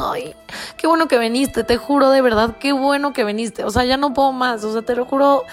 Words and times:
Ay, 0.00 0.34
qué 0.76 0.86
bueno 0.86 1.08
que 1.08 1.18
viniste, 1.18 1.64
te 1.64 1.76
juro 1.76 2.10
de 2.10 2.20
verdad, 2.22 2.56
qué 2.58 2.72
bueno 2.72 3.12
que 3.12 3.24
viniste. 3.24 3.64
O 3.64 3.70
sea, 3.70 3.84
ya 3.84 3.96
no 3.96 4.14
puedo 4.14 4.32
más, 4.32 4.64
o 4.64 4.72
sea, 4.72 4.82
te 4.82 4.94
lo 4.94 5.04
juro, 5.04 5.44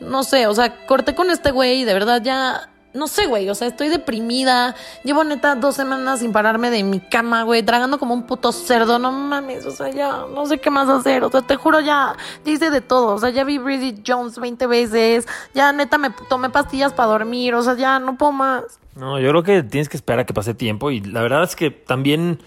no 0.00 0.24
sé, 0.24 0.46
o 0.46 0.54
sea, 0.54 0.86
corté 0.86 1.14
con 1.14 1.30
este 1.30 1.50
güey 1.50 1.80
y 1.80 1.84
de 1.84 1.94
verdad 1.94 2.22
ya 2.22 2.68
no 2.94 3.06
sé, 3.06 3.26
güey, 3.26 3.48
o 3.48 3.54
sea, 3.54 3.68
estoy 3.68 3.88
deprimida. 3.88 4.74
Llevo 5.04 5.22
neta 5.22 5.54
dos 5.54 5.76
semanas 5.76 6.20
sin 6.20 6.32
pararme 6.32 6.70
de 6.70 6.82
mi 6.82 7.00
cama, 7.00 7.42
güey, 7.42 7.62
tragando 7.62 7.98
como 7.98 8.14
un 8.14 8.24
puto 8.24 8.50
cerdo, 8.50 8.98
no 8.98 9.12
mames, 9.12 9.66
o 9.66 9.70
sea, 9.70 9.90
ya 9.90 10.24
no 10.34 10.46
sé 10.46 10.58
qué 10.58 10.70
más 10.70 10.88
hacer, 10.88 11.22
o 11.22 11.30
sea, 11.30 11.42
te 11.42 11.56
juro, 11.56 11.80
ya, 11.80 12.16
ya 12.44 12.52
hice 12.52 12.70
de 12.70 12.80
todo, 12.80 13.14
o 13.14 13.18
sea, 13.18 13.30
ya 13.30 13.44
vi 13.44 13.58
Bridget 13.58 14.02
Jones 14.06 14.38
20 14.38 14.66
veces, 14.66 15.26
ya 15.54 15.72
neta 15.72 15.98
me 15.98 16.10
tomé 16.28 16.50
pastillas 16.50 16.92
para 16.92 17.08
dormir, 17.08 17.54
o 17.54 17.62
sea, 17.62 17.74
ya 17.74 17.98
no 17.98 18.16
puedo 18.16 18.32
más. 18.32 18.64
No, 18.96 19.20
yo 19.20 19.28
creo 19.30 19.42
que 19.42 19.62
tienes 19.62 19.88
que 19.88 19.96
esperar 19.96 20.20
a 20.20 20.26
que 20.26 20.34
pase 20.34 20.54
tiempo 20.54 20.90
y 20.90 21.00
la 21.00 21.22
verdad 21.22 21.44
es 21.44 21.54
que 21.54 21.70
también, 21.70 22.40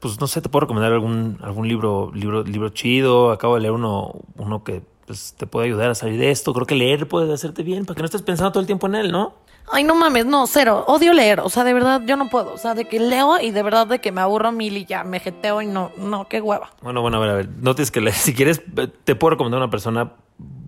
pues 0.00 0.20
no 0.20 0.26
sé, 0.26 0.40
te 0.40 0.48
puedo 0.48 0.62
recomendar 0.62 0.92
algún, 0.92 1.38
algún 1.42 1.68
libro, 1.68 2.10
libro, 2.14 2.42
libro 2.42 2.68
chido, 2.70 3.30
acabo 3.30 3.54
de 3.54 3.62
leer 3.62 3.72
uno, 3.72 4.14
uno 4.36 4.64
que 4.64 4.82
pues, 5.06 5.34
te 5.36 5.46
puede 5.46 5.66
ayudar 5.66 5.90
a 5.90 5.94
salir 5.94 6.18
de 6.18 6.30
esto, 6.30 6.52
creo 6.52 6.66
que 6.66 6.74
leer 6.74 7.08
puede 7.08 7.32
hacerte 7.32 7.62
bien, 7.62 7.86
para 7.86 7.96
que 7.96 8.02
no 8.02 8.06
estés 8.06 8.22
pensando 8.22 8.52
todo 8.52 8.60
el 8.60 8.66
tiempo 8.66 8.86
en 8.86 8.96
él, 8.96 9.12
¿no? 9.12 9.34
Ay, 9.68 9.82
no 9.82 9.94
mames, 9.96 10.26
no, 10.26 10.46
cero. 10.46 10.84
Odio 10.86 11.12
leer. 11.12 11.40
O 11.40 11.48
sea, 11.48 11.64
de 11.64 11.74
verdad, 11.74 12.02
yo 12.06 12.16
no 12.16 12.28
puedo. 12.28 12.52
O 12.52 12.58
sea, 12.58 12.74
de 12.74 12.84
que 12.84 13.00
leo 13.00 13.40
y 13.40 13.50
de 13.50 13.62
verdad 13.62 13.86
de 13.86 14.00
que 14.00 14.12
me 14.12 14.20
aburro 14.20 14.52
mil 14.52 14.76
y 14.76 14.84
ya 14.84 15.02
me 15.02 15.18
jeteo 15.18 15.60
y 15.60 15.66
no, 15.66 15.90
no, 15.96 16.28
qué 16.28 16.40
hueva. 16.40 16.70
Bueno, 16.82 17.02
bueno, 17.02 17.16
a 17.16 17.20
ver, 17.20 17.30
a 17.30 17.34
ver. 17.34 17.48
No 17.48 17.74
tienes 17.74 17.90
que 17.90 18.00
leer. 18.00 18.14
Si 18.26 18.34
quieres, 18.34 18.62
te 19.04 19.14
puedo 19.14 19.30
recomendar 19.30 19.58
una 19.58 19.70
persona, 19.70 20.12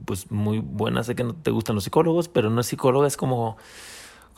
pues 0.04 0.30
muy 0.30 0.58
buena. 0.58 1.04
Sé 1.04 1.14
que 1.14 1.24
no 1.24 1.34
te 1.34 1.50
gustan 1.50 1.76
los 1.76 1.84
psicólogos, 1.84 2.28
pero 2.28 2.50
no 2.50 2.60
es 2.60 2.66
psicóloga, 2.66 3.06
es 3.06 3.16
como. 3.16 3.56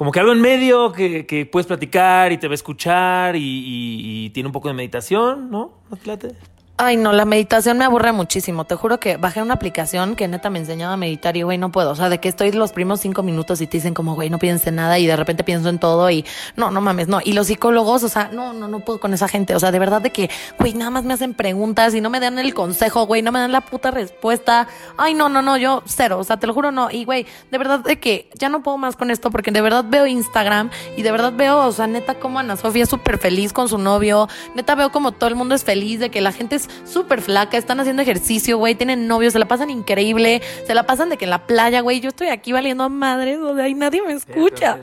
Como 0.00 0.12
que 0.12 0.20
algo 0.20 0.32
en 0.32 0.40
medio 0.40 0.92
que, 0.92 1.26
que 1.26 1.44
puedes 1.44 1.66
platicar 1.66 2.32
y 2.32 2.38
te 2.38 2.48
va 2.48 2.52
a 2.52 2.54
escuchar 2.54 3.36
y, 3.36 3.42
y, 3.44 4.30
tiene 4.30 4.46
un 4.46 4.52
poco 4.54 4.68
de 4.68 4.72
meditación, 4.72 5.50
¿no? 5.50 5.72
¿No 5.90 5.96
te 5.98 6.34
Ay, 6.82 6.96
no, 6.96 7.12
la 7.12 7.26
meditación 7.26 7.76
me 7.76 7.84
aburre 7.84 8.10
muchísimo. 8.12 8.64
Te 8.64 8.74
juro 8.74 8.98
que 8.98 9.18
bajé 9.18 9.42
una 9.42 9.52
aplicación 9.52 10.16
que 10.16 10.26
neta 10.28 10.48
me 10.48 10.60
enseñaba 10.60 10.94
a 10.94 10.96
meditar 10.96 11.36
y, 11.36 11.42
güey, 11.42 11.58
no 11.58 11.70
puedo. 11.70 11.90
O 11.90 11.94
sea, 11.94 12.08
de 12.08 12.16
que 12.20 12.30
estoy 12.30 12.52
los 12.52 12.72
primos 12.72 13.00
cinco 13.00 13.22
minutos 13.22 13.60
y 13.60 13.66
te 13.66 13.76
dicen 13.76 13.92
como, 13.92 14.14
güey, 14.14 14.30
no 14.30 14.38
pienses 14.38 14.72
nada 14.72 14.98
y 14.98 15.06
de 15.06 15.14
repente 15.14 15.44
pienso 15.44 15.68
en 15.68 15.78
todo 15.78 16.08
y 16.08 16.24
no, 16.56 16.70
no 16.70 16.80
mames, 16.80 17.06
no. 17.06 17.20
Y 17.22 17.34
los 17.34 17.48
psicólogos, 17.48 18.02
o 18.02 18.08
sea, 18.08 18.30
no, 18.32 18.54
no, 18.54 18.66
no 18.66 18.80
puedo 18.80 18.98
con 18.98 19.12
esa 19.12 19.28
gente. 19.28 19.54
O 19.54 19.60
sea, 19.60 19.72
de 19.72 19.78
verdad 19.78 20.00
de 20.00 20.08
que, 20.08 20.30
güey, 20.58 20.72
nada 20.72 20.90
más 20.90 21.04
me 21.04 21.12
hacen 21.12 21.34
preguntas 21.34 21.94
y 21.94 22.00
no 22.00 22.08
me 22.08 22.18
dan 22.18 22.38
el 22.38 22.54
consejo, 22.54 23.04
güey, 23.04 23.20
no 23.20 23.30
me 23.30 23.40
dan 23.40 23.52
la 23.52 23.60
puta 23.60 23.90
respuesta. 23.90 24.66
Ay, 24.96 25.12
no, 25.12 25.28
no, 25.28 25.42
no, 25.42 25.58
yo 25.58 25.82
cero. 25.84 26.18
O 26.18 26.24
sea, 26.24 26.38
te 26.38 26.46
lo 26.46 26.54
juro, 26.54 26.72
no. 26.72 26.90
Y, 26.90 27.04
güey, 27.04 27.26
de 27.50 27.58
verdad 27.58 27.80
de 27.80 27.98
que 27.98 28.30
ya 28.38 28.48
no 28.48 28.62
puedo 28.62 28.78
más 28.78 28.96
con 28.96 29.10
esto 29.10 29.30
porque 29.30 29.50
de 29.50 29.60
verdad 29.60 29.84
veo 29.86 30.06
Instagram 30.06 30.70
y 30.96 31.02
de 31.02 31.12
verdad 31.12 31.34
veo, 31.36 31.58
o 31.58 31.72
sea, 31.72 31.86
neta 31.86 32.14
como 32.14 32.38
Ana 32.38 32.56
Sofía 32.56 32.84
es 32.84 32.88
súper 32.88 33.18
feliz 33.18 33.52
con 33.52 33.68
su 33.68 33.76
novio. 33.76 34.30
Neta 34.54 34.74
veo 34.74 34.90
como 34.90 35.12
todo 35.12 35.28
el 35.28 35.36
mundo 35.36 35.54
es 35.54 35.62
feliz, 35.62 36.00
de 36.00 36.08
que 36.08 36.22
la 36.22 36.32
gente 36.32 36.56
es 36.56 36.69
súper 36.84 37.20
flaca, 37.20 37.56
están 37.56 37.80
haciendo 37.80 38.02
ejercicio, 38.02 38.58
güey, 38.58 38.74
tienen 38.74 39.06
novios, 39.06 39.32
se 39.32 39.38
la 39.38 39.48
pasan 39.48 39.70
increíble, 39.70 40.42
se 40.66 40.74
la 40.74 40.86
pasan 40.86 41.10
de 41.10 41.16
que 41.16 41.24
en 41.24 41.30
la 41.30 41.46
playa, 41.46 41.80
güey, 41.80 42.00
yo 42.00 42.08
estoy 42.08 42.28
aquí 42.28 42.52
valiendo 42.52 42.88
madres, 42.88 43.38
o 43.38 43.54
sea, 43.54 43.68
y 43.68 43.74
nadie 43.74 44.02
me 44.02 44.12
escucha. 44.12 44.78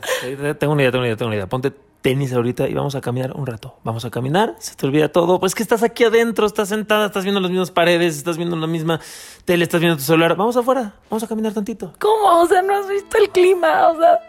Tengo 0.59 0.73
una 0.73 0.83
idea, 0.83 0.91
tengo 0.91 1.01
una 1.01 1.07
idea, 1.07 1.17
tengo 1.17 1.27
una 1.27 1.35
idea. 1.35 1.47
Ponte 1.47 1.71
tenis 2.01 2.31
ahorita 2.33 2.67
y 2.67 2.73
vamos 2.73 2.95
a 2.95 3.01
caminar 3.01 3.33
un 3.33 3.45
rato. 3.45 3.77
Vamos 3.83 4.05
a 4.05 4.09
caminar, 4.09 4.55
se 4.59 4.75
te 4.75 4.85
olvida 4.85 5.09
todo. 5.09 5.39
Pues 5.39 5.55
que 5.55 5.63
estás 5.63 5.83
aquí 5.83 6.03
adentro, 6.03 6.45
estás 6.45 6.69
sentada, 6.69 7.07
estás 7.07 7.23
viendo 7.23 7.41
las 7.41 7.49
mismas 7.49 7.71
paredes, 7.71 8.17
estás 8.17 8.37
viendo 8.37 8.55
la 8.55 8.67
misma 8.67 8.99
tele, 9.45 9.63
estás 9.63 9.81
viendo 9.81 9.97
tu 9.97 10.03
celular. 10.03 10.35
Vamos 10.35 10.55
afuera, 10.57 10.93
vamos 11.09 11.23
a 11.23 11.27
caminar 11.27 11.53
tantito. 11.53 11.93
¿Cómo? 11.99 12.41
O 12.41 12.47
sea, 12.47 12.61
no 12.61 12.75
has 12.75 12.87
visto 12.87 13.17
el 13.17 13.29
clima. 13.29 13.89
O 13.89 13.97
sea, 13.97 14.19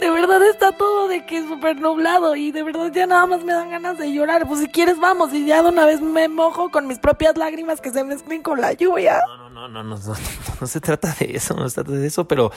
de 0.00 0.10
verdad 0.10 0.42
está 0.48 0.72
todo 0.72 1.08
de 1.08 1.26
que 1.26 1.38
es 1.38 1.48
súper 1.48 1.80
nublado 1.80 2.36
y 2.36 2.52
de 2.52 2.62
verdad 2.62 2.90
ya 2.92 3.06
nada 3.06 3.26
más 3.26 3.44
me 3.44 3.52
dan 3.52 3.70
ganas 3.70 3.98
de 3.98 4.12
llorar. 4.12 4.46
Pues 4.46 4.60
si 4.60 4.68
quieres, 4.68 4.98
vamos. 4.98 5.32
Y 5.32 5.46
ya 5.46 5.62
de 5.62 5.68
una 5.68 5.84
vez 5.86 6.00
me 6.00 6.28
mojo 6.28 6.70
con 6.70 6.86
mis 6.86 6.98
propias 6.98 7.36
lágrimas 7.36 7.80
que 7.80 7.90
se 7.90 8.04
mezclen 8.04 8.42
con 8.42 8.60
la 8.60 8.72
lluvia. 8.72 9.20
No, 9.26 9.36
no, 9.36 9.50
no, 9.50 9.68
no, 9.68 9.82
no, 9.82 9.96
no, 9.96 10.14
no, 10.60 10.66
se 10.66 10.80
trata 10.80 11.14
de 11.18 11.36
eso, 11.36 11.54
no 11.54 11.68
se 11.68 11.74
trata 11.82 11.92
de 11.92 12.06
eso, 12.06 12.26
pero 12.28 12.50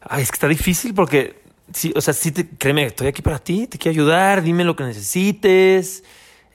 ay, 0.00 0.22
es 0.22 0.30
que 0.30 0.36
está 0.36 0.48
difícil 0.48 0.94
porque 0.94 1.45
sí, 1.72 1.92
o 1.94 2.00
sea, 2.00 2.14
sí, 2.14 2.32
te, 2.32 2.48
créeme, 2.48 2.86
estoy 2.86 3.08
aquí 3.08 3.20
para 3.22 3.38
ti, 3.38 3.66
te 3.66 3.78
quiero 3.78 3.92
ayudar, 3.92 4.42
dime 4.42 4.64
lo 4.64 4.76
que 4.76 4.84
necesites. 4.84 6.04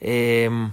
Em, 0.00 0.72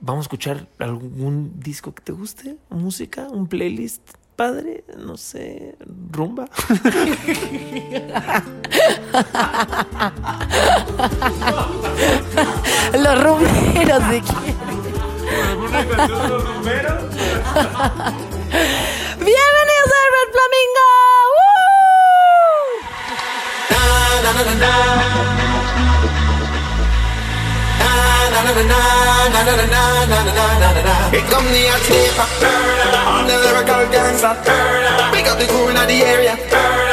vamos 0.00 0.24
a 0.24 0.26
escuchar 0.26 0.66
algún 0.78 1.60
disco 1.60 1.94
que 1.94 2.02
te 2.02 2.12
guste, 2.12 2.56
música, 2.70 3.28
un 3.28 3.46
playlist 3.46 4.00
padre, 4.36 4.84
no 4.98 5.16
sé, 5.16 5.76
rumba. 6.10 6.46
los 12.92 13.24
rumberos 13.24 14.08
de 14.10 14.22
quién. 14.22 14.56
los 16.08 16.44
rumberos? 16.44 17.04
Here 24.36 24.44
come 31.32 31.48
the 31.48 31.64
hot 31.72 31.80
stepper 31.80 32.26
I'm 33.08 33.26
the 33.26 33.36
lyrical 33.38 33.88
gangster 33.90 34.36
Big 35.10 35.26
up 35.26 35.38
the 35.38 35.46
crew 35.46 35.68
in 35.68 35.76
the 35.76 36.04
area 36.04 36.85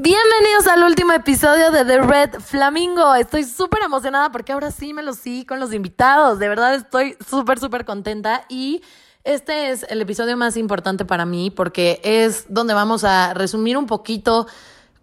Bienvenidos 0.00 0.68
al 0.68 0.84
último 0.84 1.12
episodio 1.12 1.72
de 1.72 1.84
The 1.84 2.00
Red 2.02 2.38
Flamingo. 2.38 3.16
Estoy 3.16 3.42
súper 3.42 3.82
emocionada 3.82 4.30
porque 4.30 4.52
ahora 4.52 4.70
sí 4.70 4.94
me 4.94 5.02
lo 5.02 5.12
sí 5.12 5.44
con 5.44 5.58
los 5.58 5.74
invitados. 5.74 6.38
De 6.38 6.48
verdad 6.48 6.76
estoy 6.76 7.16
súper, 7.28 7.58
súper 7.58 7.84
contenta 7.84 8.44
y 8.48 8.80
este 9.24 9.70
es 9.70 9.84
el 9.88 10.00
episodio 10.00 10.36
más 10.36 10.56
importante 10.56 11.04
para 11.04 11.26
mí 11.26 11.50
porque 11.50 12.00
es 12.04 12.46
donde 12.48 12.74
vamos 12.74 13.02
a 13.02 13.34
resumir 13.34 13.76
un 13.76 13.86
poquito 13.86 14.46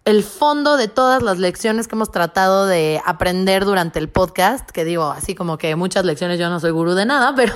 el 0.06 0.22
fondo 0.22 0.78
de 0.78 0.88
todas 0.88 1.22
las 1.22 1.38
lecciones 1.38 1.88
que 1.88 1.94
hemos 1.94 2.10
tratado 2.10 2.66
de 2.66 3.02
aprender 3.04 3.66
durante 3.66 3.98
el 3.98 4.08
podcast, 4.08 4.70
que 4.70 4.86
digo, 4.86 5.10
así 5.10 5.34
como 5.34 5.58
que 5.58 5.76
muchas 5.76 6.06
lecciones 6.06 6.38
yo 6.38 6.48
no 6.48 6.58
soy 6.58 6.70
gurú 6.70 6.94
de 6.94 7.04
nada, 7.04 7.34
pero, 7.36 7.54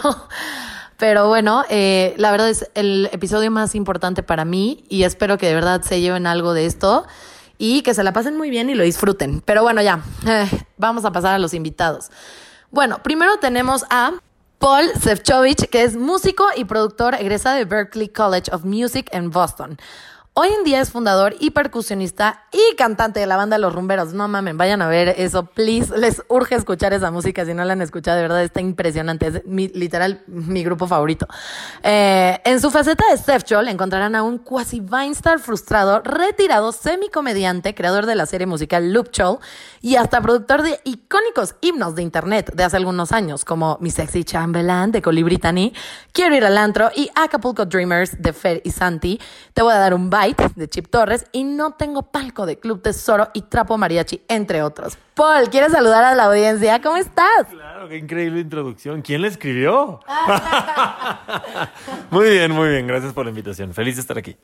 pero 1.01 1.29
bueno, 1.29 1.65
eh, 1.71 2.15
la 2.19 2.31
verdad 2.31 2.51
es 2.51 2.71
el 2.75 3.09
episodio 3.11 3.51
más 3.51 3.75
importante 3.75 4.23
para 4.23 4.45
mí 4.45 4.85
y 4.91 5.05
espero 5.05 5.39
que 5.39 5.47
de 5.47 5.55
verdad 5.55 5.81
se 5.81 6.03
lleven 6.03 6.27
algo 6.27 6.53
de 6.53 6.67
esto 6.67 7.07
y 7.57 7.81
que 7.81 7.95
se 7.95 8.05
la 8.05 8.13
pasen 8.13 8.37
muy 8.37 8.51
bien 8.51 8.69
y 8.69 8.75
lo 8.75 8.85
disfruten. 8.85 9.41
Pero 9.41 9.63
bueno, 9.63 9.81
ya, 9.81 10.03
eh, 10.27 10.47
vamos 10.77 11.07
a 11.07 11.11
pasar 11.11 11.33
a 11.33 11.39
los 11.39 11.55
invitados. 11.55 12.11
Bueno, 12.71 13.03
primero 13.03 13.39
tenemos 13.39 13.87
a 13.89 14.13
Paul 14.59 14.91
Sefcovic, 15.01 15.71
que 15.71 15.85
es 15.85 15.97
músico 15.97 16.45
y 16.55 16.67
productor 16.67 17.15
egresado 17.15 17.57
de 17.57 17.65
Berklee 17.65 18.11
College 18.11 18.51
of 18.53 18.65
Music 18.65 19.09
en 19.11 19.31
Boston. 19.31 19.79
Hoy 20.43 20.49
en 20.57 20.65
día 20.65 20.81
es 20.81 20.91
fundador 20.91 21.37
y 21.39 21.51
percusionista 21.51 22.45
y 22.51 22.75
cantante 22.77 23.21
de 23.21 23.27
la 23.27 23.37
banda 23.37 23.59
Los 23.59 23.75
Rumberos. 23.75 24.15
No 24.15 24.27
mamen, 24.27 24.57
vayan 24.57 24.81
a 24.81 24.89
ver 24.89 25.09
eso, 25.19 25.45
please. 25.45 25.95
Les 25.99 26.23
urge 26.29 26.55
escuchar 26.55 26.95
esa 26.95 27.11
música. 27.11 27.45
Si 27.45 27.53
no 27.53 27.63
la 27.63 27.75
han 27.75 27.83
escuchado, 27.83 28.17
de 28.17 28.23
verdad 28.23 28.43
está 28.43 28.63
impresionante. 28.63 29.27
Es 29.27 29.45
mi, 29.45 29.69
literal 29.69 30.23
mi 30.27 30.65
grupo 30.65 30.87
favorito. 30.87 31.27
Eh, 31.83 32.41
en 32.43 32.59
su 32.59 32.71
faceta 32.71 33.05
de 33.11 33.19
Steph 33.19 33.45
Joel 33.47 33.69
encontrarán 33.69 34.17
a 34.17 34.23
un 34.23 34.39
quasi 34.39 34.81
Vinestar 34.81 35.41
frustrado, 35.41 36.01
retirado, 36.01 36.73
semicomediante, 36.73 37.75
creador 37.75 38.07
de 38.07 38.15
la 38.15 38.25
serie 38.25 38.47
musical 38.47 38.95
Loop 38.95 39.11
Chol 39.11 39.41
y 39.83 39.97
hasta 39.97 40.23
productor 40.23 40.63
de 40.63 40.81
icónicos 40.85 41.55
himnos 41.61 41.97
de 41.97 42.01
internet 42.01 42.51
de 42.55 42.65
hace 42.65 42.79
algunos 42.79 43.13
años, 43.13 43.45
como 43.45 43.77
Mi 43.83 43.91
Sexy 43.91 44.25
Chamberlain 44.25 44.91
de 44.91 45.03
Colibritani, 45.03 45.75
Quiero 46.13 46.35
ir 46.35 46.45
al 46.45 46.59
antro 46.59 46.91
y 46.95 47.09
Acapulco 47.15 47.67
Dreamers 47.67 48.21
de 48.21 48.33
Fer 48.33 48.63
y 48.65 48.71
Santi. 48.71 49.21
Te 49.55 49.63
voy 49.63 49.73
a 49.75 49.79
dar 49.79 49.95
un 49.95 50.11
de 50.57 50.69
Chip 50.69 50.89
Torres 50.89 51.27
y 51.33 51.45
No 51.45 51.73
Tengo 51.73 52.03
Palco 52.03 52.47
de 52.47 52.59
Club 52.59 52.83
Tesoro 52.83 53.29
y 53.33 53.43
Trapo 53.43 53.77
Mariachi, 53.77 54.23
entre 54.29 54.63
otros. 54.63 54.97
Paul, 55.15 55.51
¿quieres 55.51 55.73
saludar 55.73 56.05
a 56.05 56.15
la 56.15 56.25
audiencia? 56.25 56.81
¿Cómo 56.81 56.97
estás? 56.97 57.47
Claro, 57.51 57.89
qué 57.89 57.97
increíble 57.97 58.41
introducción. 58.41 59.03
¿Quién 59.03 59.23
la 59.23 59.29
escribió? 59.29 60.01
muy 62.11 62.31
bien, 62.31 62.53
muy 62.53 62.69
bien. 62.69 62.87
Gracias 62.87 63.13
por 63.13 63.25
la 63.25 63.31
invitación. 63.31 63.75
Feliz 63.75 63.97
de 63.97 64.03
estar 64.03 64.19
aquí. 64.19 64.37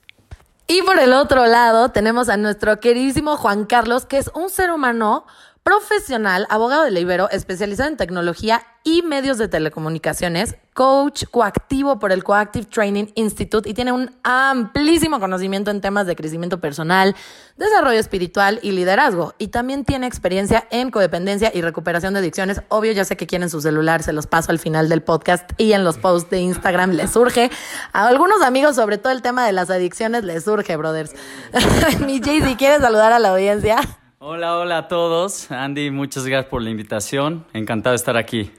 Y 0.66 0.82
por 0.82 0.98
el 0.98 1.12
otro 1.12 1.46
lado 1.46 1.90
tenemos 1.90 2.28
a 2.28 2.36
nuestro 2.36 2.80
queridísimo 2.80 3.36
Juan 3.36 3.66
Carlos, 3.66 4.04
que 4.04 4.18
es 4.18 4.30
un 4.34 4.50
ser 4.50 4.70
humano 4.70 5.26
profesional, 5.62 6.46
abogado 6.50 6.84
de 6.84 7.00
Ibero, 7.00 7.30
especializado 7.30 7.88
en 7.88 7.96
tecnología 7.96 8.62
y 8.84 9.02
medios 9.02 9.38
de 9.38 9.48
telecomunicaciones, 9.48 10.56
coach 10.76 11.24
coactivo 11.30 11.98
por 11.98 12.12
el 12.12 12.22
Coactive 12.22 12.66
Training 12.66 13.06
Institute 13.14 13.66
y 13.68 13.72
tiene 13.72 13.92
un 13.92 14.14
amplísimo 14.22 15.18
conocimiento 15.18 15.70
en 15.70 15.80
temas 15.80 16.06
de 16.06 16.14
crecimiento 16.14 16.60
personal, 16.60 17.16
desarrollo 17.56 17.98
espiritual 17.98 18.60
y 18.62 18.72
liderazgo. 18.72 19.34
Y 19.38 19.48
también 19.48 19.86
tiene 19.86 20.06
experiencia 20.06 20.68
en 20.70 20.90
codependencia 20.90 21.50
y 21.54 21.62
recuperación 21.62 22.12
de 22.12 22.20
adicciones. 22.20 22.60
Obvio, 22.68 22.92
ya 22.92 23.06
sé 23.06 23.16
que 23.16 23.26
quieren 23.26 23.48
su 23.48 23.62
celular, 23.62 24.02
se 24.02 24.12
los 24.12 24.26
paso 24.26 24.52
al 24.52 24.58
final 24.58 24.90
del 24.90 25.02
podcast 25.02 25.50
y 25.56 25.72
en 25.72 25.82
los 25.82 25.96
posts 25.96 26.28
de 26.28 26.40
Instagram 26.40 26.90
les 26.90 27.10
surge. 27.10 27.50
A 27.94 28.06
algunos 28.06 28.42
amigos, 28.42 28.76
sobre 28.76 28.98
todo 28.98 29.14
el 29.14 29.22
tema 29.22 29.46
de 29.46 29.52
las 29.52 29.70
adicciones, 29.70 30.24
les 30.24 30.44
surge, 30.44 30.76
brothers. 30.76 31.14
Mi 32.06 32.20
Jay, 32.20 32.42
si 32.42 32.54
quieres 32.56 32.82
saludar 32.82 33.14
a 33.14 33.18
la 33.18 33.30
audiencia. 33.30 33.78
Hola, 34.18 34.58
hola 34.58 34.76
a 34.76 34.88
todos. 34.88 35.50
Andy, 35.50 35.90
muchas 35.90 36.26
gracias 36.26 36.50
por 36.50 36.60
la 36.60 36.68
invitación. 36.68 37.46
Encantado 37.54 37.92
de 37.92 37.96
estar 37.96 38.18
aquí. 38.18 38.52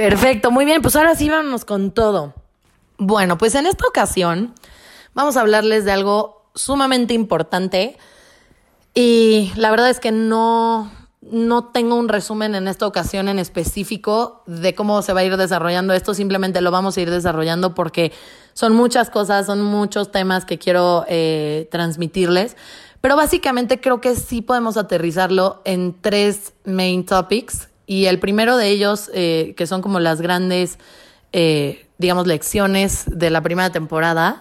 Perfecto, 0.00 0.50
muy 0.50 0.64
bien, 0.64 0.80
pues 0.80 0.96
ahora 0.96 1.14
sí 1.14 1.28
vámonos 1.28 1.66
con 1.66 1.90
todo. 1.90 2.32
Bueno, 2.96 3.36
pues 3.36 3.54
en 3.54 3.66
esta 3.66 3.86
ocasión 3.86 4.54
vamos 5.12 5.36
a 5.36 5.42
hablarles 5.42 5.84
de 5.84 5.92
algo 5.92 6.50
sumamente 6.54 7.12
importante 7.12 7.98
y 8.94 9.52
la 9.56 9.70
verdad 9.70 9.90
es 9.90 10.00
que 10.00 10.10
no, 10.10 10.90
no 11.20 11.64
tengo 11.64 11.96
un 11.96 12.08
resumen 12.08 12.54
en 12.54 12.66
esta 12.66 12.86
ocasión 12.86 13.28
en 13.28 13.38
específico 13.38 14.42
de 14.46 14.74
cómo 14.74 15.02
se 15.02 15.12
va 15.12 15.20
a 15.20 15.24
ir 15.24 15.36
desarrollando 15.36 15.92
esto, 15.92 16.14
simplemente 16.14 16.62
lo 16.62 16.70
vamos 16.70 16.96
a 16.96 17.02
ir 17.02 17.10
desarrollando 17.10 17.74
porque 17.74 18.10
son 18.54 18.72
muchas 18.74 19.10
cosas, 19.10 19.44
son 19.44 19.60
muchos 19.60 20.10
temas 20.10 20.46
que 20.46 20.56
quiero 20.56 21.04
eh, 21.08 21.68
transmitirles, 21.70 22.56
pero 23.02 23.16
básicamente 23.16 23.82
creo 23.82 24.00
que 24.00 24.16
sí 24.16 24.40
podemos 24.40 24.78
aterrizarlo 24.78 25.60
en 25.66 25.94
tres 26.00 26.54
main 26.64 27.04
topics 27.04 27.68
y 27.90 28.06
el 28.06 28.20
primero 28.20 28.56
de 28.56 28.68
ellos, 28.68 29.10
eh, 29.14 29.52
que 29.56 29.66
son 29.66 29.82
como 29.82 29.98
las 29.98 30.20
grandes, 30.20 30.78
eh, 31.32 31.88
digamos, 31.98 32.28
lecciones 32.28 33.02
de 33.06 33.30
la 33.30 33.40
primera 33.40 33.70
temporada, 33.70 34.38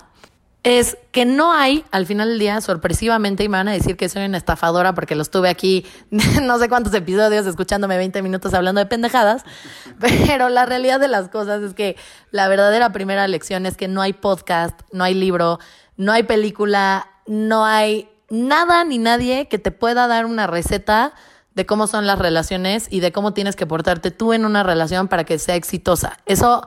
es 0.62 1.00
que 1.12 1.26
no 1.26 1.52
hay, 1.52 1.84
al 1.90 2.06
final 2.06 2.30
del 2.30 2.38
día, 2.38 2.62
sorpresivamente, 2.62 3.44
y 3.44 3.50
me 3.50 3.58
van 3.58 3.68
a 3.68 3.72
decir 3.72 3.98
que 3.98 4.08
soy 4.08 4.24
una 4.26 4.38
estafadora 4.38 4.94
porque 4.94 5.16
los 5.16 5.32
tuve 5.32 5.50
aquí 5.50 5.84
no 6.12 6.60
sé 6.60 6.70
cuántos 6.70 6.94
episodios 6.94 7.48
escuchándome 7.48 7.98
20 7.98 8.22
minutos 8.22 8.54
hablando 8.54 8.82
de 8.82 8.86
pendejadas, 8.86 9.44
pero 10.00 10.50
la 10.50 10.68
realidad 10.68 11.00
de 11.00 11.08
las 11.08 11.30
cosas 11.30 11.64
es 11.64 11.74
que 11.74 11.96
la 12.30 12.48
verdadera 12.50 12.92
primera 12.92 13.28
lección 13.28 13.66
es 13.66 13.78
que 13.78 13.88
no 13.88 14.04
hay 14.04 14.14
podcast, 14.14 14.80
no 14.92 15.04
hay 15.04 15.16
libro, 15.16 15.58
no 15.98 16.12
hay 16.12 16.22
película, 16.22 17.08
no 17.26 17.66
hay 17.66 18.10
nada 18.30 18.84
ni 18.84 19.00
nadie 19.00 19.48
que 19.48 19.58
te 19.58 19.72
pueda 19.72 20.06
dar 20.06 20.28
una 20.28 20.46
receta 20.46 21.16
de 21.60 21.66
cómo 21.66 21.88
son 21.88 22.08
las 22.08 22.18
relaciones 22.18 22.88
y 22.90 23.02
de 23.02 23.12
cómo 23.12 23.34
tienes 23.34 23.58
que 23.58 23.68
portarte 23.68 24.12
tú 24.12 24.32
en 24.32 24.46
una 24.46 24.64
relación 24.64 25.10
para 25.10 25.26
que 25.26 25.38
sea 25.38 25.56
exitosa. 25.56 26.18
Eso 26.26 26.66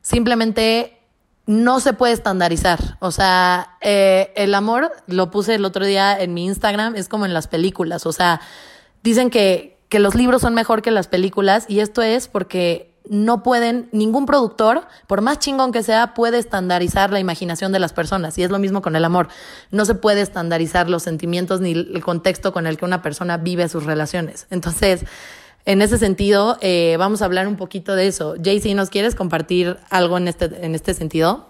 simplemente 0.00 0.98
no 1.44 1.78
se 1.78 1.92
puede 1.92 2.14
estandarizar. 2.14 2.96
O 3.00 3.10
sea, 3.10 3.76
eh, 3.82 4.32
el 4.36 4.54
amor, 4.54 4.92
lo 5.06 5.30
puse 5.30 5.56
el 5.56 5.66
otro 5.66 5.84
día 5.84 6.18
en 6.18 6.32
mi 6.32 6.46
Instagram, 6.46 6.96
es 6.96 7.10
como 7.10 7.26
en 7.26 7.34
las 7.34 7.48
películas. 7.48 8.06
O 8.06 8.14
sea, 8.14 8.40
dicen 9.02 9.28
que, 9.28 9.76
que 9.90 9.98
los 9.98 10.14
libros 10.14 10.40
son 10.40 10.54
mejor 10.54 10.80
que 10.80 10.90
las 10.90 11.06
películas 11.06 11.66
y 11.68 11.80
esto 11.80 12.00
es 12.00 12.26
porque 12.26 12.89
no 13.10 13.42
pueden, 13.42 13.88
ningún 13.90 14.24
productor, 14.24 14.86
por 15.08 15.20
más 15.20 15.40
chingón 15.40 15.72
que 15.72 15.82
sea, 15.82 16.14
puede 16.14 16.38
estandarizar 16.38 17.10
la 17.10 17.18
imaginación 17.18 17.72
de 17.72 17.80
las 17.80 17.92
personas. 17.92 18.38
Y 18.38 18.44
es 18.44 18.50
lo 18.50 18.60
mismo 18.60 18.82
con 18.82 18.94
el 18.94 19.04
amor. 19.04 19.26
No 19.72 19.84
se 19.84 19.96
puede 19.96 20.20
estandarizar 20.20 20.88
los 20.88 21.02
sentimientos 21.02 21.60
ni 21.60 21.72
el 21.72 22.02
contexto 22.04 22.52
con 22.52 22.68
el 22.68 22.76
que 22.76 22.84
una 22.84 23.02
persona 23.02 23.36
vive 23.36 23.68
sus 23.68 23.84
relaciones. 23.84 24.46
Entonces, 24.50 25.04
en 25.64 25.82
ese 25.82 25.98
sentido, 25.98 26.56
eh, 26.60 26.94
vamos 27.00 27.20
a 27.20 27.24
hablar 27.24 27.48
un 27.48 27.56
poquito 27.56 27.96
de 27.96 28.06
eso. 28.06 28.36
Jaycee, 28.40 28.76
¿nos 28.76 28.90
quieres 28.90 29.16
compartir 29.16 29.76
algo 29.90 30.16
en 30.16 30.28
este, 30.28 30.64
en 30.64 30.76
este 30.76 30.94
sentido? 30.94 31.48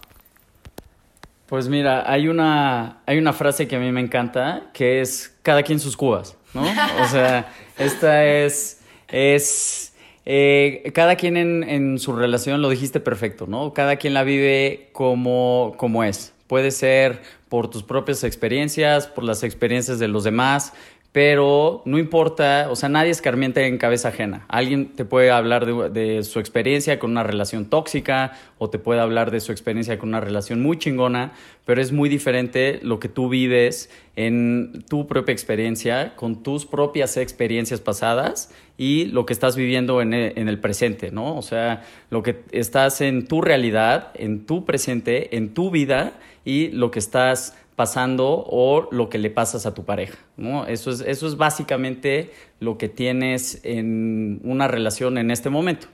Pues 1.47 1.69
mira, 1.69 2.11
hay 2.11 2.29
una, 2.29 3.01
hay 3.05 3.19
una 3.19 3.35
frase 3.35 3.69
que 3.69 3.77
a 3.77 3.81
mí 3.81 3.93
me 3.93 4.01
encanta, 4.01 4.71
que 4.73 5.03
es 5.03 5.37
cada 5.43 5.62
quien 5.62 5.79
sus 5.79 5.95
cubas, 5.95 6.37
¿no? 6.55 6.62
O 6.62 7.09
sea, 7.09 7.53
esta 7.77 8.25
es, 8.25 8.81
es 9.09 9.89
eh, 10.26 10.90
cada 10.94 11.17
quien 11.17 11.37
en, 11.37 11.99
su 11.99 12.14
relación, 12.14 12.62
lo 12.62 12.69
dijiste 12.69 13.00
perfecto, 13.00 13.46
¿no? 13.46 13.72
Cada 13.72 13.96
quien 13.96 14.14
la 14.14 14.22
vive 14.22 14.88
como, 14.93 15.75
como 15.76 16.05
es. 16.05 16.34
Puede 16.46 16.70
ser 16.70 17.22
por 17.49 17.70
tus 17.70 17.82
propias 17.82 18.25
experiencias, 18.25 19.06
por 19.06 19.25
las 19.25 19.43
experiencias 19.43 19.99
de 19.99 20.08
los 20.08 20.25
demás, 20.25 20.72
pero 21.12 21.83
no 21.87 21.99
importa, 21.99 22.69
o 22.71 22.77
sea, 22.77 22.89
nadie 22.89 23.11
escarmienta 23.11 23.62
en 23.62 23.79
cabeza 23.79 24.09
ajena. 24.09 24.45
Alguien 24.49 24.95
te 24.95 25.05
puede 25.05 25.33
hablar 25.33 25.67
de, 25.93 26.23
su 26.23 26.39
experiencia 26.39 27.01
con 27.01 27.11
una 27.11 27.25
relación 27.25 27.65
tóxica 27.65 28.33
o 28.59 28.71
te 28.71 28.79
puede 28.79 29.01
hablar 29.01 29.33
de 29.33 29.41
su 29.41 29.51
experiencia 29.51 29.99
con 29.99 30.11
una 30.11 30.21
relación 30.21 30.62
muy 30.62 30.79
chingona, 30.79 31.33
pero 31.65 31.81
es 31.81 31.91
muy 31.91 32.09
diferente 32.09 32.79
lo 32.83 33.01
que 33.01 33.09
tú 33.09 33.29
vives 33.29 33.91
en 34.15 34.85
tu 34.89 35.09
propia 35.09 35.33
experiencia, 35.33 36.15
con 36.15 36.45
tus 36.45 36.65
propias 36.65 37.17
experiencias 37.17 37.81
pasadas 37.81 38.55
y 38.79 39.07
lo 39.07 39.27
que 39.27 39.33
estás 39.33 39.57
viviendo 39.57 40.03
en 40.03 40.15
el, 40.15 40.33
en 40.37 40.49
el 40.49 40.61
presente, 40.61 41.11
¿no? 41.11 41.37
O 41.37 41.43
sea, 41.43 41.83
lo 42.11 42.23
que 42.23 42.43
estás 42.53 43.01
en 43.01 43.27
tu 43.27 43.41
realidad, 43.41 44.12
en 44.15 44.47
tu 44.47 44.65
presente, 44.65 45.37
en 45.37 45.55
tu 45.55 45.73
vida 45.73 46.12
y 46.45 46.69
lo 46.69 46.93
que 46.93 47.01
estás 47.01 47.57
pasando 47.81 48.44
o 48.47 48.88
lo 48.91 49.09
que 49.09 49.17
le 49.17 49.31
pasas 49.31 49.65
a 49.65 49.73
tu 49.73 49.87
pareja. 49.87 50.19
¿no? 50.37 50.67
Eso, 50.67 50.91
es, 50.91 51.00
eso 51.00 51.27
es 51.27 51.38
básicamente 51.38 52.31
lo 52.59 52.77
que 52.77 52.91
tienes 52.91 53.59
en 53.62 54.43
una 54.44 54.69
relación 54.69 55.17
en 55.17 55.31
este 55.31 55.49
momento. 55.49 55.87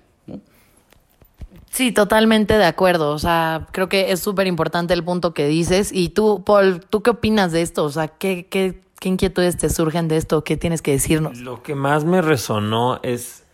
Sí, 1.70 1.92
totalmente 1.92 2.58
de 2.58 2.64
acuerdo. 2.64 3.12
O 3.12 3.20
sea, 3.20 3.68
creo 3.70 3.88
que 3.88 4.10
es 4.10 4.18
súper 4.18 4.48
importante 4.48 4.94
el 4.94 5.04
punto 5.04 5.32
que 5.32 5.46
dices. 5.46 5.92
Y 5.92 6.08
tú, 6.08 6.42
Paul, 6.44 6.80
¿tú 6.80 7.04
qué 7.04 7.10
opinas 7.10 7.52
de 7.52 7.62
esto? 7.62 7.84
O 7.84 7.90
sea, 7.90 8.08
¿qué, 8.08 8.48
qué, 8.48 8.82
qué 8.98 9.08
inquietudes 9.08 9.56
te 9.56 9.70
surgen 9.70 10.08
de 10.08 10.16
esto? 10.16 10.42
¿Qué 10.42 10.56
tienes 10.56 10.82
que 10.82 10.90
decirnos? 10.90 11.38
Lo 11.38 11.62
que 11.62 11.76
más 11.76 12.04
me 12.04 12.20
resonó 12.20 12.98
es 13.04 13.44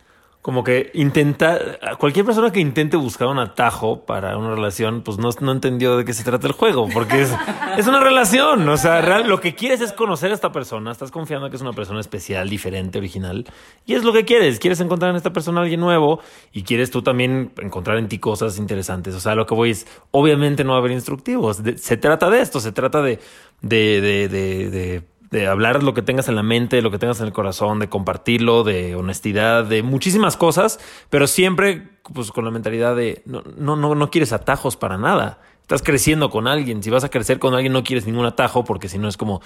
como 0.43 0.65
que 0.65 0.91
intenta, 0.93 1.57
cualquier 1.97 2.25
persona 2.25 2.51
que 2.51 2.59
intente 2.59 2.97
buscar 2.97 3.29
un 3.29 3.39
atajo 3.39 4.05
para 4.05 4.37
una 4.37 4.53
relación, 4.53 5.01
pues 5.01 5.17
no, 5.17 5.29
no 5.39 5.53
entendió 5.53 5.95
de 5.95 6.03
qué 6.03 6.11
se 6.11 6.25
trata 6.25 6.47
el 6.47 6.51
juego, 6.51 6.89
porque 6.93 7.21
es, 7.21 7.33
es 7.77 7.87
una 7.87 8.01
relación, 8.01 8.67
o 8.67 8.75
sea, 8.75 9.01
real, 9.01 9.29
lo 9.29 9.39
que 9.39 9.55
quieres 9.55 9.79
es 9.79 9.93
conocer 9.93 10.31
a 10.31 10.33
esta 10.33 10.51
persona, 10.51 10.91
estás 10.91 11.11
confiando 11.11 11.49
que 11.49 11.55
es 11.55 11.61
una 11.61 11.71
persona 11.71 12.01
especial, 12.01 12.49
diferente, 12.49 12.97
original, 12.97 13.45
y 13.85 13.93
es 13.93 14.03
lo 14.03 14.11
que 14.11 14.25
quieres, 14.25 14.59
quieres 14.59 14.81
encontrar 14.81 15.11
en 15.11 15.15
esta 15.15 15.31
persona 15.31 15.61
a 15.61 15.63
alguien 15.63 15.79
nuevo 15.79 16.19
y 16.51 16.63
quieres 16.63 16.91
tú 16.91 17.01
también 17.01 17.53
encontrar 17.61 17.97
en 17.97 18.09
ti 18.09 18.19
cosas 18.19 18.57
interesantes, 18.57 19.15
o 19.15 19.21
sea, 19.21 19.35
lo 19.35 19.45
que 19.45 19.55
voy 19.55 19.69
es, 19.69 19.87
obviamente 20.11 20.65
no 20.65 20.71
va 20.71 20.75
a 20.75 20.79
haber 20.79 20.91
instructivos, 20.91 21.61
se 21.77 21.95
trata 21.95 22.29
de 22.29 22.41
esto, 22.41 22.59
se 22.59 22.73
trata 22.73 23.01
de, 23.01 23.21
de, 23.61 24.01
de, 24.01 24.27
de, 24.27 25.03
de 25.33 25.47
hablar 25.47 25.81
lo 25.81 25.95
que 25.95 26.03
tengas 26.03 26.29
en 26.29 26.35
la 26.35 26.43
mente, 26.43 26.83
lo 26.83 26.91
que 26.91 26.99
tengas 26.99 27.19
en 27.19 27.25
el 27.25 27.33
corazón, 27.33 27.79
de 27.79 27.89
compartirlo, 27.89 28.63
de 28.63 28.95
honestidad, 28.95 29.65
de 29.65 29.81
muchísimas 29.81 30.37
cosas, 30.37 30.79
pero 31.09 31.25
siempre 31.25 31.89
pues 32.13 32.31
con 32.31 32.45
la 32.45 32.51
mentalidad 32.51 32.95
de 32.95 33.23
no, 33.25 33.41
no, 33.57 33.75
no, 33.75 33.95
no 33.95 34.11
quieres 34.11 34.31
atajos 34.31 34.77
para 34.77 34.99
nada. 34.99 35.41
Estás 35.61 35.81
creciendo 35.81 36.29
con 36.29 36.47
alguien. 36.47 36.83
Si 36.83 36.91
vas 36.91 37.03
a 37.03 37.09
crecer 37.09 37.39
con 37.39 37.55
alguien, 37.55 37.73
no 37.73 37.83
quieres 37.83 38.05
ningún 38.05 38.27
atajo, 38.27 38.63
porque 38.63 38.89
si 38.89 38.99
no 38.99 39.07
es 39.07 39.17
como 39.17 39.41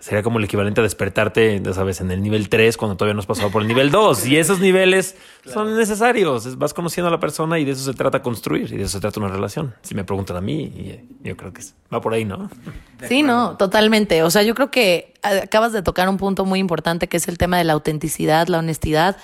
sería 0.00 0.22
como 0.22 0.38
el 0.38 0.44
equivalente 0.44 0.80
a 0.80 0.82
despertarte, 0.82 1.60
ya 1.62 1.74
sabes, 1.74 2.00
en 2.00 2.10
el 2.10 2.22
nivel 2.22 2.48
3 2.48 2.76
cuando 2.76 2.96
todavía 2.96 3.14
no 3.14 3.20
has 3.20 3.26
pasado 3.26 3.50
por 3.50 3.62
el 3.62 3.68
nivel 3.68 3.90
2. 3.90 4.26
Y 4.26 4.38
esos 4.38 4.58
niveles 4.58 5.14
son 5.44 5.76
necesarios. 5.76 6.58
Vas 6.58 6.74
conociendo 6.74 7.08
a 7.08 7.10
la 7.10 7.20
persona 7.20 7.58
y 7.58 7.64
de 7.66 7.72
eso 7.72 7.84
se 7.84 7.96
trata 7.96 8.22
construir 8.22 8.72
y 8.72 8.76
de 8.78 8.84
eso 8.84 8.92
se 8.92 9.00
trata 9.00 9.20
una 9.20 9.28
relación. 9.28 9.74
Si 9.82 9.94
me 9.94 10.02
preguntan 10.02 10.38
a 10.38 10.40
mí, 10.40 11.04
yo 11.22 11.36
creo 11.36 11.52
que 11.52 11.62
va 11.92 12.00
por 12.00 12.14
ahí, 12.14 12.24
¿no? 12.24 12.50
Sí, 13.08 13.22
no, 13.22 13.56
totalmente. 13.56 14.22
O 14.22 14.30
sea, 14.30 14.42
yo 14.42 14.54
creo 14.54 14.70
que 14.70 15.14
acabas 15.22 15.72
de 15.72 15.80
tocar 15.80 16.06
un 16.10 16.18
punto 16.18 16.44
muy 16.44 16.58
importante 16.58 17.08
que 17.08 17.16
es 17.16 17.28
el 17.28 17.38
tema 17.38 17.56
de 17.56 17.64
la 17.64 17.72
autenticidad, 17.72 18.46
la 18.48 18.58
honestidad. 18.58 19.16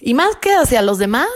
Y 0.00 0.14
más 0.14 0.34
que 0.36 0.52
hacia 0.52 0.82
los 0.82 0.98
demás, 0.98 1.28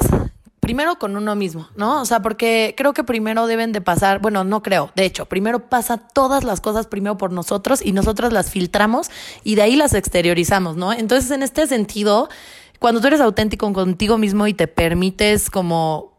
primero 0.62 0.96
con 0.96 1.16
uno 1.16 1.34
mismo, 1.34 1.68
¿no? 1.74 2.00
O 2.00 2.04
sea, 2.04 2.22
porque 2.22 2.74
creo 2.76 2.94
que 2.94 3.02
primero 3.02 3.48
deben 3.48 3.72
de 3.72 3.80
pasar, 3.80 4.20
bueno, 4.20 4.44
no 4.44 4.62
creo, 4.62 4.92
de 4.94 5.04
hecho, 5.04 5.26
primero 5.26 5.68
pasa 5.68 5.98
todas 5.98 6.44
las 6.44 6.60
cosas 6.60 6.86
primero 6.86 7.18
por 7.18 7.32
nosotros 7.32 7.84
y 7.84 7.90
nosotros 7.90 8.32
las 8.32 8.48
filtramos 8.48 9.10
y 9.42 9.56
de 9.56 9.62
ahí 9.62 9.74
las 9.74 9.92
exteriorizamos, 9.92 10.76
¿no? 10.76 10.92
Entonces, 10.92 11.32
en 11.32 11.42
este 11.42 11.66
sentido, 11.66 12.28
cuando 12.78 13.00
tú 13.00 13.08
eres 13.08 13.20
auténtico 13.20 13.72
contigo 13.72 14.18
mismo 14.18 14.46
y 14.46 14.54
te 14.54 14.68
permites 14.68 15.50
como 15.50 16.12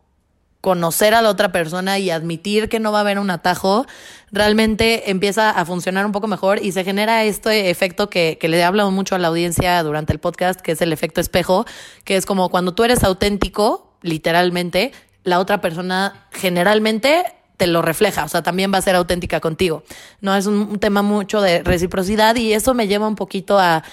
conocer 0.60 1.14
a 1.14 1.22
la 1.22 1.30
otra 1.30 1.54
persona 1.54 1.98
y 1.98 2.10
admitir 2.10 2.68
que 2.68 2.82
no 2.82 2.92
va 2.92 2.98
a 2.98 3.02
haber 3.02 3.20
un 3.20 3.30
atajo, 3.30 3.86
realmente 4.30 5.10
empieza 5.10 5.52
a 5.52 5.66
funcionar 5.66 6.06
un 6.06 6.12
poco 6.12 6.28
mejor 6.28 6.62
y 6.62 6.74
se 6.74 6.84
genera 6.84 7.24
este 7.24 7.70
efecto 7.70 8.10
que, 8.10 8.38
que 8.42 8.50
le 8.50 8.58
he 8.58 8.64
hablado 8.66 8.92
mucho 8.92 9.16
a 9.16 9.20
la 9.20 9.30
audiencia 9.30 9.82
durante 9.84 10.12
el 10.12 10.20
podcast, 10.20 10.60
que 10.60 10.74
es 10.74 10.82
el 10.82 10.92
efecto 10.92 11.22
espejo, 11.22 11.66
que 12.04 12.18
es 12.18 12.26
como 12.26 12.50
cuando 12.50 12.74
tú 12.74 12.84
eres 12.84 13.06
auténtico, 13.06 13.93
literalmente, 14.04 14.92
la 15.24 15.40
otra 15.40 15.60
persona 15.62 16.28
generalmente 16.32 17.24
te 17.58 17.68
lo 17.68 17.82
refleja, 17.82 18.24
o 18.26 18.28
sea, 18.28 18.44
también 18.44 18.74
va 18.74 18.78
a 18.80 18.82
ser 18.82 18.96
auténtica 18.96 19.40
contigo. 19.40 19.84
No 20.22 20.36
es 20.36 20.46
un, 20.46 20.80
tema 20.80 21.02
mucho 21.02 21.42
de 21.42 21.64
reciprocidad 21.64 22.36
y 22.36 22.54
eso 22.54 22.74
me 22.74 22.88
lleva 22.88 23.08
un 23.08 23.16
poquito 23.16 23.58
a, 23.60 23.84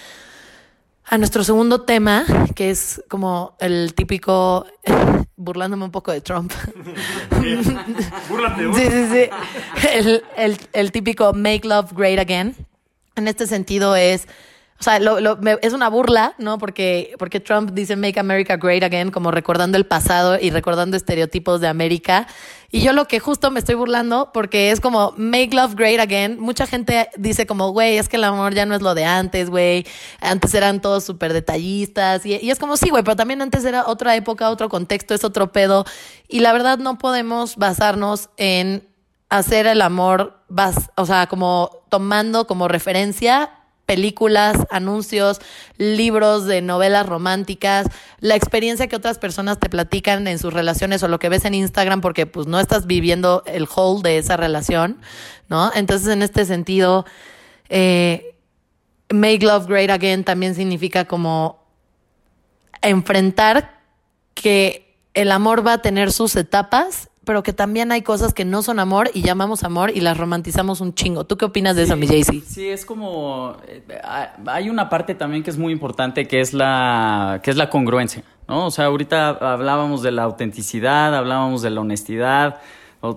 a 1.04 1.18
nuestro 1.18 1.44
segundo 1.44 1.82
tema, 1.82 2.24
que 2.54 2.70
es 2.70 3.02
como 3.08 3.56
el 3.60 3.94
típico 3.94 4.66
burlándome 5.36 5.84
un 5.84 5.90
poco 5.90 6.10
de 6.10 6.20
Trump. 6.20 6.52
Búrlate, 8.28 8.62
Sí, 8.74 8.86
sí, 8.90 9.06
sí. 9.10 9.88
El, 9.92 10.22
el- 10.36 10.58
el 10.72 10.92
típico 10.92 11.32
make 11.32 11.66
love 11.66 11.92
great 11.92 12.18
again. 12.18 12.54
En 13.16 13.28
este 13.28 13.46
sentido 13.46 13.96
es, 13.96 14.26
o 14.80 14.82
sea, 14.82 14.98
lo- 14.98 15.20
lo- 15.20 15.36
me- 15.36 15.58
es 15.60 15.74
una 15.74 15.90
burla, 15.90 16.34
¿no? 16.38 16.56
Porque, 16.56 17.14
porque 17.18 17.38
Trump 17.38 17.72
dice 17.72 17.96
make 17.96 18.18
America 18.18 18.56
great 18.56 18.82
again, 18.82 19.10
como 19.10 19.30
recordando 19.30 19.76
el 19.76 19.84
pasado 19.84 20.38
y 20.40 20.48
recordando 20.50 20.96
estereotipos 20.96 21.60
de 21.60 21.68
América. 21.68 22.26
Y 22.70 22.80
yo 22.80 22.94
lo 22.94 23.04
que 23.06 23.20
justo 23.20 23.50
me 23.50 23.58
estoy 23.58 23.74
burlando, 23.74 24.30
porque 24.32 24.70
es 24.70 24.80
como 24.80 25.12
make 25.18 25.50
love 25.54 25.74
great 25.74 26.00
again. 26.00 26.40
Mucha 26.40 26.66
gente 26.66 27.10
dice 27.18 27.46
como, 27.46 27.72
güey, 27.72 27.98
es 27.98 28.08
que 28.08 28.16
el 28.16 28.24
amor 28.24 28.54
ya 28.54 28.64
no 28.64 28.74
es 28.74 28.80
lo 28.80 28.94
de 28.94 29.04
antes, 29.04 29.50
güey. 29.50 29.86
Antes 30.20 30.54
eran 30.54 30.80
todos 30.80 31.04
súper 31.04 31.34
detallistas. 31.34 32.24
Y, 32.24 32.36
y 32.40 32.50
es 32.50 32.58
como, 32.58 32.78
sí, 32.78 32.88
güey, 32.88 33.02
pero 33.02 33.16
también 33.16 33.42
antes 33.42 33.66
era 33.66 33.86
otra 33.86 34.16
época, 34.16 34.48
otro 34.48 34.70
contexto, 34.70 35.12
es 35.14 35.24
otro 35.24 35.52
pedo. 35.52 35.84
Y 36.26 36.40
la 36.40 36.54
verdad 36.54 36.78
no 36.78 36.96
podemos 36.96 37.56
basarnos 37.56 38.30
en 38.38 38.88
hacer 39.28 39.66
el 39.66 39.82
amor, 39.82 40.42
o 40.96 41.04
sea, 41.04 41.26
como 41.26 41.70
tomando 41.90 42.46
como 42.46 42.66
referencia 42.66 43.50
películas, 43.90 44.56
anuncios, 44.70 45.40
libros 45.76 46.46
de 46.46 46.62
novelas 46.62 47.06
románticas, 47.06 47.88
la 48.20 48.36
experiencia 48.36 48.86
que 48.86 48.94
otras 48.94 49.18
personas 49.18 49.58
te 49.58 49.68
platican 49.68 50.28
en 50.28 50.38
sus 50.38 50.54
relaciones 50.54 51.02
o 51.02 51.08
lo 51.08 51.18
que 51.18 51.28
ves 51.28 51.44
en 51.44 51.54
Instagram 51.54 52.00
porque 52.00 52.24
pues 52.24 52.46
no 52.46 52.60
estás 52.60 52.86
viviendo 52.86 53.42
el 53.46 53.66
whole 53.66 54.08
de 54.08 54.18
esa 54.18 54.36
relación, 54.36 55.00
¿no? 55.48 55.72
Entonces 55.74 56.06
en 56.06 56.22
este 56.22 56.44
sentido, 56.44 57.04
eh, 57.68 58.36
Make 59.12 59.44
Love 59.44 59.66
Great 59.66 59.90
Again 59.90 60.22
también 60.22 60.54
significa 60.54 61.06
como 61.06 61.66
enfrentar 62.82 63.80
que 64.34 64.94
el 65.14 65.32
amor 65.32 65.66
va 65.66 65.72
a 65.72 65.82
tener 65.82 66.12
sus 66.12 66.36
etapas, 66.36 67.09
pero 67.24 67.42
que 67.42 67.52
también 67.52 67.92
hay 67.92 68.02
cosas 68.02 68.32
que 68.32 68.44
no 68.44 68.62
son 68.62 68.78
amor 68.78 69.10
y 69.12 69.22
llamamos 69.22 69.62
amor 69.62 69.90
y 69.94 70.00
las 70.00 70.16
romantizamos 70.16 70.80
un 70.80 70.94
chingo. 70.94 71.24
¿Tú 71.24 71.36
qué 71.36 71.44
opinas 71.44 71.76
de 71.76 71.82
eso, 71.82 71.96
mi 71.96 72.06
Jaycee? 72.06 72.40
Sí, 72.40 72.68
es 72.68 72.86
como 72.86 73.56
eh, 73.66 73.82
hay 74.46 74.70
una 74.70 74.88
parte 74.88 75.14
también 75.14 75.42
que 75.42 75.50
es 75.50 75.58
muy 75.58 75.72
importante 75.72 76.26
que 76.26 76.40
es 76.40 76.54
la 76.54 77.40
que 77.42 77.50
es 77.50 77.56
la 77.56 77.68
congruencia, 77.68 78.24
¿no? 78.48 78.66
O 78.66 78.70
sea, 78.70 78.86
ahorita 78.86 79.28
hablábamos 79.28 80.02
de 80.02 80.12
la 80.12 80.22
autenticidad, 80.22 81.14
hablábamos 81.14 81.62
de 81.62 81.70
la 81.70 81.82
honestidad, 81.82 82.60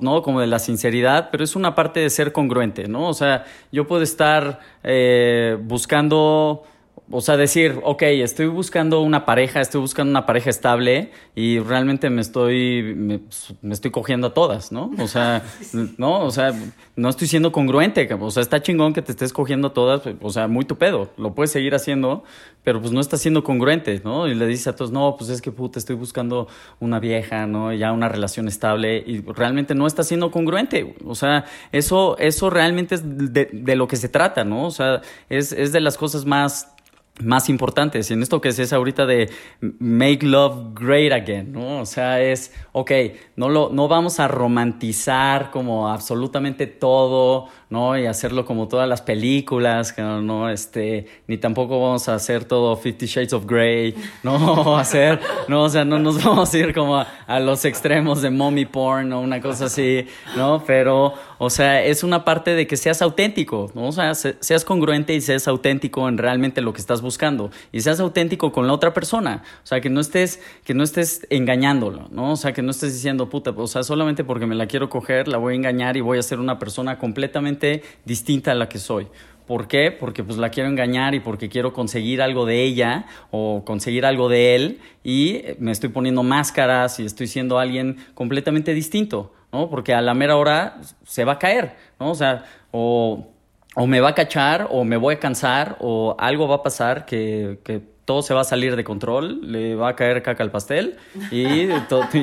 ¿no? 0.02 0.22
Como 0.22 0.42
de 0.42 0.48
la 0.48 0.60
sinceridad, 0.60 1.30
pero 1.32 1.44
es 1.44 1.56
una 1.56 1.76
parte 1.76 2.00
de 2.00 2.10
ser 2.10 2.32
congruente, 2.32 2.88
¿no? 2.88 3.08
O 3.08 3.14
sea, 3.14 3.46
yo 3.72 3.88
puedo 3.88 4.02
estar 4.02 4.60
eh, 4.84 5.58
buscando 5.62 6.64
o 7.12 7.22
sea, 7.22 7.38
decir, 7.38 7.80
ok, 7.84 8.02
estoy 8.04 8.48
buscando 8.48 9.02
una 9.02 9.26
pareja, 9.26 9.60
estoy 9.60 9.82
buscando 9.82 10.10
una 10.10 10.26
pareja 10.26 10.50
estable 10.50 11.12
y 11.36 11.60
realmente 11.60 12.10
me 12.10 12.22
estoy, 12.22 12.96
me, 12.96 13.20
me 13.62 13.74
estoy 13.74 13.92
cogiendo 13.92 14.28
a 14.28 14.34
todas, 14.34 14.72
¿no? 14.72 14.90
O 15.00 15.08
sea, 15.08 15.44
no, 15.98 16.22
o 16.22 16.32
sea, 16.32 16.54
no 16.96 17.10
estoy 17.10 17.28
siendo 17.28 17.52
congruente, 17.52 18.08
o 18.14 18.32
sea, 18.32 18.42
está 18.42 18.62
chingón 18.62 18.94
que 18.94 19.02
te 19.02 19.12
estés 19.12 19.34
cogiendo 19.34 19.70
a 19.70 19.74
todas, 19.74 20.02
o 20.22 20.30
sea, 20.30 20.48
muy 20.48 20.66
tu 20.66 20.78
pedo, 20.78 21.10
lo 21.18 21.36
puedes 21.36 21.52
seguir 21.52 21.76
haciendo, 21.76 22.24
pero 22.64 22.80
pues 22.80 22.94
no 22.94 23.02
estás 23.02 23.20
siendo 23.20 23.44
congruente, 23.44 24.02
¿no? 24.04 24.28
Y 24.28 24.36
le 24.36 24.48
dices 24.48 24.68
a 24.68 24.76
todos, 24.76 24.92
no, 24.92 25.16
pues 25.18 25.30
es 25.30 25.42
que 25.42 25.52
puta, 25.52 25.80
estoy 25.80 25.98
buscando 25.98 26.48
una 26.80 27.00
vieja, 27.00 27.48
¿no? 27.48 27.74
Ya 27.74 27.92
una 27.92 28.08
relación 28.08 28.48
estable 28.48 29.04
y 29.06 29.22
realmente 29.22 29.76
no 29.76 29.88
estás 29.88 30.08
siendo 30.08 30.32
congruente, 30.32 30.96
o 31.06 31.16
sea, 31.16 31.46
eso, 31.74 32.18
eso 32.18 32.50
realmente 32.50 32.96
es 32.96 33.02
de, 33.06 33.50
de 33.52 33.76
lo 33.76 33.90
que 33.90 33.98
se 33.98 34.08
trata, 34.08 34.46
¿no? 34.46 34.66
O 34.66 34.72
sea, 34.72 35.02
es, 35.30 35.52
es 35.52 35.74
de 35.74 35.82
las 35.82 35.98
cosas 35.98 36.26
más 36.26 36.73
más 37.22 37.48
importantes. 37.48 38.10
Y 38.10 38.14
en 38.14 38.24
esto 38.24 38.42
que 38.42 38.50
es 38.50 38.74
ahorita 38.74 39.06
de 39.06 39.30
make 39.62 40.26
love 40.26 40.74
great 40.74 41.12
again, 41.12 41.52
¿no? 41.52 41.82
O 41.82 41.86
sea, 41.86 42.20
es, 42.20 42.52
ok, 42.72 42.92
no, 43.36 43.50
lo, 43.50 43.70
no 43.70 43.88
vamos 43.88 44.20
a 44.20 44.28
romantizar 44.28 45.52
como 45.52 45.90
absolutamente 45.90 46.66
todo, 46.66 47.50
¿no? 47.70 47.98
Y 47.98 48.08
hacerlo 48.08 48.46
como 48.46 48.68
todas 48.68 48.90
las 48.90 49.02
películas, 49.02 49.94
que 49.94 50.02
no, 50.02 50.50
este, 50.50 51.06
ni 51.28 51.38
tampoco 51.38 51.80
vamos 51.80 52.10
a 52.10 52.16
hacer 52.16 52.46
todo 52.46 52.76
Fifty 52.76 53.06
Shades 53.06 53.34
of 53.34 53.46
Grey, 53.46 53.96
no 54.24 54.78
hacer, 54.78 55.20
no, 55.48 55.64
o 55.64 55.70
sea, 55.70 55.86
no 55.86 56.00
nos 56.00 56.24
vamos 56.24 56.52
a 56.52 56.58
ir 56.58 56.74
como 56.74 56.98
a, 56.98 57.08
a 57.28 57.40
los 57.40 57.64
extremos 57.66 58.24
de 58.24 58.32
mommy 58.32 58.66
porn 58.66 59.14
o 59.14 59.22
una 59.22 59.40
cosa 59.40 59.66
así, 59.66 60.08
¿no? 60.36 60.64
Pero, 60.66 61.14
o 61.38 61.50
sea, 61.50 61.84
es 61.84 62.04
una 62.04 62.26
parte 62.26 62.52
de 62.56 62.68
que 62.68 62.78
seas 62.78 63.02
auténtico, 63.02 63.72
¿no? 63.76 63.88
O 63.88 63.92
sea, 63.92 64.14
se- 64.16 64.36
seas 64.40 64.66
congruente 64.66 65.14
y 65.14 65.22
seas 65.22 65.48
auténtico 65.48 66.08
en 66.08 66.18
realmente 66.18 66.62
lo 66.62 66.74
que 66.74 66.82
estás 66.82 67.02
buscando 67.02 67.52
y 67.72 67.82
seas 67.82 68.00
auténtico 68.00 68.52
con 68.52 68.68
la 68.68 68.74
otra 68.74 68.94
persona, 68.94 69.44
o 69.64 69.68
sea, 69.68 69.82
que 69.82 69.90
no 69.90 70.00
estés 70.00 70.40
que 70.66 70.74
no 70.74 70.84
estés 70.84 71.26
engañándolo, 71.30 72.08
¿no? 72.12 72.32
O 72.34 72.36
sea, 72.36 72.54
que 72.54 72.62
no 72.62 72.72
estés 72.72 72.94
diciendo, 72.94 73.30
puta, 73.30 73.52
o 73.56 73.68
sea, 73.68 73.84
solamente 73.84 74.24
porque 74.24 74.46
me 74.46 74.56
la 74.56 74.68
quiero 74.68 74.90
coger, 74.90 75.28
la 75.28 75.38
voy 75.38 75.54
a 75.54 75.58
engañar 75.58 75.98
y 75.98 76.02
voy 76.02 76.18
a 76.18 76.24
ser 76.24 76.40
una 76.40 76.60
persona 76.60 76.98
completamente 77.00 77.84
distinta 78.06 78.52
a 78.52 78.56
la 78.56 78.70
que 78.70 78.80
soy. 78.80 79.08
¿Por 79.48 79.68
qué? 79.68 79.92
Porque 79.92 80.24
pues 80.24 80.38
la 80.38 80.50
quiero 80.52 80.70
engañar 80.70 81.16
y 81.16 81.20
porque 81.20 81.50
quiero 81.50 81.74
conseguir 81.74 82.22
algo 82.22 82.46
de 82.46 82.64
ella 82.64 83.08
o 83.30 83.64
conseguir 83.66 84.06
algo 84.06 84.30
de 84.30 84.56
él 84.56 84.80
y 85.04 85.42
me 85.60 85.72
estoy 85.74 85.90
poniendo 85.90 86.24
máscaras 86.24 87.00
y 87.02 87.06
estoy 87.06 87.28
siendo 87.28 87.60
alguien 87.60 87.98
completamente 88.14 88.74
distinto, 88.74 89.34
¿no? 89.54 89.70
Porque 89.70 89.94
a 89.94 90.02
la 90.02 90.14
mera 90.14 90.36
hora 90.36 90.78
se 91.06 91.24
va 91.24 91.34
a 91.34 91.40
caer, 91.40 91.76
¿no? 92.00 92.12
O 92.12 92.16
sea, 92.16 92.44
o, 92.72 93.28
o 93.76 93.88
me 93.88 94.02
va 94.02 94.10
a 94.10 94.16
cachar 94.16 94.68
o 94.72 94.84
me 94.84 94.98
voy 94.98 95.16
a 95.16 95.20
cansar 95.20 95.78
o 95.80 96.16
algo 96.20 96.48
va 96.48 96.56
a 96.56 96.64
pasar 96.64 97.06
que, 97.06 97.60
que 97.64 97.82
todo 98.06 98.22
se 98.22 98.34
va 98.34 98.42
a 98.42 98.44
salir 98.44 98.76
de 98.76 98.84
control, 98.84 99.40
le 99.50 99.76
va 99.76 99.90
a 99.90 99.96
caer 99.96 100.22
caca 100.24 100.44
al 100.44 100.52
pastel 100.52 100.98
y, 101.32 101.68
to- 101.90 102.02
y, 102.14 102.18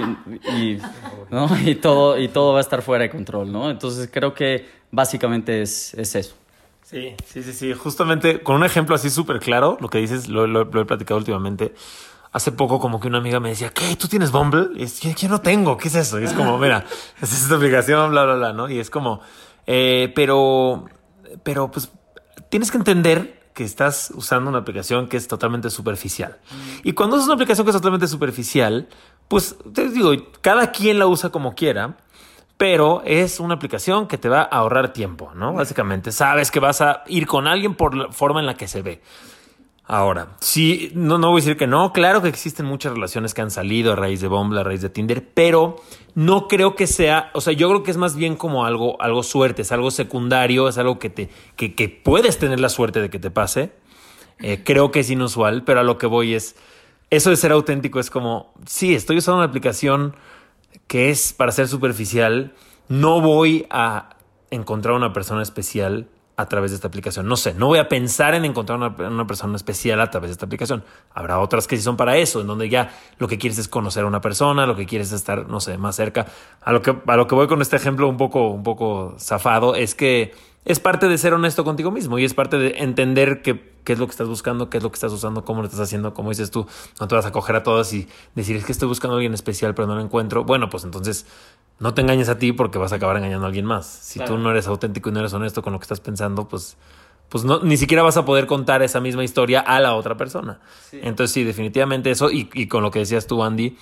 y- 0.52 0.82
¿no? 1.30 1.48
y 1.64 1.76
todo, 1.76 2.18
y 2.18 2.28
todo 2.28 2.52
va 2.52 2.58
a 2.58 2.60
estar 2.62 2.82
fuera 2.82 3.02
de 3.04 3.10
control, 3.10 3.50
¿no? 3.50 3.70
Entonces 3.70 4.10
creo 4.12 4.34
que 4.34 4.66
básicamente 4.90 5.62
es, 5.62 5.94
es 5.94 6.14
eso. 6.16 6.34
Sí, 6.82 7.14
sí, 7.24 7.42
sí, 7.44 7.52
sí. 7.52 7.72
Justamente 7.72 8.40
con 8.42 8.56
un 8.56 8.64
ejemplo 8.64 8.96
así 8.96 9.10
súper 9.10 9.38
claro, 9.38 9.78
lo 9.80 9.88
que 9.88 9.98
dices, 9.98 10.28
lo, 10.28 10.48
lo- 10.48 10.64
lo 10.64 10.80
he 10.80 10.84
platicado 10.84 11.18
últimamente. 11.18 11.72
Hace 12.32 12.52
poco 12.52 12.78
como 12.78 13.00
que 13.00 13.08
una 13.08 13.18
amiga 13.18 13.40
me 13.40 13.48
decía, 13.48 13.70
¿qué? 13.70 13.96
¿Tú 13.96 14.06
tienes 14.06 14.30
Bumble? 14.30 14.68
Y 14.76 14.84
es, 14.84 15.00
"¿Qué- 15.00 15.14
¿Qué 15.14 15.28
no 15.28 15.40
tengo? 15.40 15.76
¿Qué 15.76 15.88
es 15.88 15.94
eso? 15.96 16.20
Y 16.20 16.24
es 16.24 16.32
como, 16.32 16.56
mira, 16.58 16.84
es 17.20 17.32
esta 17.32 17.56
aplicación, 17.56 18.10
bla, 18.12 18.24
bla, 18.24 18.34
bla, 18.34 18.52
¿no? 18.52 18.68
Y 18.68 18.78
es 18.78 18.88
como, 18.88 19.20
eh, 19.66 20.12
pero, 20.14 20.84
pero 21.42 21.70
pues 21.70 21.90
tienes 22.48 22.70
que 22.70 22.76
entender 22.78 23.40
que 23.52 23.64
estás 23.64 24.12
usando 24.14 24.48
una 24.48 24.60
aplicación 24.60 25.08
que 25.08 25.16
es 25.16 25.26
totalmente 25.26 25.70
superficial. 25.70 26.38
Y 26.84 26.92
cuando 26.92 27.16
usas 27.16 27.26
una 27.26 27.34
aplicación 27.34 27.64
que 27.66 27.70
es 27.72 27.76
totalmente 27.76 28.06
superficial, 28.06 28.88
pues 29.26 29.56
te 29.74 29.88
digo, 29.88 30.12
cada 30.40 30.70
quien 30.70 30.98
la 31.00 31.06
usa 31.08 31.30
como 31.30 31.54
quiera. 31.54 31.96
Pero 32.56 33.02
es 33.06 33.40
una 33.40 33.54
aplicación 33.54 34.06
que 34.06 34.18
te 34.18 34.28
va 34.28 34.42
a 34.42 34.44
ahorrar 34.44 34.92
tiempo, 34.92 35.32
¿no? 35.34 35.54
Básicamente, 35.54 36.12
sabes 36.12 36.50
que 36.50 36.60
vas 36.60 36.82
a 36.82 37.04
ir 37.06 37.26
con 37.26 37.46
alguien 37.46 37.74
por 37.74 37.94
la 37.96 38.12
forma 38.12 38.38
en 38.40 38.44
la 38.46 38.54
que 38.54 38.68
se 38.68 38.82
ve. 38.82 39.00
Ahora, 39.92 40.36
sí, 40.38 40.92
no, 40.94 41.18
no 41.18 41.30
voy 41.30 41.40
a 41.40 41.42
decir 41.42 41.56
que 41.56 41.66
no. 41.66 41.92
Claro 41.92 42.22
que 42.22 42.28
existen 42.28 42.64
muchas 42.64 42.92
relaciones 42.92 43.34
que 43.34 43.40
han 43.40 43.50
salido 43.50 43.92
a 43.92 43.96
raíz 43.96 44.20
de 44.20 44.28
Bumble, 44.28 44.60
a 44.60 44.62
raíz 44.62 44.82
de 44.82 44.88
Tinder, 44.88 45.26
pero 45.34 45.82
no 46.14 46.46
creo 46.46 46.76
que 46.76 46.86
sea, 46.86 47.32
o 47.34 47.40
sea, 47.40 47.54
yo 47.54 47.68
creo 47.68 47.82
que 47.82 47.90
es 47.90 47.96
más 47.96 48.14
bien 48.14 48.36
como 48.36 48.64
algo, 48.64 49.02
algo 49.02 49.24
suerte, 49.24 49.62
es 49.62 49.72
algo 49.72 49.90
secundario, 49.90 50.68
es 50.68 50.78
algo 50.78 51.00
que 51.00 51.10
te, 51.10 51.28
que, 51.56 51.74
que 51.74 51.88
puedes 51.88 52.38
tener 52.38 52.60
la 52.60 52.68
suerte 52.68 53.00
de 53.00 53.10
que 53.10 53.18
te 53.18 53.32
pase. 53.32 53.72
Eh, 54.38 54.62
creo 54.64 54.92
que 54.92 55.00
es 55.00 55.10
inusual, 55.10 55.64
pero 55.64 55.80
a 55.80 55.82
lo 55.82 55.98
que 55.98 56.06
voy 56.06 56.34
es, 56.34 56.54
eso 57.10 57.30
de 57.30 57.36
ser 57.36 57.50
auténtico 57.50 57.98
es 57.98 58.10
como, 58.10 58.54
sí, 58.66 58.94
estoy 58.94 59.16
usando 59.16 59.38
una 59.38 59.48
aplicación 59.48 60.14
que 60.86 61.10
es 61.10 61.32
para 61.32 61.50
ser 61.50 61.66
superficial, 61.66 62.54
no 62.88 63.20
voy 63.20 63.66
a 63.70 64.10
encontrar 64.52 64.94
una 64.94 65.12
persona 65.12 65.42
especial 65.42 66.06
a 66.40 66.48
través 66.48 66.70
de 66.70 66.76
esta 66.76 66.88
aplicación. 66.88 67.26
No 67.26 67.36
sé, 67.36 67.54
no 67.54 67.66
voy 67.66 67.78
a 67.78 67.88
pensar 67.88 68.34
en 68.34 68.44
encontrar 68.44 68.78
una, 68.78 68.88
una 68.88 69.26
persona 69.26 69.56
especial 69.56 70.00
a 70.00 70.10
través 70.10 70.30
de 70.30 70.32
esta 70.32 70.46
aplicación. 70.46 70.82
Habrá 71.12 71.38
otras 71.38 71.66
que 71.66 71.76
sí 71.76 71.82
son 71.82 71.96
para 71.96 72.16
eso, 72.16 72.40
en 72.40 72.46
donde 72.46 72.68
ya 72.68 72.90
lo 73.18 73.28
que 73.28 73.38
quieres 73.38 73.58
es 73.58 73.68
conocer 73.68 74.04
a 74.04 74.06
una 74.06 74.20
persona, 74.20 74.66
lo 74.66 74.76
que 74.76 74.86
quieres 74.86 75.08
es 75.08 75.14
estar, 75.14 75.48
no 75.48 75.60
sé, 75.60 75.78
más 75.78 75.96
cerca. 75.96 76.26
A 76.62 76.72
lo 76.72 76.82
que, 76.82 76.96
a 77.06 77.16
lo 77.16 77.26
que 77.26 77.34
voy 77.34 77.46
con 77.46 77.60
este 77.62 77.76
ejemplo 77.76 78.08
un 78.08 78.16
poco, 78.16 78.48
un 78.48 78.62
poco 78.62 79.14
zafado 79.18 79.74
es 79.74 79.94
que 79.94 80.32
es 80.64 80.78
parte 80.78 81.08
de 81.08 81.16
ser 81.18 81.32
honesto 81.34 81.64
contigo 81.64 81.90
mismo 81.90 82.18
y 82.18 82.24
es 82.24 82.34
parte 82.34 82.58
de 82.58 82.74
entender 82.78 83.42
que, 83.42 83.72
qué 83.84 83.94
es 83.94 83.98
lo 83.98 84.06
que 84.06 84.10
estás 84.10 84.28
buscando, 84.28 84.68
qué 84.68 84.76
es 84.76 84.82
lo 84.82 84.90
que 84.90 84.96
estás 84.96 85.12
usando, 85.12 85.44
cómo 85.44 85.62
lo 85.62 85.66
estás 85.66 85.80
haciendo, 85.80 86.12
como 86.12 86.28
dices 86.30 86.50
tú, 86.50 86.66
no 87.00 87.08
te 87.08 87.14
vas 87.14 87.24
a 87.26 87.32
coger 87.32 87.56
a 87.56 87.62
todas 87.62 87.92
y 87.94 88.08
decir 88.34 88.56
es 88.56 88.64
que 88.64 88.72
estoy 88.72 88.86
buscando 88.88 89.14
a 89.14 89.16
alguien 89.18 89.32
especial 89.34 89.74
pero 89.74 89.88
no 89.88 89.94
lo 89.94 90.02
encuentro. 90.02 90.44
Bueno, 90.44 90.68
pues 90.68 90.84
entonces 90.84 91.26
no 91.78 91.94
te 91.94 92.02
engañes 92.02 92.28
a 92.28 92.38
ti 92.38 92.52
porque 92.52 92.78
vas 92.78 92.92
a 92.92 92.96
acabar 92.96 93.16
engañando 93.16 93.46
a 93.46 93.48
alguien 93.48 93.64
más. 93.64 93.86
Si 93.86 94.18
Claro. 94.18 94.34
tú 94.34 94.38
no 94.38 94.50
eres 94.50 94.66
auténtico 94.66 95.08
y 95.08 95.12
no 95.12 95.20
eres 95.20 95.32
honesto 95.32 95.62
con 95.62 95.72
lo 95.72 95.78
que 95.78 95.84
estás 95.84 96.00
pensando, 96.00 96.46
pues, 96.46 96.76
pues 97.30 97.44
no, 97.44 97.60
ni 97.60 97.78
siquiera 97.78 98.02
vas 98.02 98.18
a 98.18 98.26
poder 98.26 98.46
contar 98.46 98.82
esa 98.82 99.00
misma 99.00 99.24
historia 99.24 99.60
a 99.60 99.80
la 99.80 99.94
otra 99.94 100.16
persona. 100.18 100.60
Sí. 100.90 101.00
Entonces 101.02 101.32
sí, 101.32 101.44
definitivamente 101.44 102.10
eso 102.10 102.30
y, 102.30 102.50
y 102.52 102.66
con 102.68 102.82
lo 102.82 102.90
que 102.90 102.98
decías 102.98 103.26
tú, 103.26 103.42
Andy, 103.42 103.78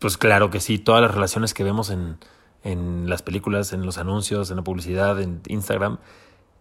pues 0.00 0.18
claro 0.18 0.50
que 0.50 0.60
sí, 0.60 0.78
todas 0.78 1.00
las 1.00 1.12
relaciones 1.14 1.54
que 1.54 1.64
vemos 1.64 1.88
en, 1.90 2.18
en 2.64 3.08
las 3.08 3.22
películas, 3.22 3.72
en 3.72 3.86
los 3.86 3.98
anuncios, 3.98 4.50
en 4.50 4.56
la 4.56 4.62
publicidad, 4.64 5.20
en 5.20 5.40
Instagram, 5.48 5.98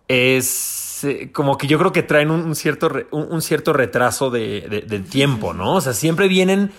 es 0.08 1.04
eh, 1.04 1.32
como 1.32 1.58
que 1.58 1.68
yo 1.68 1.78
creo 1.78 1.92
que 1.92 2.04
traen 2.04 2.32
un, 2.32 2.42
un 2.42 2.56
cierto, 2.56 2.90
re- 2.90 3.08
un, 3.12 3.28
un 3.32 3.42
cierto 3.42 3.74
retraso 3.74 4.30
de, 4.30 4.62
de- 4.70 4.82
del 4.82 5.04
tiempo, 5.06 5.54
¿no? 5.54 5.76
O 5.76 5.82
sea, 5.82 5.94
siempre 5.94 6.28
vienen 6.28 6.72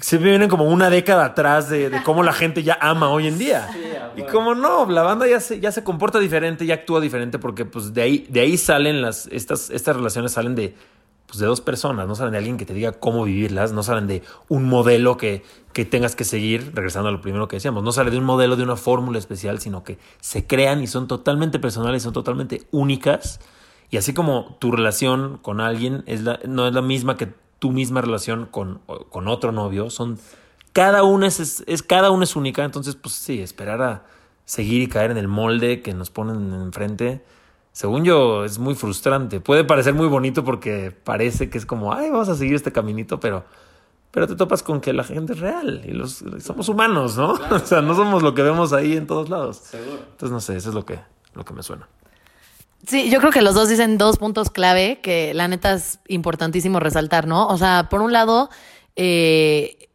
se 0.00 0.18
vienen 0.18 0.50
como 0.50 0.64
una 0.64 0.90
década 0.90 1.24
atrás 1.24 1.70
de, 1.70 1.88
de 1.88 2.02
cómo 2.02 2.22
la 2.22 2.34
gente 2.34 2.62
ya 2.62 2.76
ama 2.78 3.08
hoy 3.08 3.26
en 3.26 3.38
día. 3.38 3.68
y 4.16 4.22
como 4.30 4.54
no, 4.54 4.84
la 4.90 5.02
banda 5.02 5.26
ya 5.26 5.40
se, 5.40 5.60
ya 5.60 5.72
se 5.72 5.82
comporta 5.82 6.18
diferente, 6.18 6.66
ya 6.66 6.74
actúa 6.74 7.00
diferente, 7.00 7.38
porque 7.38 7.64
pues 7.64 7.94
de 7.94 8.02
ahí, 8.02 8.26
de 8.28 8.40
ahí 8.40 8.58
salen 8.58 9.00
las, 9.00 9.26
estas, 9.32 9.70
estas 9.70 9.96
relaciones 9.96 10.32
salen 10.32 10.54
de, 10.54 10.74
pues, 11.28 11.38
de 11.38 11.46
dos 11.46 11.60
personas, 11.60 12.08
no 12.08 12.14
salen 12.14 12.32
de 12.32 12.38
alguien 12.38 12.56
que 12.56 12.64
te 12.64 12.74
diga 12.74 12.92
cómo 12.92 13.24
vivirlas, 13.24 13.72
no 13.72 13.82
salen 13.82 14.06
de 14.06 14.22
un 14.48 14.66
modelo 14.66 15.18
que, 15.18 15.44
que 15.74 15.84
tengas 15.84 16.16
que 16.16 16.24
seguir, 16.24 16.72
regresando 16.74 17.10
a 17.10 17.12
lo 17.12 17.20
primero 17.20 17.46
que 17.46 17.56
decíamos, 17.56 17.84
no 17.84 17.92
sale 17.92 18.10
de 18.10 18.18
un 18.18 18.24
modelo, 18.24 18.56
de 18.56 18.62
una 18.62 18.76
fórmula 18.76 19.18
especial, 19.18 19.60
sino 19.60 19.84
que 19.84 19.98
se 20.20 20.46
crean 20.46 20.82
y 20.82 20.86
son 20.86 21.06
totalmente 21.06 21.58
personales, 21.58 22.02
son 22.02 22.14
totalmente 22.14 22.62
únicas. 22.70 23.40
Y 23.90 23.98
así 23.98 24.14
como 24.14 24.56
tu 24.58 24.72
relación 24.72 25.38
con 25.40 25.60
alguien 25.60 26.02
es 26.06 26.22
la, 26.22 26.40
no 26.46 26.66
es 26.66 26.74
la 26.74 26.82
misma 26.82 27.16
que 27.16 27.28
tu 27.58 27.72
misma 27.72 28.00
relación 28.00 28.46
con, 28.46 28.80
con 29.10 29.28
otro 29.28 29.52
novio, 29.52 29.90
son 29.90 30.18
cada 30.72 31.02
una 31.02 31.26
es, 31.26 31.64
es, 31.66 31.82
cada 31.82 32.10
una 32.10 32.24
es 32.24 32.36
única, 32.36 32.64
entonces 32.64 32.94
pues 32.94 33.14
sí, 33.14 33.40
esperar 33.40 33.82
a 33.82 34.04
seguir 34.44 34.82
y 34.82 34.86
caer 34.86 35.10
en 35.10 35.18
el 35.18 35.28
molde 35.28 35.82
que 35.82 35.92
nos 35.92 36.10
ponen 36.10 36.52
enfrente, 36.54 37.24
según 37.78 38.04
yo 38.04 38.44
es 38.44 38.58
muy 38.58 38.74
frustrante. 38.74 39.38
Puede 39.38 39.62
parecer 39.62 39.94
muy 39.94 40.08
bonito 40.08 40.42
porque 40.42 40.90
parece 40.90 41.48
que 41.48 41.58
es 41.58 41.64
como, 41.64 41.94
ay, 41.94 42.10
vamos 42.10 42.28
a 42.28 42.34
seguir 42.34 42.56
este 42.56 42.72
caminito, 42.72 43.20
pero 43.20 43.44
pero 44.10 44.26
te 44.26 44.34
topas 44.34 44.64
con 44.64 44.80
que 44.80 44.92
la 44.92 45.04
gente 45.04 45.34
es 45.34 45.38
real 45.38 45.82
y 45.86 45.92
los 45.92 46.24
somos 46.40 46.68
humanos, 46.68 47.16
¿no? 47.16 47.34
Claro, 47.38 47.54
o 47.54 47.60
sea, 47.60 47.80
no 47.80 47.94
somos 47.94 48.24
lo 48.24 48.34
que 48.34 48.42
vemos 48.42 48.72
ahí 48.72 48.96
en 48.96 49.06
todos 49.06 49.28
lados. 49.28 49.58
Seguro. 49.58 50.00
Entonces 50.10 50.32
no 50.32 50.40
sé, 50.40 50.56
eso 50.56 50.70
es 50.70 50.74
lo 50.74 50.84
que 50.84 50.98
lo 51.34 51.44
que 51.44 51.54
me 51.54 51.62
suena. 51.62 51.88
Sí, 52.84 53.10
yo 53.10 53.20
creo 53.20 53.30
que 53.30 53.42
los 53.42 53.54
dos 53.54 53.68
dicen 53.68 53.96
dos 53.96 54.18
puntos 54.18 54.50
clave 54.50 54.98
que 55.00 55.32
la 55.32 55.46
neta 55.46 55.74
es 55.74 56.00
importantísimo 56.08 56.80
resaltar, 56.80 57.28
¿no? 57.28 57.46
O 57.46 57.58
sea, 57.58 57.86
por 57.88 58.00
un 58.00 58.12
lado, 58.12 58.50
eh, 58.96 59.88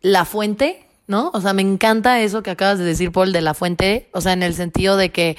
la 0.00 0.24
fuente, 0.24 0.88
¿no? 1.06 1.30
O 1.34 1.42
sea, 1.42 1.52
me 1.52 1.60
encanta 1.60 2.22
eso 2.22 2.42
que 2.42 2.52
acabas 2.52 2.78
de 2.78 2.86
decir, 2.86 3.12
Paul, 3.12 3.34
de 3.34 3.42
la 3.42 3.52
fuente, 3.52 4.08
o 4.14 4.22
sea, 4.22 4.32
en 4.32 4.42
el 4.42 4.54
sentido 4.54 4.96
de 4.96 5.10
que 5.10 5.36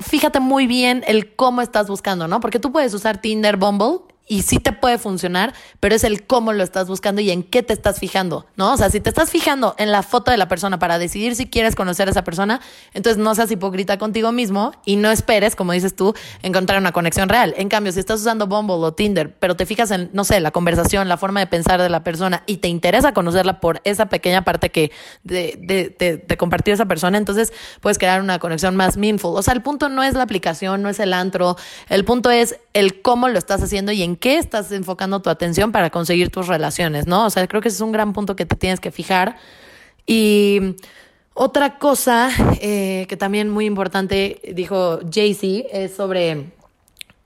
fíjate 0.00 0.40
muy 0.40 0.66
bien 0.66 1.04
el 1.06 1.34
cómo 1.34 1.60
estás 1.60 1.88
buscando, 1.88 2.28
¿no? 2.28 2.40
Porque 2.40 2.60
tú 2.60 2.72
puedes 2.72 2.94
usar 2.94 3.20
Tinder, 3.20 3.56
Bumble 3.56 4.13
y 4.26 4.42
sí 4.42 4.58
te 4.58 4.72
puede 4.72 4.98
funcionar, 4.98 5.52
pero 5.80 5.94
es 5.94 6.04
el 6.04 6.26
cómo 6.26 6.52
lo 6.52 6.62
estás 6.62 6.88
buscando 6.88 7.20
y 7.20 7.30
en 7.30 7.42
qué 7.42 7.62
te 7.62 7.72
estás 7.72 7.98
fijando, 7.98 8.46
¿no? 8.56 8.72
O 8.72 8.76
sea, 8.76 8.88
si 8.88 9.00
te 9.00 9.10
estás 9.10 9.30
fijando 9.30 9.74
en 9.78 9.92
la 9.92 10.02
foto 10.02 10.30
de 10.30 10.38
la 10.38 10.48
persona 10.48 10.78
para 10.78 10.98
decidir 10.98 11.36
si 11.36 11.46
quieres 11.46 11.74
conocer 11.74 12.08
a 12.08 12.10
esa 12.10 12.24
persona, 12.24 12.60
entonces 12.94 13.22
no 13.22 13.34
seas 13.34 13.50
hipócrita 13.50 13.98
contigo 13.98 14.32
mismo 14.32 14.72
y 14.84 14.96
no 14.96 15.10
esperes, 15.10 15.56
como 15.56 15.72
dices 15.72 15.94
tú, 15.94 16.14
encontrar 16.42 16.78
una 16.78 16.92
conexión 16.92 17.28
real. 17.28 17.54
En 17.58 17.68
cambio, 17.68 17.92
si 17.92 18.00
estás 18.00 18.20
usando 18.20 18.46
Bumble 18.46 18.76
o 18.76 18.94
Tinder, 18.94 19.34
pero 19.38 19.56
te 19.56 19.66
fijas 19.66 19.90
en, 19.90 20.08
no 20.12 20.24
sé, 20.24 20.40
la 20.40 20.52
conversación, 20.52 21.08
la 21.08 21.18
forma 21.18 21.40
de 21.40 21.46
pensar 21.46 21.82
de 21.82 21.90
la 21.90 22.02
persona 22.02 22.42
y 22.46 22.58
te 22.58 22.68
interesa 22.68 23.12
conocerla 23.12 23.60
por 23.60 23.82
esa 23.84 24.06
pequeña 24.06 24.42
parte 24.42 24.70
que 24.70 24.90
de, 25.22 25.58
de, 25.60 25.94
de, 25.98 26.16
de 26.16 26.36
compartir 26.36 26.74
esa 26.74 26.86
persona, 26.86 27.18
entonces 27.18 27.52
puedes 27.80 27.98
crear 27.98 28.22
una 28.22 28.38
conexión 28.38 28.74
más 28.74 28.96
meaningful. 28.96 29.36
O 29.36 29.42
sea, 29.42 29.52
el 29.52 29.62
punto 29.62 29.90
no 29.90 30.02
es 30.02 30.14
la 30.14 30.22
aplicación, 30.22 30.82
no 30.82 30.88
es 30.88 30.98
el 30.98 31.12
antro, 31.12 31.56
el 31.90 32.04
punto 32.04 32.30
es 32.30 32.58
el 32.74 33.00
cómo 33.00 33.28
lo 33.28 33.38
estás 33.38 33.62
haciendo 33.62 33.92
y 33.92 34.02
en 34.02 34.16
qué 34.16 34.36
estás 34.36 34.70
enfocando 34.72 35.22
tu 35.22 35.30
atención 35.30 35.72
para 35.72 35.90
conseguir 35.90 36.30
tus 36.30 36.48
relaciones, 36.48 37.06
¿no? 37.06 37.24
O 37.24 37.30
sea, 37.30 37.46
creo 37.46 37.62
que 37.62 37.68
ese 37.68 37.76
es 37.76 37.80
un 37.80 37.92
gran 37.92 38.12
punto 38.12 38.36
que 38.36 38.44
te 38.44 38.56
tienes 38.56 38.80
que 38.80 38.90
fijar. 38.90 39.36
Y 40.06 40.76
otra 41.32 41.78
cosa 41.78 42.30
eh, 42.60 43.06
que 43.08 43.16
también 43.16 43.48
muy 43.48 43.64
importante 43.64 44.40
dijo 44.54 44.98
Jay-Z 45.10 45.68
es 45.72 45.94
sobre 45.94 46.52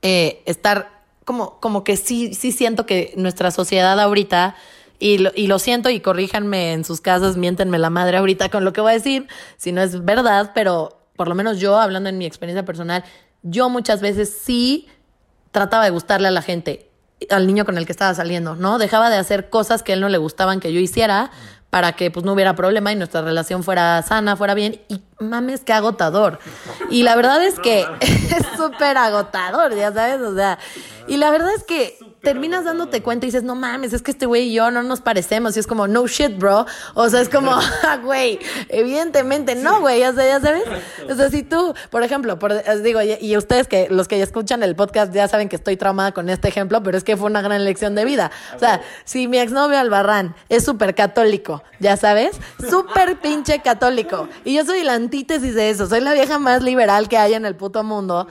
eh, 0.02 0.42
estar 0.44 1.02
como, 1.24 1.58
como 1.60 1.82
que 1.82 1.96
sí, 1.96 2.34
sí 2.34 2.52
siento 2.52 2.86
que 2.86 3.14
nuestra 3.16 3.50
sociedad 3.50 3.98
ahorita 3.98 4.54
y 4.98 5.18
lo, 5.18 5.30
y 5.34 5.46
lo 5.46 5.58
siento 5.58 5.88
y 5.88 6.00
corríjanme 6.00 6.72
en 6.72 6.84
sus 6.84 7.00
casas, 7.00 7.36
miéntenme 7.36 7.78
la 7.78 7.90
madre 7.90 8.18
ahorita 8.18 8.50
con 8.50 8.64
lo 8.64 8.72
que 8.72 8.80
voy 8.80 8.90
a 8.90 8.94
decir, 8.94 9.28
si 9.56 9.72
no 9.72 9.80
es 9.80 10.04
verdad, 10.04 10.52
pero 10.54 10.98
por 11.16 11.28
lo 11.28 11.34
menos 11.34 11.58
yo, 11.58 11.78
hablando 11.78 12.08
en 12.08 12.18
mi 12.18 12.26
experiencia 12.26 12.64
personal, 12.64 13.04
yo 13.42 13.68
muchas 13.68 14.00
veces 14.00 14.36
sí 14.42 14.88
trataba 15.50 15.84
de 15.84 15.90
gustarle 15.90 16.28
a 16.28 16.30
la 16.30 16.42
gente, 16.42 16.90
al 17.30 17.46
niño 17.46 17.64
con 17.64 17.78
el 17.78 17.86
que 17.86 17.92
estaba 17.92 18.14
saliendo, 18.14 18.54
¿no? 18.54 18.78
Dejaba 18.78 19.10
de 19.10 19.16
hacer 19.16 19.50
cosas 19.50 19.82
que 19.82 19.92
a 19.92 19.94
él 19.94 20.00
no 20.00 20.08
le 20.08 20.18
gustaban 20.18 20.60
que 20.60 20.72
yo 20.72 20.80
hiciera 20.80 21.30
para 21.70 21.92
que 21.92 22.10
pues 22.10 22.24
no 22.24 22.32
hubiera 22.32 22.54
problema 22.56 22.92
y 22.92 22.96
nuestra 22.96 23.20
relación 23.20 23.62
fuera 23.62 24.00
sana, 24.02 24.36
fuera 24.36 24.54
bien. 24.54 24.80
Y 24.88 25.02
mames, 25.20 25.60
qué 25.64 25.72
agotador. 25.72 26.38
Y 26.90 27.02
la 27.02 27.14
verdad 27.14 27.42
es 27.44 27.58
que 27.58 27.86
es 28.00 28.46
súper 28.56 28.96
agotador, 28.96 29.74
ya 29.74 29.92
sabes, 29.92 30.20
o 30.22 30.34
sea, 30.34 30.58
y 31.06 31.16
la 31.18 31.30
verdad 31.30 31.52
es 31.54 31.64
que 31.64 31.98
terminas 32.22 32.64
dándote 32.64 33.02
cuenta 33.02 33.26
y 33.26 33.28
dices, 33.28 33.42
no 33.42 33.54
mames, 33.54 33.92
es 33.92 34.02
que 34.02 34.11
este 34.11 34.26
güey 34.26 34.48
y 34.48 34.54
yo 34.54 34.70
no 34.70 34.83
nos 34.83 35.00
parecemos. 35.00 35.57
Y 35.57 35.61
es 35.61 35.66
como, 35.66 35.87
no 35.87 36.07
shit, 36.07 36.38
bro. 36.38 36.66
O 36.94 37.09
sea, 37.09 37.20
es 37.20 37.28
como, 37.28 37.52
güey, 38.02 38.38
evidentemente 38.68 39.54
no, 39.54 39.81
güey. 39.81 40.00
Sea, 40.00 40.12
ya 40.12 40.40
sabes. 40.40 40.64
O 41.11 41.14
sea, 41.14 41.31
si 41.31 41.42
tú, 41.42 41.74
por 41.90 42.02
ejemplo, 42.02 42.38
por, 42.38 42.52
os 42.52 42.83
digo, 42.83 43.02
y, 43.02 43.16
y, 43.20 43.37
ustedes 43.37 43.68
que 43.68 43.88
los 43.90 44.09
que 44.09 44.18
ya 44.18 44.24
escuchan 44.24 44.62
el 44.62 44.74
podcast 44.74 45.12
ya 45.12 45.28
saben 45.28 45.48
que 45.48 45.57
estoy 45.57 45.76
traumada 45.76 46.12
con 46.12 46.28
este 46.31 46.48
ejemplo, 46.48 46.83
pero 46.83 46.96
es 46.96 47.04
que 47.04 47.16
fue 47.16 47.26
una 47.26 47.42
gran 47.42 47.64
lección 47.64 47.94
de 47.94 48.04
vida. 48.04 48.31
O 48.54 48.59
sea, 48.59 48.81
si 49.04 49.28
mi 49.28 49.38
exnovio 49.38 49.78
Albarrán 49.78 50.35
es 50.48 50.64
súper 50.64 50.94
católico, 50.94 51.62
ya 51.81 51.96
sabes, 51.96 52.38
súper 52.68 53.20
pinche 53.20 53.61
católico. 53.61 54.28
Y 54.44 54.57
yo 54.57 54.64
soy 54.64 54.83
la 54.83 54.94
antítesis 54.94 55.54
de 55.54 55.70
eso. 55.70 55.87
Soy 55.87 56.00
la 56.00 56.12
vieja 56.12 56.38
más 56.38 56.62
liberal 56.62 57.09
que 57.09 57.16
hay 57.16 57.35
en 57.35 57.44
el 57.44 57.54
puto 57.54 57.83
mundo 57.85 58.26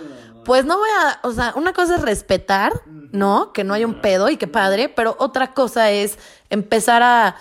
pues 0.47 0.63
no 0.63 0.77
voy 0.77 0.89
a, 1.03 1.19
o 1.27 1.33
sea, 1.33 1.51
una 1.57 1.73
cosa 1.73 1.97
es 1.97 2.01
respetar, 2.01 2.71
¿no? 3.12 3.51
Que 3.51 3.65
no 3.65 3.73
hay 3.73 3.83
un 3.83 3.95
pedo 3.95 4.29
y 4.29 4.38
que 4.38 4.47
padre, 4.47 4.88
pero 4.88 5.17
otra 5.19 5.53
cosa 5.53 5.91
es 5.91 6.17
empezar 6.49 7.03
a 7.03 7.36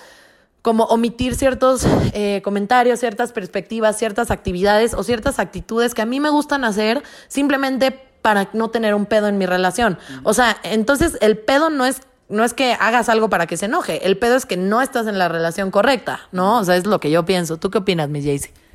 como 0.61 0.83
omitir 0.87 1.37
ciertos 1.37 1.87
eh, 2.15 2.43
comentarios, 2.43 2.99
ciertas 2.99 3.31
perspectivas, 3.31 3.97
ciertas 3.97 4.33
actividades 4.33 4.93
o 4.93 5.05
ciertas 5.05 5.39
actitudes 5.39 5.95
que 5.95 6.03
a 6.03 6.07
mí 6.07 6.19
me 6.19 6.31
gustan 6.31 6.65
hacer 6.65 7.05
simplemente 7.29 7.93
para 8.23 8.49
no 8.53 8.71
tener 8.71 8.93
un 8.93 9.07
pedo 9.07 9.29
en 9.29 9.39
mi 9.39 9.47
relación. 9.47 10.01
O 10.25 10.35
sea, 10.35 10.57
entonces 10.65 11.17
el 11.21 11.39
pedo 11.39 11.71
no 11.71 11.87
es 11.87 12.03
no 12.29 12.43
es 12.43 12.55
que 12.55 12.73
hagas 12.73 13.09
algo 13.09 13.31
para 13.31 13.47
que 13.47 13.57
se 13.57 13.67
enoje, 13.67 14.05
el 14.05 14.19
pedo 14.19 14.35
es 14.35 14.47
que 14.47 14.57
no 14.57 14.83
estás 14.83 15.07
en 15.07 15.17
la 15.17 15.29
relación 15.29 15.71
correcta, 15.71 16.23
¿no? 16.33 16.59
O 16.59 16.65
sea, 16.65 16.75
es 16.75 16.85
lo 16.85 16.99
que 16.99 17.13
yo 17.13 17.25
pienso. 17.25 17.57
¿Tú 17.57 17.71
qué 17.71 17.79
opinas, 17.79 18.09
mi 18.09 18.21
Jaycee? 18.21 18.66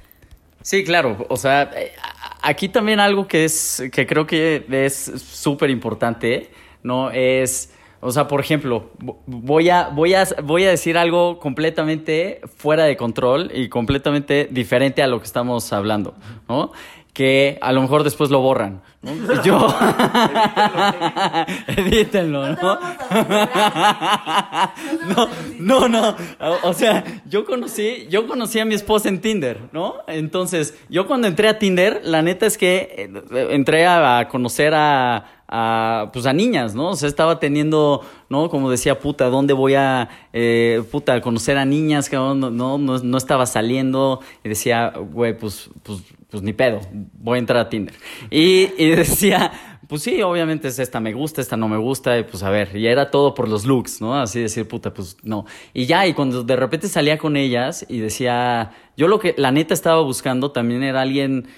Sí, 0.61 0.83
claro. 0.83 1.25
O 1.29 1.37
sea, 1.37 1.71
aquí 2.41 2.69
también 2.69 2.99
algo 2.99 3.27
que 3.27 3.45
es, 3.45 3.83
que 3.91 4.05
creo 4.05 4.25
que 4.27 4.65
es 4.69 4.95
súper 4.95 5.69
importante, 5.69 6.51
¿no? 6.83 7.11
Es, 7.11 7.73
o 7.99 8.11
sea, 8.11 8.27
por 8.27 8.39
ejemplo, 8.39 8.91
voy 9.25 9.69
a, 9.69 9.89
voy, 9.89 10.13
a, 10.13 10.25
voy 10.43 10.65
a 10.65 10.69
decir 10.69 10.97
algo 10.97 11.39
completamente 11.39 12.41
fuera 12.55 12.85
de 12.85 12.97
control 12.97 13.51
y 13.53 13.69
completamente 13.69 14.47
diferente 14.49 15.03
a 15.03 15.07
lo 15.07 15.19
que 15.19 15.25
estamos 15.25 15.71
hablando, 15.73 16.15
¿no? 16.47 16.71
que 17.13 17.57
a 17.61 17.73
lo 17.73 17.81
mejor 17.81 18.03
después 18.03 18.29
lo 18.29 18.39
borran. 18.41 18.81
¿No? 19.01 19.43
Yo. 19.43 19.67
Edítenlo, 21.67 22.49
¿no? 22.55 22.79
no, 25.07 25.29
no, 25.59 25.87
no. 25.87 26.15
O 26.63 26.73
sea, 26.73 27.03
yo 27.25 27.45
conocí, 27.45 28.07
yo 28.09 28.27
conocí 28.27 28.59
a 28.59 28.65
mi 28.65 28.75
esposa 28.75 29.09
en 29.09 29.21
Tinder, 29.21 29.69
¿no? 29.71 29.95
Entonces, 30.07 30.77
yo 30.89 31.07
cuando 31.07 31.27
entré 31.27 31.47
a 31.47 31.57
Tinder, 31.57 32.01
la 32.03 32.21
neta 32.21 32.45
es 32.45 32.57
que 32.57 33.09
entré 33.31 33.87
a 33.87 34.27
conocer 34.29 34.73
a, 34.75 35.25
a, 35.51 36.09
pues 36.13 36.25
a 36.25 36.33
niñas, 36.33 36.73
¿no? 36.73 36.89
O 36.89 36.95
sea, 36.95 37.09
estaba 37.09 37.39
teniendo, 37.39 38.01
¿no? 38.29 38.49
Como 38.49 38.71
decía, 38.71 38.99
puta, 38.99 39.29
¿dónde 39.29 39.53
voy 39.53 39.75
a, 39.75 40.09
eh, 40.33 40.81
puta, 40.89 41.19
conocer 41.21 41.57
a 41.57 41.65
niñas? 41.65 42.09
Que 42.09 42.15
no, 42.15 42.33
no, 42.33 42.49
no, 42.49 42.77
no 42.77 43.17
estaba 43.17 43.45
saliendo. 43.45 44.21
Y 44.43 44.49
decía, 44.49 44.93
güey, 44.95 45.37
pues, 45.37 45.69
pues, 45.83 45.99
pues 46.29 46.41
ni 46.41 46.53
pedo, 46.53 46.79
voy 47.19 47.35
a 47.35 47.39
entrar 47.39 47.59
a 47.59 47.69
Tinder. 47.69 47.93
Y, 48.29 48.69
y 48.77 48.89
decía, 48.91 49.51
pues 49.91 50.03
sí, 50.03 50.21
obviamente 50.21 50.69
es 50.69 50.79
esta 50.79 51.01
me 51.01 51.11
gusta, 51.11 51.41
esta 51.41 51.57
no 51.57 51.67
me 51.67 51.75
gusta, 51.75 52.17
y 52.17 52.23
pues 52.23 52.43
a 52.43 52.49
ver, 52.49 52.77
y 52.77 52.87
era 52.87 53.11
todo 53.11 53.33
por 53.33 53.49
los 53.49 53.65
looks, 53.65 53.99
¿no? 53.99 54.17
Así 54.17 54.39
decir, 54.39 54.65
puta, 54.65 54.93
pues 54.93 55.17
no. 55.21 55.45
Y 55.73 55.85
ya, 55.85 56.07
y 56.07 56.13
cuando 56.13 56.43
de 56.43 56.55
repente 56.55 56.87
salía 56.87 57.17
con 57.17 57.35
ellas 57.35 57.85
y 57.89 57.99
decía, 57.99 58.71
yo 58.95 59.09
lo 59.09 59.19
que 59.19 59.35
la 59.37 59.51
neta 59.51 59.73
estaba 59.73 60.01
buscando 60.01 60.51
también 60.51 60.81
era 60.83 61.01
alguien 61.01 61.49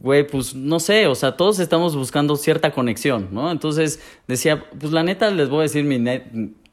güey, 0.00 0.26
pues 0.26 0.54
no 0.54 0.78
sé, 0.80 1.06
o 1.06 1.14
sea, 1.14 1.36
todos 1.36 1.58
estamos 1.58 1.96
buscando 1.96 2.36
cierta 2.36 2.72
conexión, 2.72 3.28
¿no? 3.32 3.50
Entonces 3.50 4.00
decía, 4.28 4.64
pues 4.78 4.92
la 4.92 5.02
neta 5.02 5.30
les 5.30 5.48
voy 5.48 5.60
a 5.60 5.62
decir 5.62 5.84
mi 5.84 5.98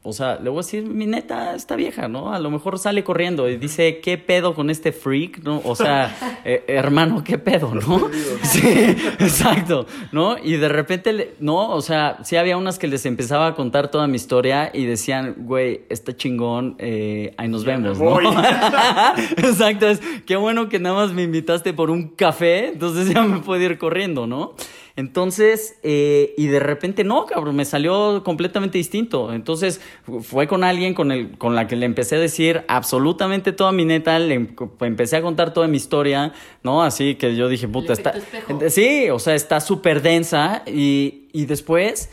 o 0.06 0.14
sea, 0.14 0.40
le 0.40 0.52
voy 0.52 0.60
a 0.60 0.62
decir, 0.62 0.84
mi 0.86 1.08
neta 1.08 1.56
está 1.56 1.76
vieja, 1.76 2.08
¿no? 2.08 2.32
A 2.32 2.38
lo 2.38 2.52
mejor 2.52 2.78
sale 2.78 3.04
corriendo 3.04 3.50
y 3.50 3.58
dice, 3.58 4.02
¿qué 4.02 4.20
pedo 4.20 4.54
con 4.54 4.70
este 4.70 4.92
freak? 4.92 5.40
¿no? 5.44 5.62
O 5.66 5.76
sea, 5.76 6.16
eh, 6.46 6.64
hermano, 6.68 7.24
¿qué 7.24 7.40
pedo, 7.40 7.74
no? 7.74 8.10
Sí, 8.44 8.62
exacto, 8.62 9.88
¿no? 10.12 10.38
Y 10.38 10.58
de 10.58 10.70
repente, 10.70 11.34
no, 11.40 11.70
o 11.70 11.82
sea, 11.82 12.20
sí 12.24 12.36
había 12.36 12.56
unas 12.56 12.78
que 12.78 12.88
les 12.88 13.06
empezaba 13.08 13.48
a 13.48 13.56
contar 13.56 13.90
toda 13.90 14.06
mi 14.08 14.18
historia 14.18 14.70
y 14.72 14.86
decían, 14.86 15.34
güey, 15.40 15.82
está 15.90 16.16
chingón, 16.16 16.76
eh, 16.78 17.34
ahí 17.38 17.48
nos 17.48 17.66
vemos, 17.66 18.00
¿no? 18.00 18.20
exacto, 19.38 19.88
es, 19.88 20.00
qué 20.28 20.36
bueno 20.36 20.70
que 20.70 20.78
nada 20.78 20.96
más 20.96 21.14
me 21.14 21.24
invitaste 21.24 21.74
por 21.74 21.90
un 21.90 22.10
café, 22.10 22.68
entonces 22.68 23.12
ya 23.12 23.24
me 23.24 23.40
puedo 23.40 23.62
ir 23.64 23.80
corriendo, 23.80 24.28
¿no? 24.28 24.54
Entonces, 24.98 25.76
eh, 25.84 26.34
y 26.38 26.48
de 26.48 26.60
repente 26.62 27.04
no, 27.04 27.26
cabrón, 27.26 27.58
me 27.58 27.66
salió 27.66 28.24
completamente 28.24 28.78
distinto. 28.78 29.34
Entonces, 29.34 29.82
fue 30.22 30.48
con 30.48 30.64
alguien 30.64 30.94
con, 30.94 31.12
el, 31.12 31.38
con 31.38 31.54
la 31.54 31.68
que 31.68 31.76
le 31.76 31.86
empecé 31.86 32.16
a 32.16 32.20
decir 32.20 32.64
absolutamente 32.70 33.52
toda 33.52 33.74
mi 33.74 33.84
neta, 33.84 34.18
le 34.20 34.36
em, 34.36 34.56
empecé 34.80 35.18
a 35.18 35.22
contar 35.22 35.54
toda 35.54 35.68
mi 35.68 35.76
historia, 35.76 36.32
¿no? 36.64 36.82
Así 36.82 37.16
que 37.16 37.36
yo 37.36 37.50
dije, 37.50 37.68
puta, 37.68 37.92
está... 37.92 38.14
Sí, 38.70 39.10
o 39.10 39.20
sea, 39.20 39.36
está 39.36 39.60
súper 39.60 40.02
densa 40.02 40.64
y, 40.66 41.26
y 41.34 41.46
después, 41.46 42.10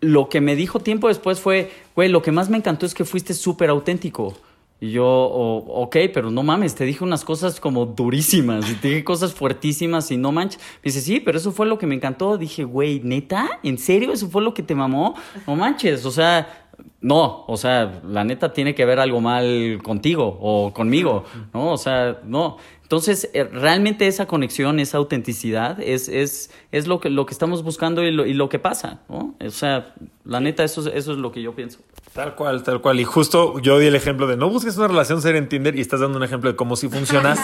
lo 0.00 0.28
que 0.28 0.40
me 0.40 0.56
dijo 0.56 0.80
tiempo 0.80 1.06
después 1.06 1.38
fue, 1.38 1.70
güey, 1.94 2.08
lo 2.08 2.22
que 2.22 2.32
más 2.32 2.50
me 2.50 2.56
encantó 2.56 2.84
es 2.84 2.94
que 2.94 3.04
fuiste 3.04 3.32
súper 3.32 3.70
auténtico. 3.70 4.36
Y 4.80 4.90
yo, 4.90 5.06
ok, 5.06 5.96
pero 6.12 6.30
no 6.30 6.42
mames, 6.42 6.74
te 6.74 6.84
dije 6.84 7.04
unas 7.04 7.24
cosas 7.24 7.60
como 7.60 7.86
durísimas, 7.86 8.66
te 8.80 8.88
dije 8.88 9.04
cosas 9.04 9.32
fuertísimas 9.32 10.10
y 10.10 10.16
no 10.16 10.32
manches. 10.32 10.60
Me 10.76 10.82
dice, 10.84 11.00
sí, 11.00 11.20
pero 11.20 11.38
eso 11.38 11.52
fue 11.52 11.66
lo 11.66 11.78
que 11.78 11.86
me 11.86 11.94
encantó. 11.94 12.36
Dije, 12.36 12.64
güey, 12.64 13.00
neta, 13.02 13.60
¿en 13.62 13.78
serio? 13.78 14.12
¿Eso 14.12 14.28
fue 14.28 14.42
lo 14.42 14.52
que 14.52 14.62
te 14.62 14.74
mamó? 14.74 15.14
No 15.46 15.56
manches, 15.56 16.04
o 16.04 16.10
sea, 16.10 16.64
no, 17.00 17.44
o 17.46 17.56
sea, 17.56 18.00
la 18.06 18.24
neta 18.24 18.52
tiene 18.52 18.74
que 18.74 18.84
ver 18.84 18.98
algo 18.98 19.20
mal 19.20 19.78
contigo 19.82 20.38
o 20.40 20.72
conmigo, 20.72 21.24
¿no? 21.52 21.72
O 21.72 21.76
sea, 21.76 22.20
no. 22.24 22.56
Entonces, 22.84 23.30
eh, 23.32 23.44
realmente 23.44 24.06
esa 24.06 24.26
conexión, 24.26 24.78
esa 24.78 24.98
autenticidad 24.98 25.80
es, 25.80 26.08
es, 26.08 26.50
es 26.70 26.86
lo, 26.86 27.00
que, 27.00 27.08
lo 27.08 27.24
que 27.24 27.32
estamos 27.32 27.62
buscando 27.62 28.04
y 28.04 28.10
lo, 28.10 28.26
y 28.26 28.34
lo 28.34 28.50
que 28.50 28.58
pasa, 28.58 29.00
¿no? 29.08 29.34
O 29.40 29.50
sea, 29.50 29.94
la 30.24 30.40
neta, 30.40 30.64
eso, 30.64 30.92
eso 30.92 31.12
es 31.12 31.18
lo 31.18 31.32
que 31.32 31.40
yo 31.40 31.54
pienso. 31.54 31.78
Tal 32.12 32.34
cual, 32.36 32.62
tal 32.62 32.82
cual. 32.82 33.00
Y 33.00 33.04
justo 33.04 33.58
yo 33.58 33.78
di 33.78 33.86
el 33.86 33.96
ejemplo 33.96 34.26
de 34.26 34.36
no 34.36 34.50
busques 34.50 34.76
una 34.76 34.86
relación 34.86 35.22
ser 35.22 35.34
en 35.34 35.48
Tinder 35.48 35.74
y 35.76 35.80
estás 35.80 36.00
dando 36.00 36.18
un 36.18 36.24
ejemplo 36.24 36.50
de 36.50 36.56
cómo 36.56 36.76
sí 36.76 36.88
funciona. 36.88 37.36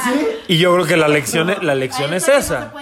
Y 0.46 0.59
yo 0.59 0.72
creo 0.74 0.87
que 0.87 0.96
la 0.96 1.09
lección, 1.09 1.50
la 1.62 1.74
lección 1.74 2.12
es 2.12 2.29
esa. 2.29 2.72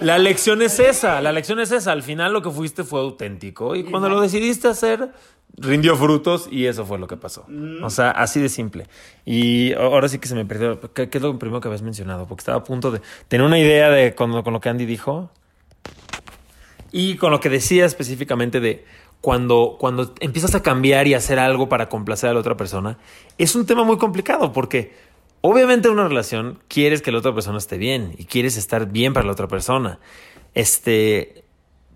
La 0.00 0.18
lección 0.18 0.62
es 0.62 0.80
esa, 0.80 1.20
la 1.20 1.32
lección 1.32 1.60
es 1.60 1.70
esa. 1.70 1.92
Al 1.92 2.02
final 2.02 2.32
lo 2.32 2.40
que 2.40 2.50
fuiste 2.50 2.82
fue 2.82 3.00
auténtico 3.00 3.76
y 3.76 3.84
cuando 3.84 4.08
lo 4.08 4.20
decidiste 4.20 4.68
hacer, 4.68 5.10
rindió 5.56 5.96
frutos 5.96 6.48
y 6.50 6.66
eso 6.66 6.84
fue 6.86 6.98
lo 6.98 7.06
que 7.06 7.16
pasó. 7.16 7.44
Mm. 7.48 7.84
O 7.84 7.90
sea, 7.90 8.10
así 8.10 8.40
de 8.40 8.48
simple. 8.48 8.86
Y 9.24 9.72
ahora 9.74 10.08
sí 10.08 10.18
que 10.18 10.28
se 10.28 10.34
me 10.34 10.44
perdió. 10.44 10.80
¿Qué, 10.92 11.08
es 11.12 11.22
lo 11.22 11.38
primero 11.38 11.60
que 11.60 11.68
habías 11.68 11.82
mencionado? 11.82 12.26
Porque 12.26 12.42
estaba 12.42 12.58
a 12.58 12.64
punto 12.64 12.90
de 12.90 13.00
tener 13.28 13.46
una 13.46 13.58
idea 13.58 13.90
de 13.90 14.14
con, 14.14 14.42
con 14.42 14.52
lo 14.52 14.60
que 14.60 14.68
Andy 14.68 14.86
dijo. 14.86 15.30
Y 16.92 17.16
con 17.16 17.30
lo 17.30 17.40
que 17.40 17.48
decía 17.48 17.84
específicamente 17.84 18.58
de 18.58 18.84
cuando, 19.20 19.76
cuando 19.78 20.14
empiezas 20.20 20.54
a 20.54 20.62
cambiar 20.62 21.06
y 21.06 21.14
hacer 21.14 21.38
algo 21.38 21.68
para 21.68 21.88
complacer 21.88 22.30
a 22.30 22.34
la 22.34 22.40
otra 22.40 22.56
persona, 22.56 22.98
es 23.38 23.54
un 23.54 23.66
tema 23.66 23.84
muy 23.84 23.98
complicado 23.98 24.52
porque 24.52 24.92
obviamente 25.40 25.88
en 25.88 25.94
una 25.94 26.08
relación 26.08 26.58
quieres 26.68 27.02
que 27.02 27.12
la 27.12 27.18
otra 27.18 27.34
persona 27.34 27.58
esté 27.58 27.78
bien 27.78 28.14
y 28.18 28.24
quieres 28.24 28.56
estar 28.56 28.90
bien 28.90 29.12
para 29.12 29.26
la 29.26 29.32
otra 29.32 29.46
persona. 29.46 29.98
Este, 30.54 31.44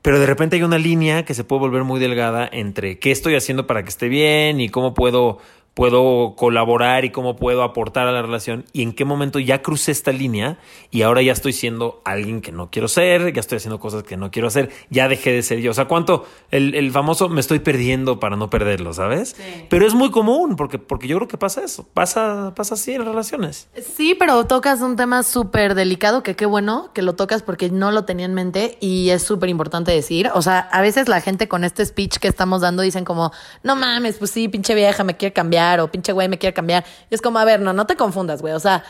pero 0.04 0.20
de 0.20 0.26
repente 0.26 0.56
hay 0.56 0.62
una 0.62 0.76
línea 0.76 1.24
que 1.24 1.32
se 1.32 1.44
puede 1.44 1.60
volver 1.60 1.82
muy 1.82 1.98
delgada 1.98 2.46
entre 2.52 2.98
qué 2.98 3.10
estoy 3.10 3.36
haciendo 3.36 3.66
para 3.66 3.84
que 3.84 3.88
esté 3.88 4.10
bien 4.10 4.60
y 4.60 4.68
cómo 4.68 4.92
puedo 4.92 5.38
puedo 5.74 6.36
colaborar 6.36 7.04
y 7.04 7.10
cómo 7.10 7.34
puedo 7.34 7.64
aportar 7.64 8.06
a 8.06 8.12
la 8.12 8.22
relación 8.22 8.64
y 8.72 8.82
en 8.82 8.92
qué 8.92 9.04
momento 9.04 9.40
ya 9.40 9.60
crucé 9.60 9.90
esta 9.90 10.12
línea 10.12 10.58
y 10.92 11.02
ahora 11.02 11.20
ya 11.20 11.32
estoy 11.32 11.52
siendo 11.52 12.00
alguien 12.04 12.40
que 12.40 12.52
no 12.52 12.70
quiero 12.70 12.86
ser, 12.86 13.32
ya 13.32 13.40
estoy 13.40 13.56
haciendo 13.56 13.80
cosas 13.80 14.04
que 14.04 14.16
no 14.16 14.30
quiero 14.30 14.48
hacer, 14.48 14.70
ya 14.88 15.08
dejé 15.08 15.32
de 15.32 15.42
ser 15.42 15.58
yo. 15.58 15.72
O 15.72 15.74
sea, 15.74 15.86
cuánto 15.86 16.26
el, 16.52 16.76
el 16.76 16.92
famoso 16.92 17.28
me 17.28 17.40
estoy 17.40 17.58
perdiendo 17.58 18.20
para 18.20 18.36
no 18.36 18.50
perderlo, 18.50 18.92
¿sabes? 18.92 19.36
Pero 19.68 19.84
es 19.86 19.94
muy 19.94 20.12
común 20.12 20.54
porque, 20.54 20.78
porque 20.78 21.08
yo 21.08 21.16
creo 21.16 21.28
que 21.28 21.38
pasa 21.38 21.64
eso, 21.64 21.84
pasa, 21.92 22.52
pasa 22.54 22.74
así 22.74 22.92
en 22.92 23.04
relaciones. 23.04 23.68
Sí, 23.96 24.14
pero 24.16 24.44
tocas 24.44 24.80
un 24.80 24.94
tema 24.94 25.24
súper 25.24 25.74
delicado 25.74 26.22
que 26.22 26.36
qué 26.36 26.46
bueno 26.46 26.90
que 26.94 27.02
lo 27.02 27.14
tocas 27.14 27.42
porque 27.42 27.70
no 27.70 27.90
lo 27.90 28.04
tenía 28.04 28.26
en 28.26 28.34
mente 28.34 28.78
y 28.80 29.10
es 29.10 29.24
súper 29.24 29.48
importante 29.48 29.90
decir. 29.90 30.30
O 30.34 30.42
sea, 30.42 30.60
a 30.60 30.80
veces 30.80 31.08
la 31.08 31.20
gente 31.20 31.48
con 31.48 31.64
este 31.64 31.84
speech 31.84 32.18
que 32.18 32.28
estamos 32.28 32.60
dando 32.60 32.82
dicen 32.82 33.04
como, 33.04 33.32
no 33.64 33.74
mames, 33.74 34.18
pues 34.18 34.30
sí, 34.30 34.48
pinche 34.48 34.76
vieja, 34.76 35.02
me 35.02 35.16
quiere 35.16 35.32
cambiar 35.32 35.63
o 35.80 35.88
pinche 35.88 36.12
güey 36.12 36.28
me 36.28 36.38
quiere 36.38 36.54
cambiar. 36.54 36.84
Y 37.10 37.14
es 37.14 37.20
como, 37.20 37.38
a 37.38 37.44
ver, 37.44 37.60
no, 37.60 37.72
no 37.72 37.86
te 37.86 37.96
confundas, 37.96 38.40
güey. 38.42 38.54
O 38.54 38.60
sea, 38.60 38.84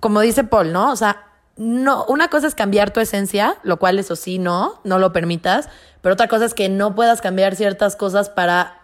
como 0.00 0.20
dice 0.20 0.44
Paul, 0.44 0.72
¿no? 0.72 0.92
O 0.92 0.96
sea, 0.96 1.26
no, 1.56 2.04
una 2.06 2.28
cosa 2.28 2.46
es 2.46 2.54
cambiar 2.54 2.90
tu 2.90 3.00
esencia, 3.00 3.56
lo 3.62 3.78
cual 3.78 3.98
eso 3.98 4.14
sí, 4.14 4.38
no, 4.38 4.80
no 4.84 4.98
lo 4.98 5.12
permitas, 5.12 5.68
pero 6.02 6.12
otra 6.12 6.28
cosa 6.28 6.44
es 6.44 6.54
que 6.54 6.68
no 6.68 6.94
puedas 6.94 7.20
cambiar 7.20 7.56
ciertas 7.56 7.96
cosas 7.96 8.28
para 8.28 8.75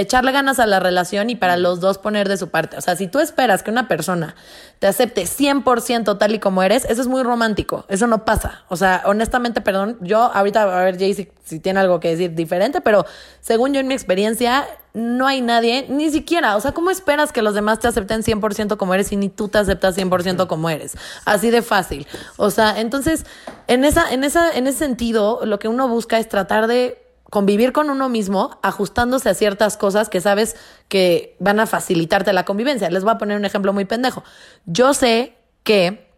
echarle 0.00 0.32
ganas 0.32 0.58
a 0.58 0.66
la 0.66 0.80
relación 0.80 1.30
y 1.30 1.36
para 1.36 1.56
los 1.56 1.80
dos 1.80 1.98
poner 1.98 2.28
de 2.28 2.36
su 2.36 2.48
parte. 2.48 2.76
O 2.76 2.80
sea, 2.80 2.96
si 2.96 3.08
tú 3.08 3.20
esperas 3.20 3.62
que 3.62 3.70
una 3.70 3.88
persona 3.88 4.34
te 4.78 4.86
acepte 4.86 5.24
100% 5.24 6.18
tal 6.18 6.34
y 6.34 6.38
como 6.38 6.62
eres, 6.62 6.84
eso 6.84 7.00
es 7.02 7.08
muy 7.08 7.22
romántico. 7.22 7.84
Eso 7.88 8.06
no 8.06 8.24
pasa. 8.24 8.64
O 8.68 8.76
sea, 8.76 9.02
honestamente, 9.06 9.60
perdón, 9.60 9.98
yo 10.00 10.18
ahorita 10.32 10.62
a 10.62 10.84
ver 10.84 10.98
Jay 10.98 11.14
si, 11.14 11.28
si 11.44 11.58
tiene 11.60 11.80
algo 11.80 12.00
que 12.00 12.10
decir 12.10 12.34
diferente, 12.34 12.80
pero 12.80 13.06
según 13.40 13.74
yo 13.74 13.80
en 13.80 13.88
mi 13.88 13.94
experiencia, 13.94 14.66
no 14.94 15.26
hay 15.26 15.40
nadie, 15.40 15.86
ni 15.88 16.10
siquiera, 16.10 16.56
o 16.56 16.60
sea, 16.60 16.72
¿cómo 16.72 16.90
esperas 16.90 17.32
que 17.32 17.42
los 17.42 17.54
demás 17.54 17.78
te 17.78 17.88
acepten 17.88 18.22
100% 18.22 18.76
como 18.76 18.94
eres 18.94 19.12
y 19.12 19.16
ni 19.16 19.28
tú 19.28 19.48
te 19.48 19.58
aceptas 19.58 19.96
100% 19.96 20.46
como 20.46 20.70
eres? 20.70 20.96
Así 21.24 21.50
de 21.50 21.62
fácil. 21.62 22.06
O 22.36 22.50
sea, 22.50 22.80
entonces, 22.80 23.26
en 23.66 23.84
esa 23.84 24.10
en 24.12 24.24
esa 24.24 24.50
en 24.56 24.66
ese 24.66 24.78
sentido, 24.78 25.40
lo 25.44 25.58
que 25.58 25.68
uno 25.68 25.88
busca 25.88 26.18
es 26.18 26.28
tratar 26.28 26.66
de 26.66 27.07
convivir 27.30 27.72
con 27.72 27.90
uno 27.90 28.08
mismo 28.08 28.58
ajustándose 28.62 29.28
a 29.28 29.34
ciertas 29.34 29.76
cosas 29.76 30.08
que 30.08 30.20
sabes 30.20 30.56
que 30.88 31.36
van 31.38 31.60
a 31.60 31.66
facilitarte 31.66 32.32
la 32.32 32.44
convivencia. 32.44 32.90
Les 32.90 33.04
voy 33.04 33.12
a 33.12 33.18
poner 33.18 33.36
un 33.36 33.44
ejemplo 33.44 33.72
muy 33.72 33.84
pendejo. 33.84 34.24
Yo 34.66 34.94
sé 34.94 35.36
que 35.62 36.10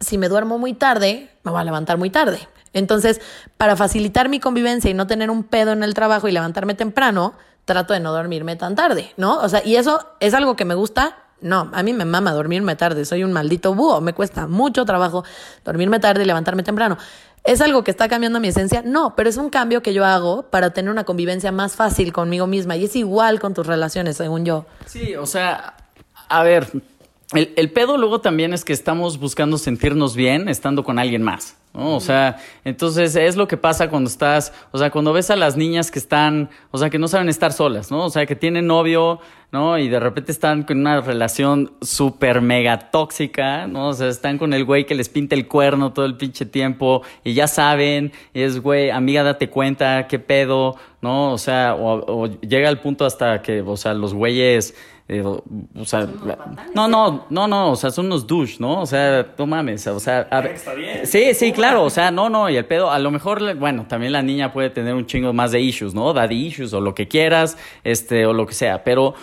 si 0.00 0.18
me 0.18 0.28
duermo 0.28 0.58
muy 0.58 0.74
tarde, 0.74 1.30
me 1.44 1.52
voy 1.52 1.60
a 1.60 1.64
levantar 1.64 1.98
muy 1.98 2.10
tarde. 2.10 2.48
Entonces, 2.72 3.20
para 3.56 3.76
facilitar 3.76 4.28
mi 4.28 4.40
convivencia 4.40 4.90
y 4.90 4.94
no 4.94 5.06
tener 5.06 5.30
un 5.30 5.44
pedo 5.44 5.72
en 5.72 5.82
el 5.82 5.94
trabajo 5.94 6.28
y 6.28 6.32
levantarme 6.32 6.74
temprano, 6.74 7.34
trato 7.64 7.94
de 7.94 8.00
no 8.00 8.12
dormirme 8.12 8.56
tan 8.56 8.74
tarde, 8.74 9.12
¿no? 9.16 9.38
O 9.38 9.48
sea, 9.48 9.62
y 9.64 9.76
eso 9.76 10.06
es 10.20 10.34
algo 10.34 10.56
que 10.56 10.64
me 10.64 10.74
gusta. 10.74 11.16
No, 11.40 11.70
a 11.74 11.82
mí 11.82 11.92
me 11.92 12.04
mama 12.04 12.32
dormirme 12.32 12.76
tarde, 12.76 13.04
soy 13.04 13.22
un 13.22 13.32
maldito 13.32 13.74
búho, 13.74 14.00
me 14.00 14.14
cuesta 14.14 14.46
mucho 14.46 14.84
trabajo 14.86 15.22
dormirme 15.64 16.00
tarde 16.00 16.22
y 16.22 16.26
levantarme 16.26 16.62
temprano. 16.62 16.96
¿Es 17.46 17.60
algo 17.60 17.84
que 17.84 17.92
está 17.92 18.08
cambiando 18.08 18.40
mi 18.40 18.48
esencia? 18.48 18.82
No, 18.84 19.14
pero 19.14 19.28
es 19.28 19.36
un 19.36 19.50
cambio 19.50 19.80
que 19.80 19.94
yo 19.94 20.04
hago 20.04 20.50
para 20.50 20.70
tener 20.70 20.90
una 20.90 21.04
convivencia 21.04 21.52
más 21.52 21.76
fácil 21.76 22.12
conmigo 22.12 22.48
misma 22.48 22.76
y 22.76 22.84
es 22.84 22.96
igual 22.96 23.38
con 23.38 23.54
tus 23.54 23.66
relaciones, 23.66 24.16
según 24.16 24.44
yo. 24.44 24.66
Sí, 24.84 25.14
o 25.14 25.26
sea, 25.26 25.76
a 26.28 26.42
ver, 26.42 26.68
el, 27.34 27.52
el 27.56 27.72
pedo 27.72 27.96
luego 27.96 28.20
también 28.20 28.52
es 28.54 28.64
que 28.64 28.72
estamos 28.72 29.18
buscando 29.18 29.58
sentirnos 29.58 30.14
bien 30.14 30.48
estando 30.48 30.84
con 30.84 30.98
alguien 30.98 31.22
más. 31.22 31.56
¿no? 31.76 31.94
O 31.94 32.00
sea, 32.00 32.38
entonces 32.64 33.14
es 33.16 33.36
lo 33.36 33.46
que 33.46 33.56
pasa 33.56 33.90
cuando 33.90 34.08
estás, 34.08 34.52
o 34.72 34.78
sea, 34.78 34.90
cuando 34.90 35.12
ves 35.12 35.30
a 35.30 35.36
las 35.36 35.56
niñas 35.56 35.90
que 35.90 35.98
están, 35.98 36.48
o 36.70 36.78
sea, 36.78 36.88
que 36.88 36.98
no 36.98 37.06
saben 37.06 37.28
estar 37.28 37.52
solas, 37.52 37.90
¿no? 37.90 38.04
O 38.04 38.10
sea, 38.10 38.24
que 38.24 38.34
tienen 38.34 38.66
novio, 38.66 39.20
¿no? 39.52 39.76
Y 39.78 39.88
de 39.88 40.00
repente 40.00 40.32
están 40.32 40.62
con 40.62 40.78
una 40.78 41.02
relación 41.02 41.72
súper 41.82 42.40
mega 42.40 42.90
tóxica, 42.90 43.66
¿no? 43.66 43.88
O 43.88 43.92
sea, 43.92 44.08
están 44.08 44.38
con 44.38 44.54
el 44.54 44.64
güey 44.64 44.86
que 44.86 44.94
les 44.94 45.10
pinta 45.10 45.34
el 45.34 45.46
cuerno 45.48 45.92
todo 45.92 46.06
el 46.06 46.16
pinche 46.16 46.46
tiempo 46.46 47.02
y 47.24 47.34
ya 47.34 47.46
saben, 47.46 48.12
y 48.32 48.40
es, 48.40 48.60
güey, 48.60 48.90
amiga, 48.90 49.22
date 49.22 49.50
cuenta, 49.50 50.06
qué 50.08 50.18
pedo, 50.18 50.76
¿no? 51.02 51.32
O 51.32 51.38
sea, 51.38 51.74
o, 51.74 52.22
o 52.22 52.40
llega 52.40 52.70
al 52.70 52.80
punto 52.80 53.04
hasta 53.04 53.42
que, 53.42 53.60
o 53.60 53.76
sea, 53.76 53.92
los 53.92 54.14
güeyes 54.14 54.74
eh, 55.08 55.22
o 55.22 55.84
sea, 55.84 56.08
no, 56.74 56.88
no, 56.88 57.26
no, 57.30 57.46
no, 57.46 57.70
o 57.70 57.76
sea, 57.76 57.90
son 57.90 58.06
unos 58.06 58.26
douche, 58.26 58.56
¿no? 58.58 58.80
O 58.80 58.86
sea, 58.86 59.34
no 59.38 59.46
mames, 59.46 59.86
o 59.86 60.00
sea, 60.00 60.26
a 60.30 60.40
ver, 60.40 60.58
sí, 61.04 61.32
sí, 61.32 61.52
claro, 61.52 61.84
o 61.84 61.90
sea, 61.90 62.10
no, 62.10 62.28
no, 62.28 62.50
y 62.50 62.56
el 62.56 62.64
pedo, 62.64 62.90
a 62.90 62.98
lo 62.98 63.12
mejor, 63.12 63.54
bueno, 63.54 63.86
también 63.88 64.12
la 64.12 64.22
niña 64.22 64.52
puede 64.52 64.70
tener 64.70 64.94
un 64.94 65.06
chingo 65.06 65.32
más 65.32 65.52
de 65.52 65.60
issues, 65.60 65.94
¿no? 65.94 66.12
Daddy 66.12 66.46
issues 66.46 66.72
o 66.72 66.80
lo 66.80 66.94
que 66.94 67.06
quieras, 67.06 67.56
este, 67.84 68.26
o 68.26 68.32
lo 68.32 68.46
que 68.46 68.54
sea, 68.54 68.82
pero 68.82 69.14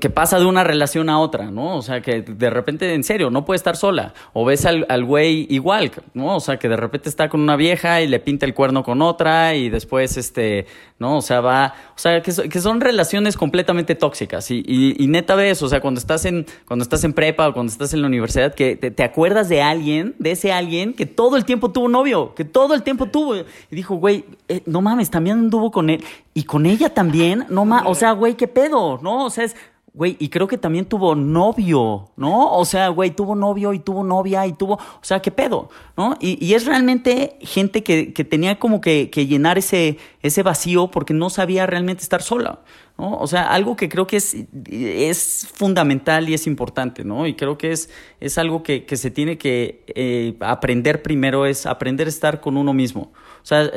que 0.00 0.10
pasa 0.10 0.38
de 0.38 0.44
una 0.44 0.62
relación 0.62 1.08
a 1.08 1.18
otra, 1.18 1.50
¿no? 1.50 1.76
O 1.76 1.82
sea, 1.82 2.00
que 2.00 2.22
de 2.22 2.50
repente, 2.50 2.94
en 2.94 3.02
serio, 3.02 3.30
no 3.30 3.44
puede 3.44 3.56
estar 3.56 3.76
sola. 3.76 4.14
O 4.32 4.44
ves 4.44 4.66
al, 4.66 4.86
al 4.88 5.04
güey 5.04 5.46
igual, 5.50 5.90
¿no? 6.12 6.36
O 6.36 6.40
sea, 6.40 6.58
que 6.58 6.68
de 6.68 6.76
repente 6.76 7.08
está 7.08 7.28
con 7.28 7.40
una 7.40 7.56
vieja 7.56 8.00
y 8.00 8.06
le 8.06 8.20
pinta 8.20 8.46
el 8.46 8.54
cuerno 8.54 8.84
con 8.84 9.02
otra 9.02 9.54
y 9.56 9.70
después, 9.70 10.16
este, 10.16 10.66
¿no? 10.98 11.18
O 11.18 11.22
sea, 11.22 11.40
va, 11.40 11.74
o 11.96 11.98
sea, 11.98 12.22
que, 12.22 12.32
son 12.32 12.80
relaciones 12.80 13.36
completamente 13.36 13.94
tóxicas. 13.96 14.50
Y, 14.50 14.62
y, 14.66 15.02
y, 15.02 15.08
neta 15.08 15.34
ves, 15.34 15.60
o 15.62 15.68
sea, 15.68 15.80
cuando 15.80 15.98
estás 15.98 16.24
en, 16.24 16.46
cuando 16.66 16.84
estás 16.84 17.02
en 17.02 17.12
prepa 17.12 17.48
o 17.48 17.52
cuando 17.52 17.72
estás 17.72 17.92
en 17.94 18.02
la 18.02 18.06
universidad, 18.06 18.54
que 18.54 18.76
te, 18.76 18.90
te 18.90 19.02
acuerdas 19.02 19.48
de 19.48 19.60
alguien, 19.60 20.14
de 20.18 20.32
ese 20.32 20.52
alguien 20.52 20.94
que 20.94 21.06
todo 21.06 21.36
el 21.36 21.44
tiempo 21.44 21.72
tuvo 21.72 21.88
novio, 21.88 22.34
que 22.34 22.44
todo 22.44 22.74
el 22.74 22.82
tiempo 22.82 23.06
tuvo. 23.06 23.36
Y 23.36 23.44
dijo, 23.70 23.96
güey, 23.96 24.24
eh, 24.48 24.62
no 24.66 24.80
mames, 24.82 25.10
también 25.10 25.38
anduvo 25.38 25.70
con 25.72 25.90
él. 25.90 26.04
Y 26.32 26.44
con 26.44 26.66
ella 26.66 26.90
también, 26.90 27.46
no 27.48 27.64
mames, 27.64 27.90
o 27.90 27.94
sea, 27.94 28.12
güey, 28.12 28.34
qué 28.34 28.48
pedo, 28.48 28.98
¿no? 29.02 29.24
O 29.24 29.30
sea, 29.30 29.44
es 29.44 29.56
Güey, 29.96 30.16
y 30.18 30.28
creo 30.28 30.48
que 30.48 30.58
también 30.58 30.86
tuvo 30.86 31.14
novio, 31.14 32.10
¿no? 32.16 32.52
O 32.56 32.64
sea, 32.64 32.88
güey, 32.88 33.12
tuvo 33.12 33.36
novio 33.36 33.72
y 33.72 33.78
tuvo 33.78 34.02
novia 34.02 34.44
y 34.44 34.52
tuvo, 34.52 34.74
o 34.74 35.02
sea, 35.02 35.22
¿qué 35.22 35.30
pedo? 35.30 35.70
¿No? 35.96 36.16
Y, 36.20 36.44
y 36.44 36.54
es 36.54 36.66
realmente 36.66 37.38
gente 37.40 37.84
que, 37.84 38.12
que 38.12 38.24
tenía 38.24 38.58
como 38.58 38.80
que, 38.80 39.08
que, 39.08 39.28
llenar 39.28 39.56
ese, 39.56 39.98
ese 40.20 40.42
vacío 40.42 40.90
porque 40.90 41.14
no 41.14 41.30
sabía 41.30 41.64
realmente 41.66 42.02
estar 42.02 42.22
sola, 42.22 42.58
¿no? 42.98 43.18
O 43.18 43.28
sea, 43.28 43.46
algo 43.52 43.76
que 43.76 43.88
creo 43.88 44.08
que 44.08 44.16
es, 44.16 44.36
es 44.68 45.46
fundamental 45.54 46.28
y 46.28 46.34
es 46.34 46.48
importante, 46.48 47.04
¿no? 47.04 47.28
Y 47.28 47.34
creo 47.34 47.56
que 47.56 47.70
es, 47.70 47.88
es 48.18 48.36
algo 48.36 48.64
que, 48.64 48.86
que 48.86 48.96
se 48.96 49.12
tiene 49.12 49.38
que 49.38 49.84
eh, 49.94 50.34
aprender 50.40 51.02
primero, 51.02 51.46
es 51.46 51.66
aprender 51.66 52.08
a 52.08 52.10
estar 52.10 52.40
con 52.40 52.56
uno 52.56 52.72
mismo. 52.72 53.12
O 53.42 53.46
sea, 53.46 53.70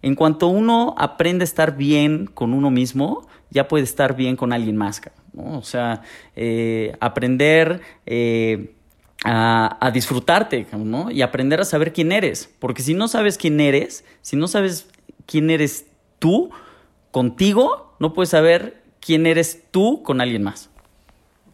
En 0.00 0.14
cuanto 0.14 0.46
uno 0.46 0.94
aprende 0.96 1.42
a 1.42 1.44
estar 1.44 1.76
bien 1.76 2.26
con 2.26 2.54
uno 2.54 2.70
mismo, 2.70 3.26
ya 3.50 3.68
puede 3.68 3.84
estar 3.84 4.16
bien 4.16 4.36
con 4.36 4.52
alguien 4.52 4.76
más, 4.76 5.00
¿no? 5.32 5.58
O 5.58 5.62
sea, 5.62 6.02
eh, 6.36 6.96
aprender 7.00 7.80
eh, 8.06 8.74
a, 9.24 9.78
a, 9.80 9.90
disfrutarte, 9.90 10.66
¿no? 10.72 11.10
Y 11.10 11.22
aprender 11.22 11.60
a 11.60 11.64
saber 11.64 11.92
quién 11.92 12.12
eres. 12.12 12.54
Porque 12.58 12.82
si 12.82 12.94
no 12.94 13.08
sabes 13.08 13.38
quién 13.38 13.60
eres, 13.60 14.04
si 14.20 14.36
no 14.36 14.48
sabes 14.48 14.88
quién 15.26 15.50
eres 15.50 15.86
tú 16.18 16.50
contigo, 17.10 17.96
no 17.98 18.12
puedes 18.12 18.30
saber 18.30 18.82
quién 19.00 19.26
eres 19.26 19.64
tú 19.70 20.02
con 20.02 20.20
alguien 20.20 20.42
más. 20.42 20.70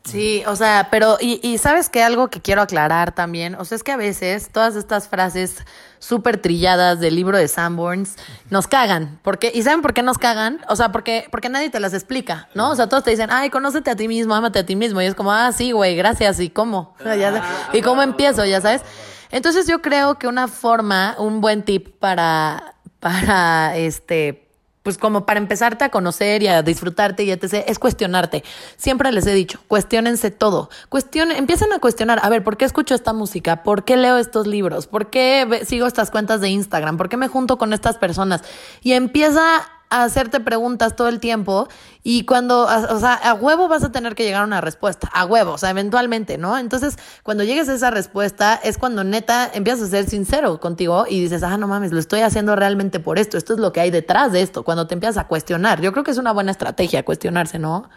Sí, 0.04 0.42
o 0.46 0.54
sea, 0.54 0.88
pero, 0.90 1.16
y, 1.20 1.40
y 1.42 1.58
sabes 1.58 1.88
que 1.88 2.02
algo 2.02 2.28
que 2.28 2.40
quiero 2.40 2.60
aclarar 2.60 3.12
también, 3.12 3.54
o 3.54 3.64
sea, 3.64 3.76
es 3.76 3.82
que 3.82 3.92
a 3.92 3.96
veces 3.96 4.50
todas 4.52 4.76
estas 4.76 5.08
frases 5.08 5.64
súper 6.04 6.36
trilladas 6.36 7.00
del 7.00 7.16
libro 7.16 7.38
de 7.38 7.48
Sanborns 7.48 8.16
nos 8.50 8.68
cagan. 8.68 9.18
Porque, 9.22 9.50
¿Y 9.54 9.62
saben 9.62 9.80
por 9.80 9.94
qué 9.94 10.02
nos 10.02 10.18
cagan? 10.18 10.60
O 10.68 10.76
sea, 10.76 10.92
porque, 10.92 11.26
porque 11.30 11.48
nadie 11.48 11.70
te 11.70 11.80
las 11.80 11.94
explica, 11.94 12.48
¿no? 12.54 12.70
O 12.70 12.76
sea, 12.76 12.88
todos 12.88 13.04
te 13.04 13.10
dicen, 13.10 13.30
ay, 13.30 13.48
conócete 13.48 13.90
a 13.90 13.96
ti 13.96 14.06
mismo, 14.06 14.34
ámate 14.34 14.58
a 14.58 14.66
ti 14.66 14.76
mismo. 14.76 15.00
Y 15.00 15.06
es 15.06 15.14
como, 15.14 15.32
ah, 15.32 15.50
sí, 15.52 15.72
güey, 15.72 15.96
gracias. 15.96 16.38
¿Y 16.40 16.50
cómo? 16.50 16.94
¿Y 17.72 17.80
cómo 17.80 18.02
empiezo? 18.02 18.44
Ya 18.44 18.60
sabes. 18.60 18.82
Entonces 19.30 19.66
yo 19.66 19.80
creo 19.80 20.18
que 20.18 20.28
una 20.28 20.46
forma, 20.48 21.16
un 21.18 21.40
buen 21.40 21.62
tip 21.62 21.98
para, 21.98 22.74
para, 23.00 23.76
este, 23.76 24.43
pues 24.84 24.98
como 24.98 25.24
para 25.24 25.40
empezarte 25.40 25.82
a 25.82 25.88
conocer 25.88 26.42
y 26.42 26.46
a 26.46 26.62
disfrutarte 26.62 27.24
y 27.24 27.30
etc., 27.30 27.64
es 27.66 27.78
cuestionarte. 27.80 28.44
Siempre 28.76 29.10
les 29.10 29.26
he 29.26 29.32
dicho, 29.32 29.58
cuestionense 29.66 30.30
todo. 30.30 30.68
Cuestionen, 30.90 31.36
empiecen 31.38 31.72
a 31.72 31.80
cuestionar, 31.80 32.20
a 32.22 32.28
ver, 32.28 32.44
¿por 32.44 32.58
qué 32.58 32.66
escucho 32.66 32.94
esta 32.94 33.14
música? 33.14 33.62
¿Por 33.62 33.84
qué 33.84 33.96
leo 33.96 34.18
estos 34.18 34.46
libros? 34.46 34.86
¿Por 34.86 35.08
qué 35.08 35.62
sigo 35.66 35.86
estas 35.86 36.10
cuentas 36.10 36.42
de 36.42 36.50
Instagram? 36.50 36.98
¿Por 36.98 37.08
qué 37.08 37.16
me 37.16 37.28
junto 37.28 37.56
con 37.56 37.72
estas 37.72 37.96
personas? 37.96 38.42
Y 38.82 38.92
empieza 38.92 39.42
a 39.90 40.04
hacerte 40.04 40.40
preguntas 40.40 40.96
todo 40.96 41.08
el 41.08 41.20
tiempo 41.20 41.68
y 42.02 42.24
cuando, 42.24 42.64
o 42.64 42.98
sea, 42.98 43.14
a 43.14 43.34
huevo 43.34 43.68
vas 43.68 43.84
a 43.84 43.92
tener 43.92 44.14
que 44.14 44.24
llegar 44.24 44.42
a 44.42 44.44
una 44.44 44.60
respuesta, 44.60 45.08
a 45.12 45.24
huevo, 45.24 45.52
o 45.52 45.58
sea, 45.58 45.70
eventualmente, 45.70 46.36
¿no? 46.38 46.58
Entonces, 46.58 46.98
cuando 47.22 47.44
llegues 47.44 47.68
a 47.68 47.74
esa 47.74 47.90
respuesta 47.90 48.58
es 48.62 48.78
cuando 48.78 49.04
neta 49.04 49.50
empiezas 49.52 49.88
a 49.88 49.90
ser 49.90 50.08
sincero 50.08 50.58
contigo 50.60 51.06
y 51.08 51.20
dices, 51.20 51.42
ah, 51.42 51.56
no 51.56 51.68
mames, 51.68 51.92
lo 51.92 52.00
estoy 52.00 52.20
haciendo 52.20 52.56
realmente 52.56 53.00
por 53.00 53.18
esto, 53.18 53.38
esto 53.38 53.54
es 53.54 53.60
lo 53.60 53.72
que 53.72 53.80
hay 53.80 53.90
detrás 53.90 54.32
de 54.32 54.42
esto, 54.42 54.64
cuando 54.64 54.86
te 54.86 54.94
empiezas 54.94 55.18
a 55.18 55.28
cuestionar. 55.28 55.80
Yo 55.80 55.92
creo 55.92 56.04
que 56.04 56.10
es 56.10 56.18
una 56.18 56.32
buena 56.32 56.50
estrategia 56.50 57.04
cuestionarse, 57.04 57.58
¿no? 57.58 57.88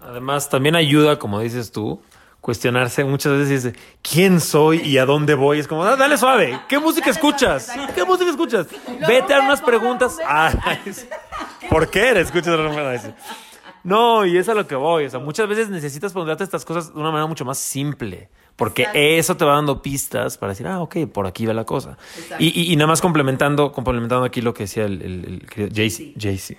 Además, 0.00 0.48
también 0.48 0.76
ayuda, 0.76 1.18
como 1.18 1.40
dices 1.40 1.72
tú, 1.72 2.00
cuestionarse 2.40 3.04
muchas 3.04 3.32
veces 3.32 3.48
dice, 3.64 3.78
¿quién 4.02 4.40
soy 4.40 4.80
y 4.80 4.98
a 4.98 5.04
dónde 5.04 5.34
voy? 5.34 5.58
Es 5.58 5.68
como, 5.68 5.84
ah, 5.84 5.96
dale 5.96 6.16
suave, 6.16 6.60
¿qué 6.68 6.78
música 6.78 7.10
escuchas? 7.10 7.72
¿Qué 7.94 8.04
música 8.04 8.30
escuchas? 8.30 8.66
Vete 9.06 9.34
a 9.34 9.40
unas 9.40 9.60
preguntas. 9.60 10.16
Ah, 10.24 10.52
¿Por 11.68 11.90
qué 11.90 12.18
escuchas 12.18 12.58
No, 13.84 14.26
y 14.26 14.36
es 14.36 14.48
a 14.48 14.54
lo 14.54 14.66
que 14.66 14.74
voy. 14.74 15.04
O 15.04 15.10
sea, 15.10 15.20
muchas 15.20 15.48
veces 15.48 15.68
necesitas 15.68 16.12
preguntarte 16.12 16.44
estas 16.44 16.64
cosas 16.64 16.92
de 16.92 17.00
una 17.00 17.10
manera 17.10 17.26
mucho 17.26 17.44
más 17.44 17.58
simple. 17.58 18.28
Porque 18.56 18.88
eso 18.92 19.36
te 19.36 19.44
va 19.44 19.54
dando 19.54 19.82
pistas 19.82 20.36
para 20.36 20.50
decir, 20.50 20.66
ah, 20.66 20.80
ok, 20.80 21.06
por 21.12 21.28
aquí 21.28 21.46
va 21.46 21.54
la 21.54 21.64
cosa. 21.64 21.96
Y, 22.40 22.72
y, 22.72 22.74
nada 22.74 22.88
más 22.88 23.00
complementando, 23.00 23.70
complementando 23.70 24.24
aquí 24.24 24.40
lo 24.40 24.52
que 24.52 24.64
decía 24.64 24.84
el, 24.84 25.00
el, 25.00 25.46
el 25.56 25.72
JC. 25.72 26.56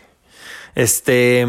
Este 0.75 1.45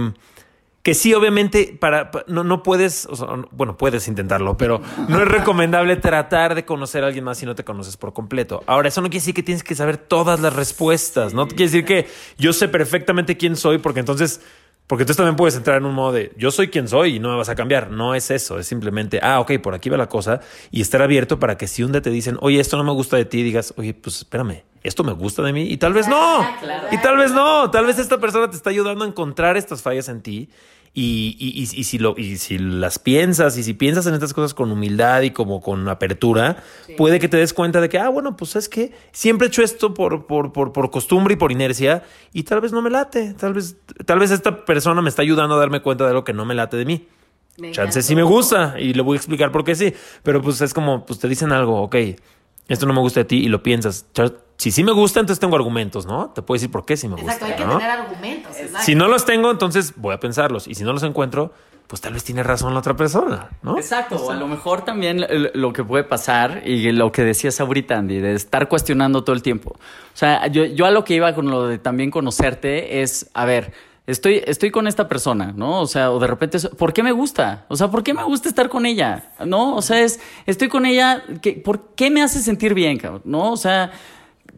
que 0.82 0.94
sí, 0.94 1.12
obviamente, 1.12 1.76
para, 1.78 2.10
no, 2.26 2.42
no 2.42 2.62
puedes, 2.62 3.06
o 3.06 3.14
sea, 3.14 3.28
bueno, 3.50 3.76
puedes 3.76 4.08
intentarlo, 4.08 4.56
pero 4.56 4.80
no 5.08 5.20
es 5.20 5.28
recomendable 5.28 5.96
tratar 5.96 6.54
de 6.54 6.64
conocer 6.64 7.04
a 7.04 7.08
alguien 7.08 7.24
más 7.24 7.38
si 7.38 7.44
no 7.44 7.54
te 7.54 7.64
conoces 7.64 7.98
por 7.98 8.14
completo. 8.14 8.62
Ahora, 8.66 8.88
eso 8.88 9.02
no 9.02 9.08
quiere 9.08 9.20
decir 9.20 9.34
que 9.34 9.42
tienes 9.42 9.62
que 9.62 9.74
saber 9.74 9.98
todas 9.98 10.40
las 10.40 10.54
respuestas, 10.54 11.34
no 11.34 11.46
quiere 11.48 11.64
decir 11.64 11.84
que 11.84 12.08
yo 12.38 12.54
sé 12.54 12.68
perfectamente 12.68 13.36
quién 13.36 13.56
soy, 13.56 13.76
porque 13.76 14.00
entonces, 14.00 14.40
porque 14.86 15.04
tú 15.04 15.12
también 15.12 15.36
puedes 15.36 15.54
entrar 15.54 15.76
en 15.76 15.84
un 15.84 15.94
modo 15.94 16.12
de 16.12 16.32
yo 16.38 16.50
soy 16.50 16.68
quien 16.68 16.88
soy 16.88 17.16
y 17.16 17.18
no 17.20 17.28
me 17.28 17.36
vas 17.36 17.50
a 17.50 17.54
cambiar. 17.54 17.90
No 17.90 18.14
es 18.14 18.30
eso, 18.30 18.58
es 18.58 18.66
simplemente, 18.66 19.20
ah, 19.22 19.40
ok, 19.40 19.58
por 19.62 19.74
aquí 19.74 19.90
va 19.90 19.98
la 19.98 20.08
cosa 20.08 20.40
y 20.70 20.80
estar 20.80 21.02
abierto 21.02 21.38
para 21.38 21.58
que 21.58 21.68
si 21.68 21.82
un 21.82 21.92
día 21.92 22.00
te 22.00 22.10
dicen, 22.10 22.38
oye, 22.40 22.58
esto 22.58 22.78
no 22.78 22.84
me 22.84 22.92
gusta 22.92 23.18
de 23.18 23.26
ti, 23.26 23.42
digas, 23.42 23.74
oye, 23.76 23.92
pues 23.92 24.16
espérame, 24.16 24.62
esto 24.82 25.04
me 25.04 25.12
gusta 25.12 25.42
de 25.42 25.52
mí 25.52 25.62
y 25.62 25.76
tal 25.76 25.92
vez 25.92 26.08
no. 26.08 26.44
Y 26.90 26.98
tal 26.98 27.16
vez 27.16 27.32
no. 27.32 27.70
Tal 27.70 27.86
vez 27.86 27.98
esta 27.98 28.18
persona 28.18 28.48
te 28.50 28.56
está 28.56 28.70
ayudando 28.70 29.04
a 29.04 29.08
encontrar 29.08 29.56
estas 29.56 29.82
fallas 29.82 30.08
en 30.08 30.22
ti. 30.22 30.48
Y, 30.92 31.36
y, 31.38 31.60
y, 31.60 31.84
si 31.84 31.98
lo, 31.98 32.16
y 32.18 32.36
si 32.38 32.58
las 32.58 32.98
piensas 32.98 33.56
y 33.56 33.62
si 33.62 33.74
piensas 33.74 34.06
en 34.08 34.14
estas 34.14 34.34
cosas 34.34 34.54
con 34.54 34.72
humildad 34.72 35.22
y 35.22 35.30
como 35.30 35.60
con 35.60 35.88
apertura, 35.88 36.64
puede 36.96 37.20
que 37.20 37.28
te 37.28 37.36
des 37.36 37.54
cuenta 37.54 37.80
de 37.80 37.88
que, 37.88 37.96
ah, 38.00 38.08
bueno, 38.08 38.36
pues 38.36 38.56
es 38.56 38.68
que 38.68 38.92
siempre 39.12 39.46
he 39.46 39.48
hecho 39.48 39.62
esto 39.62 39.94
por, 39.94 40.26
por, 40.26 40.52
por, 40.52 40.72
por 40.72 40.90
costumbre 40.90 41.34
y 41.34 41.36
por 41.36 41.52
inercia 41.52 42.02
y 42.32 42.42
tal 42.42 42.60
vez 42.60 42.72
no 42.72 42.82
me 42.82 42.90
late. 42.90 43.34
Tal 43.34 43.54
vez, 43.54 43.76
tal 44.04 44.18
vez 44.18 44.32
esta 44.32 44.64
persona 44.64 45.00
me 45.00 45.10
está 45.10 45.22
ayudando 45.22 45.54
a 45.54 45.58
darme 45.58 45.80
cuenta 45.80 46.08
de 46.08 46.12
lo 46.12 46.24
que 46.24 46.32
no 46.32 46.44
me 46.44 46.56
late 46.56 46.76
de 46.76 46.84
mí. 46.84 47.06
Chance 47.70 48.02
sí 48.02 48.16
me 48.16 48.22
gusta 48.22 48.74
y 48.78 48.94
le 48.94 49.02
voy 49.02 49.14
a 49.14 49.18
explicar 49.18 49.52
por 49.52 49.62
qué 49.62 49.76
sí. 49.76 49.94
Pero 50.24 50.42
pues 50.42 50.60
es 50.60 50.74
como, 50.74 51.06
pues 51.06 51.20
te 51.20 51.28
dicen 51.28 51.52
algo, 51.52 51.82
ok, 51.82 51.96
esto 52.70 52.87
no 52.87 52.92
me 52.92 53.00
gusta 53.00 53.20
de 53.20 53.24
ti 53.24 53.37
y 53.38 53.48
lo 53.48 53.62
piensas. 53.62 54.06
Si 54.56 54.70
sí 54.70 54.85
me 54.85 54.92
gusta, 54.92 55.20
entonces 55.20 55.40
tengo 55.40 55.56
argumentos, 55.56 56.06
¿no? 56.06 56.30
Te 56.30 56.40
puedo 56.40 56.56
decir 56.56 56.70
por 56.70 56.85
qué 56.85 56.96
sí 56.96 57.09
me 57.09 57.16
gusta. 57.16 57.33
Exacto, 57.33 57.46
hay 57.46 57.68
que 57.68 57.76
tener 57.76 57.90
argumentos. 57.90 58.56
Si 58.83 58.94
no 58.94 59.09
los 59.09 59.24
tengo, 59.24 59.50
entonces 59.50 59.94
voy 59.96 60.14
a 60.14 60.20
pensarlos. 60.20 60.68
Y 60.68 60.74
si 60.76 60.85
no 60.85 60.92
los 60.92 61.02
encuentro, 61.02 61.52
pues 61.88 62.00
tal 62.00 62.12
vez 62.12 62.22
tiene 62.22 62.44
razón 62.44 62.72
la 62.72 62.78
otra 62.78 62.94
persona, 62.94 63.48
¿no? 63.62 63.76
Exacto. 63.76 64.14
O 64.14 64.30
a 64.30 64.37
lo 64.37 64.46
mejor 64.46 64.83
también 64.83 65.26
lo 65.54 65.72
que 65.72 65.83
puede 65.83 66.04
pasar 66.04 66.62
y 66.64 66.92
lo 66.92 67.11
que 67.11 67.24
decías 67.24 67.61
ahorita, 67.61 67.98
Andy, 67.98 68.20
de 68.20 68.35
estar 68.35 68.68
cuestionando 68.68 69.24
todo 69.24 69.35
el 69.35 69.42
tiempo. 69.42 69.70
O 69.70 70.16
sea, 70.16 70.46
yo, 70.46 70.64
yo 70.64 70.87
a 70.87 70.92
lo 70.92 71.02
que 71.02 71.14
iba 71.14 71.35
con 71.35 71.50
lo 71.50 71.66
de 71.66 71.78
también 71.78 72.12
conocerte 72.12 73.02
es, 73.02 73.28
a 73.35 73.44
ver, 73.46 73.72
estoy, 74.06 74.42
estoy 74.46 74.70
con 74.70 74.86
esta 74.86 75.08
persona, 75.08 75.52
¿no? 75.56 75.80
O 75.80 75.86
sea, 75.86 76.10
o 76.10 76.18
de 76.18 76.26
repente, 76.26 76.58
¿por 76.76 76.92
qué 76.92 77.02
me 77.02 77.12
gusta? 77.12 77.64
O 77.68 77.76
sea, 77.76 77.88
¿por 77.88 78.02
qué 78.02 78.14
me 78.14 78.24
gusta 78.24 78.48
estar 78.48 78.68
con 78.68 78.86
ella? 78.86 79.32
¿No? 79.44 79.76
O 79.76 79.82
sea, 79.82 80.00
es, 80.00 80.20
estoy 80.46 80.68
con 80.68 80.86
ella, 80.86 81.22
¿por 81.64 81.94
qué 81.94 82.10
me 82.10 82.22
hace 82.22 82.40
sentir 82.40 82.74
bien, 82.74 82.98
cabrón? 82.98 83.22
¿No? 83.24 83.52
O 83.52 83.56
sea, 83.56 83.92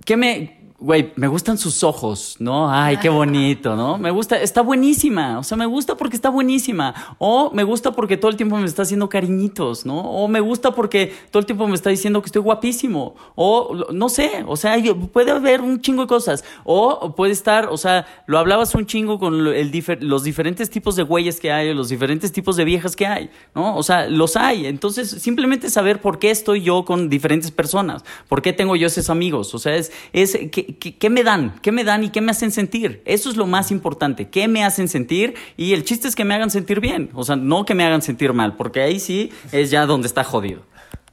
¿qué 0.04 0.16
me, 0.16 0.61
güey, 0.82 1.12
me 1.14 1.28
gustan 1.28 1.58
sus 1.58 1.84
ojos, 1.84 2.36
¿no? 2.40 2.68
Ay, 2.68 2.96
qué 2.96 3.08
bonito, 3.08 3.76
¿no? 3.76 3.98
Me 3.98 4.10
gusta, 4.10 4.42
está 4.42 4.62
buenísima, 4.62 5.38
o 5.38 5.44
sea, 5.44 5.56
me 5.56 5.66
gusta 5.66 5.96
porque 5.96 6.16
está 6.16 6.28
buenísima, 6.28 7.14
o 7.18 7.52
me 7.52 7.62
gusta 7.62 7.92
porque 7.92 8.16
todo 8.16 8.32
el 8.32 8.36
tiempo 8.36 8.56
me 8.56 8.66
está 8.66 8.82
haciendo 8.82 9.08
cariñitos, 9.08 9.86
¿no? 9.86 10.00
O 10.00 10.26
me 10.26 10.40
gusta 10.40 10.72
porque 10.72 11.14
todo 11.30 11.38
el 11.38 11.46
tiempo 11.46 11.68
me 11.68 11.76
está 11.76 11.90
diciendo 11.90 12.20
que 12.20 12.26
estoy 12.26 12.42
guapísimo, 12.42 13.14
o 13.36 13.92
no 13.92 14.08
sé, 14.08 14.44
o 14.48 14.56
sea, 14.56 14.76
puede 15.12 15.30
haber 15.30 15.60
un 15.60 15.80
chingo 15.80 16.02
de 16.02 16.08
cosas, 16.08 16.44
o 16.64 17.14
puede 17.14 17.32
estar, 17.32 17.68
o 17.68 17.76
sea, 17.76 18.04
lo 18.26 18.38
hablabas 18.38 18.74
un 18.74 18.84
chingo 18.84 19.20
con 19.20 19.46
el 19.46 19.72
los 20.00 20.24
diferentes 20.24 20.68
tipos 20.68 20.96
de 20.96 21.04
güeyes 21.04 21.38
que 21.38 21.52
hay, 21.52 21.72
los 21.74 21.90
diferentes 21.90 22.32
tipos 22.32 22.56
de 22.56 22.64
viejas 22.64 22.96
que 22.96 23.06
hay, 23.06 23.30
¿no? 23.54 23.76
O 23.76 23.84
sea, 23.84 24.08
los 24.08 24.36
hay, 24.36 24.66
entonces 24.66 25.10
simplemente 25.10 25.70
saber 25.70 26.00
por 26.00 26.18
qué 26.18 26.32
estoy 26.32 26.62
yo 26.62 26.84
con 26.84 27.08
diferentes 27.08 27.52
personas, 27.52 28.04
por 28.28 28.42
qué 28.42 28.52
tengo 28.52 28.74
yo 28.74 28.88
esos 28.88 29.10
amigos, 29.10 29.54
o 29.54 29.60
sea, 29.60 29.76
es, 29.76 29.92
es 30.12 30.36
que 30.50 30.71
¿qué, 30.74 31.10
me 31.10 31.22
dan? 31.22 31.58
¿Qué 31.62 31.72
me 31.72 31.84
dan 31.84 32.04
y 32.04 32.10
qué 32.10 32.20
me 32.20 32.30
hacen 32.30 32.50
sentir? 32.50 33.02
Eso 33.04 33.30
es 33.30 33.36
lo 33.36 33.46
más 33.46 33.70
importante. 33.70 34.28
¿Qué 34.28 34.48
me 34.48 34.64
hacen 34.64 34.88
sentir? 34.88 35.34
Y 35.56 35.72
el 35.72 35.84
chiste 35.84 36.08
es 36.08 36.14
que 36.14 36.24
me 36.24 36.34
hagan 36.34 36.50
sentir 36.50 36.80
bien. 36.80 37.10
O 37.14 37.24
sea, 37.24 37.36
no 37.36 37.64
que 37.64 37.74
me 37.74 37.84
hagan 37.84 38.02
sentir 38.02 38.32
mal, 38.32 38.56
porque 38.56 38.80
ahí 38.82 39.00
sí 39.00 39.32
es 39.52 39.70
ya 39.70 39.86
donde 39.86 40.08
está 40.08 40.24
jodido. 40.24 40.62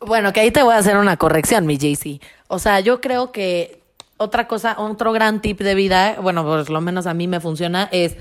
Bueno, 0.02 0.32
que 0.34 0.40
ahí 0.40 0.52
te 0.52 0.64
voy 0.64 0.74
a 0.74 0.78
hacer 0.78 0.98
una 0.98 1.18
corrección, 1.18 1.66
mi 1.66 1.78
JC. 1.78 2.22
O 2.48 2.60
sea, 2.60 2.80
yo 2.80 3.02
creo 3.02 3.32
que 3.32 3.82
otra 4.18 4.48
cosa, 4.48 4.76
otro 4.78 5.12
gran 5.12 5.42
tip 5.42 5.60
de 5.60 5.76
vida, 5.76 6.18
bueno, 6.22 6.44
por 6.44 6.70
lo 6.70 6.82
menos 6.82 7.08
a 7.08 7.14
mí 7.14 7.28
me 7.28 7.40
funciona, 7.40 7.88
es 7.92 8.18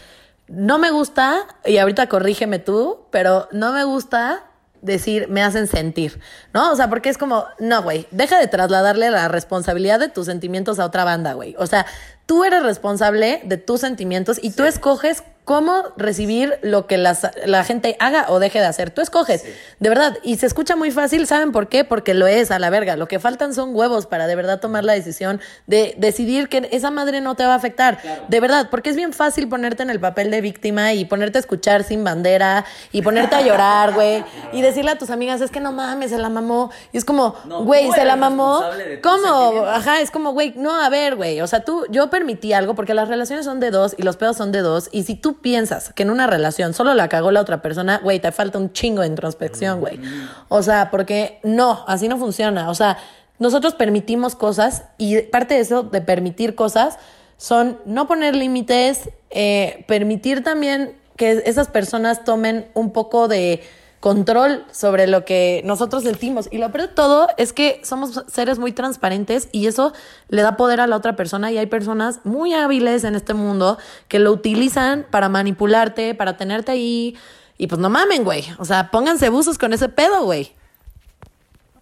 no 0.49 0.79
me 0.79 0.91
gusta, 0.91 1.47
y 1.67 1.77
ahorita 1.77 2.09
corrígeme 2.09 2.59
tú, 2.59 3.01
pero 3.11 3.49
no 3.53 3.73
me 3.73 3.85
gusta 3.85 4.48
decir, 4.83 5.29
me 5.29 5.43
hacen 5.43 5.67
sentir, 5.67 6.21
¿no? 6.53 6.73
O 6.73 6.77
sea, 6.77 6.89
porque 6.89 7.09
es 7.09 7.19
como, 7.19 7.45
no, 7.59 7.83
güey, 7.83 8.07
deja 8.11 8.39
de 8.39 8.47
trasladarle 8.47 9.11
la 9.11 9.29
responsabilidad 9.29 10.01
de 10.01 10.09
tus 10.09 10.27
sentimientos 10.27 10.79
a 10.79 10.85
otra 10.85 11.05
banda, 11.05 11.33
güey. 11.35 11.55
O 11.59 11.67
sea, 11.67 11.87
tú 12.27 12.45
eres 12.45 12.63
responsable 12.63 13.41
de 13.45 13.57
tus 13.57 13.81
sentimientos 13.81 14.39
y 14.43 14.51
tú 14.51 14.65
escoges 14.65 15.23
cómo 15.49 15.83
recibir 15.97 16.59
lo 16.61 16.87
que 16.87 16.99
la 16.99 17.65
gente 17.65 17.97
haga 18.01 18.27
o 18.29 18.39
deje 18.39 18.59
de 18.59 18.67
hacer. 18.67 18.91
Tú 18.91 19.01
escoges, 19.01 19.47
de 19.81 19.89
verdad. 19.89 20.19
Y 20.23 20.37
se 20.37 20.45
escucha 20.45 20.77
muy 20.77 20.91
fácil, 20.91 21.27
¿saben 21.27 21.53
por 21.53 21.71
qué? 21.71 21.85
Porque 21.85 22.13
lo 22.13 22.27
es 22.27 22.51
a 22.51 22.59
la 22.59 22.69
verga. 22.69 22.97
Lo 22.97 23.09
que 23.09 23.19
faltan 23.19 23.55
son 23.55 23.75
huevos 23.75 24.05
para 24.05 24.27
de 24.27 24.37
verdad 24.37 24.61
tomar 24.61 24.85
la 24.85 24.93
decisión 24.93 25.41
de 25.67 25.95
decidir 25.97 26.51
que 26.51 26.69
esa 26.71 26.91
madre 26.91 27.23
no 27.23 27.35
te 27.35 27.47
va 27.47 27.55
a 27.55 27.57
afectar. 27.57 27.99
De 28.29 28.41
verdad, 28.41 28.69
porque 28.71 28.91
es 28.91 28.97
bien 28.97 29.15
fácil 29.15 29.49
ponerte 29.49 29.83
en 29.83 29.89
el 29.89 29.99
papel 30.01 30.31
de 30.31 30.43
víctima 30.43 30.93
y 30.93 31.07
ponerte 31.07 31.39
a 31.39 31.41
escuchar 31.41 31.83
sin 31.83 32.05
bandera 32.05 32.67
y 32.93 33.01
ponerte 33.01 33.35
a 33.35 33.41
llorar, 33.41 33.95
güey. 33.95 34.23
Y 34.53 34.61
decirle 34.61 34.91
a 34.91 34.99
tus 34.99 35.09
amigas, 35.09 35.41
es 35.41 35.51
que 35.51 35.61
no 35.61 35.73
mames, 35.73 36.11
se 36.11 36.19
la 36.19 36.29
mamó. 36.29 36.71
Y 36.93 36.99
es 36.99 37.07
como, 37.07 37.37
güey, 37.63 37.91
se 37.93 38.05
la 38.05 38.17
mamó. 38.17 38.63
¿Cómo? 39.03 39.65
Ajá, 39.65 40.03
es 40.03 40.11
como, 40.11 40.33
güey, 40.33 40.53
no, 40.57 40.79
a 40.79 40.91
ver, 40.91 41.17
güey. 41.17 41.41
O 41.41 41.47
sea, 41.47 41.65
tú, 41.65 41.87
yo 41.89 42.11
permití 42.11 42.53
algo 42.53 42.75
porque 42.75 42.93
las 42.93 43.09
relaciones 43.09 43.47
son 43.47 43.61
de 43.61 43.71
dos 43.71 43.95
y 43.97 44.03
los 44.03 44.19
pedos 44.19 44.37
son 44.37 44.53
de 44.53 44.61
dos. 44.61 44.91
Y 44.93 45.05
si 45.05 45.15
tú 45.15 45.38
piensas 45.41 45.93
que 45.93 46.03
en 46.03 46.11
una 46.11 46.27
relación 46.27 46.75
solo 46.75 46.95
la 46.95 47.09
cagó 47.09 47.31
la 47.31 47.41
otra 47.41 47.63
persona, 47.63 48.01
güey, 48.03 48.21
te 48.21 48.33
falta 48.33 48.59
un 48.59 48.73
chingo 48.73 49.03
de 49.03 49.09
introspección, 49.09 49.81
güey. 49.81 50.01
O 50.49 50.63
sea, 50.63 50.91
porque 50.91 51.41
no, 51.43 51.85
así 51.87 52.09
no 52.09 52.19
funciona. 52.19 52.71
O 52.71 52.75
sea, 52.75 52.99
nosotros 53.39 53.75
permitimos 53.75 54.35
cosas 54.35 54.85
y 54.99 55.23
parte 55.23 55.55
de 55.55 55.61
eso, 55.61 55.83
de 55.83 56.01
permitir 56.01 56.55
cosas, 56.55 56.99
son 57.37 57.79
no 57.85 58.09
poner 58.09 58.35
límites, 58.35 59.11
eh, 59.31 59.85
permitir 59.87 60.43
también 60.43 60.97
que 61.17 61.43
esas 61.47 61.69
personas 61.69 62.25
tomen 62.25 62.69
un 62.75 62.93
poco 62.93 63.29
de 63.29 63.63
control 64.01 64.65
sobre 64.71 65.07
lo 65.07 65.25
que 65.25 65.63
nosotros 65.65 66.05
sentimos. 66.05 66.49
Y 66.51 66.59
lo 66.59 66.71
peor 66.71 66.89
de 66.89 66.95
todo 66.95 67.29
es 67.37 67.53
que 67.53 67.81
somos 67.85 68.25
seres 68.29 68.59
muy 68.59 68.73
transparentes 68.73 69.49
y 69.53 69.67
eso 69.67 69.93
le 70.29 70.43
da 70.43 70.57
poder 70.57 70.81
a 70.81 70.87
la 70.87 70.97
otra 70.97 71.17
persona 71.17 71.51
y 71.51 71.59
hay 71.59 71.67
personas 71.67 72.21
muy 72.25 72.55
hábiles 72.55 73.05
en 73.05 73.15
este 73.15 73.35
mundo 73.35 73.79
que 74.09 74.19
lo 74.19 74.31
utilizan 74.33 75.07
para 75.11 75.29
manipularte, 75.29 76.15
para 76.15 76.37
tenerte 76.37 76.73
ahí. 76.73 77.17
Y 77.57 77.67
pues 77.67 77.81
no 77.81 77.91
mamen, 77.91 78.25
güey. 78.25 78.45
O 78.59 78.65
sea, 78.65 78.91
pónganse 78.91 79.31
buzos 79.31 79.59
con 79.59 79.73
ese 79.73 79.89
pedo, 79.89 80.25
güey. 80.25 80.53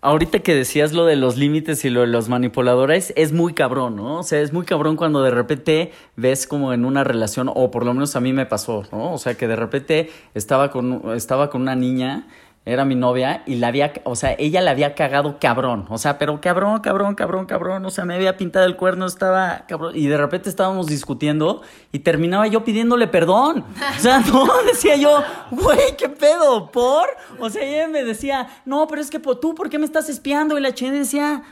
Ahorita 0.02 0.40
que 0.40 0.54
decías 0.54 0.92
lo 0.92 1.04
de 1.06 1.16
los 1.16 1.36
límites 1.36 1.84
y 1.84 1.90
lo 1.90 2.02
de 2.02 2.06
los 2.06 2.28
manipuladores, 2.28 3.12
es 3.16 3.32
muy 3.32 3.54
cabrón, 3.54 3.96
¿no? 3.96 4.18
O 4.18 4.22
sea, 4.22 4.40
es 4.40 4.52
muy 4.52 4.64
cabrón 4.64 4.96
cuando 4.96 5.22
de 5.22 5.30
repente 5.30 5.92
ves 6.16 6.46
como 6.46 6.72
en 6.72 6.84
una 6.84 7.02
relación, 7.02 7.50
o 7.52 7.70
por 7.70 7.84
lo 7.84 7.94
menos 7.94 8.14
a 8.14 8.20
mí 8.20 8.32
me 8.32 8.46
pasó, 8.46 8.84
¿no? 8.92 9.14
O 9.14 9.18
sea, 9.18 9.34
que 9.34 9.48
de 9.48 9.56
repente 9.56 10.10
estaba 10.34 10.70
con, 10.70 11.02
estaba 11.16 11.50
con 11.50 11.62
una 11.62 11.74
niña 11.74 12.26
era 12.66 12.84
mi 12.84 12.96
novia 12.96 13.44
y 13.46 13.54
la 13.54 13.68
había, 13.68 13.92
o 14.02 14.16
sea, 14.16 14.34
ella 14.38 14.60
la 14.60 14.72
había 14.72 14.96
cagado 14.96 15.38
cabrón, 15.38 15.86
o 15.88 15.98
sea, 15.98 16.18
pero 16.18 16.40
cabrón, 16.40 16.80
cabrón, 16.80 17.14
cabrón, 17.14 17.46
cabrón, 17.46 17.86
o 17.86 17.90
sea, 17.90 18.04
me 18.04 18.16
había 18.16 18.36
pintado 18.36 18.66
el 18.66 18.74
cuerno, 18.74 19.06
estaba 19.06 19.64
cabrón, 19.68 19.92
y 19.94 20.08
de 20.08 20.16
repente 20.16 20.48
estábamos 20.48 20.88
discutiendo 20.88 21.62
y 21.92 22.00
terminaba 22.00 22.48
yo 22.48 22.64
pidiéndole 22.64 23.06
perdón, 23.06 23.64
o 23.96 24.00
sea, 24.00 24.18
no, 24.32 24.48
decía 24.66 24.96
yo, 24.96 25.22
güey, 25.52 25.96
¿qué 25.96 26.08
pedo? 26.08 26.72
¿Por? 26.72 27.06
O 27.38 27.48
sea, 27.48 27.62
ella 27.62 27.86
me 27.86 28.02
decía, 28.02 28.48
no, 28.64 28.88
pero 28.88 29.00
es 29.00 29.10
que 29.10 29.20
tú, 29.20 29.54
¿por 29.54 29.70
qué 29.70 29.78
me 29.78 29.84
estás 29.84 30.08
espiando? 30.08 30.58
Y 30.58 30.60
la 30.60 30.74
china 30.74 30.90
decía, 30.92 31.44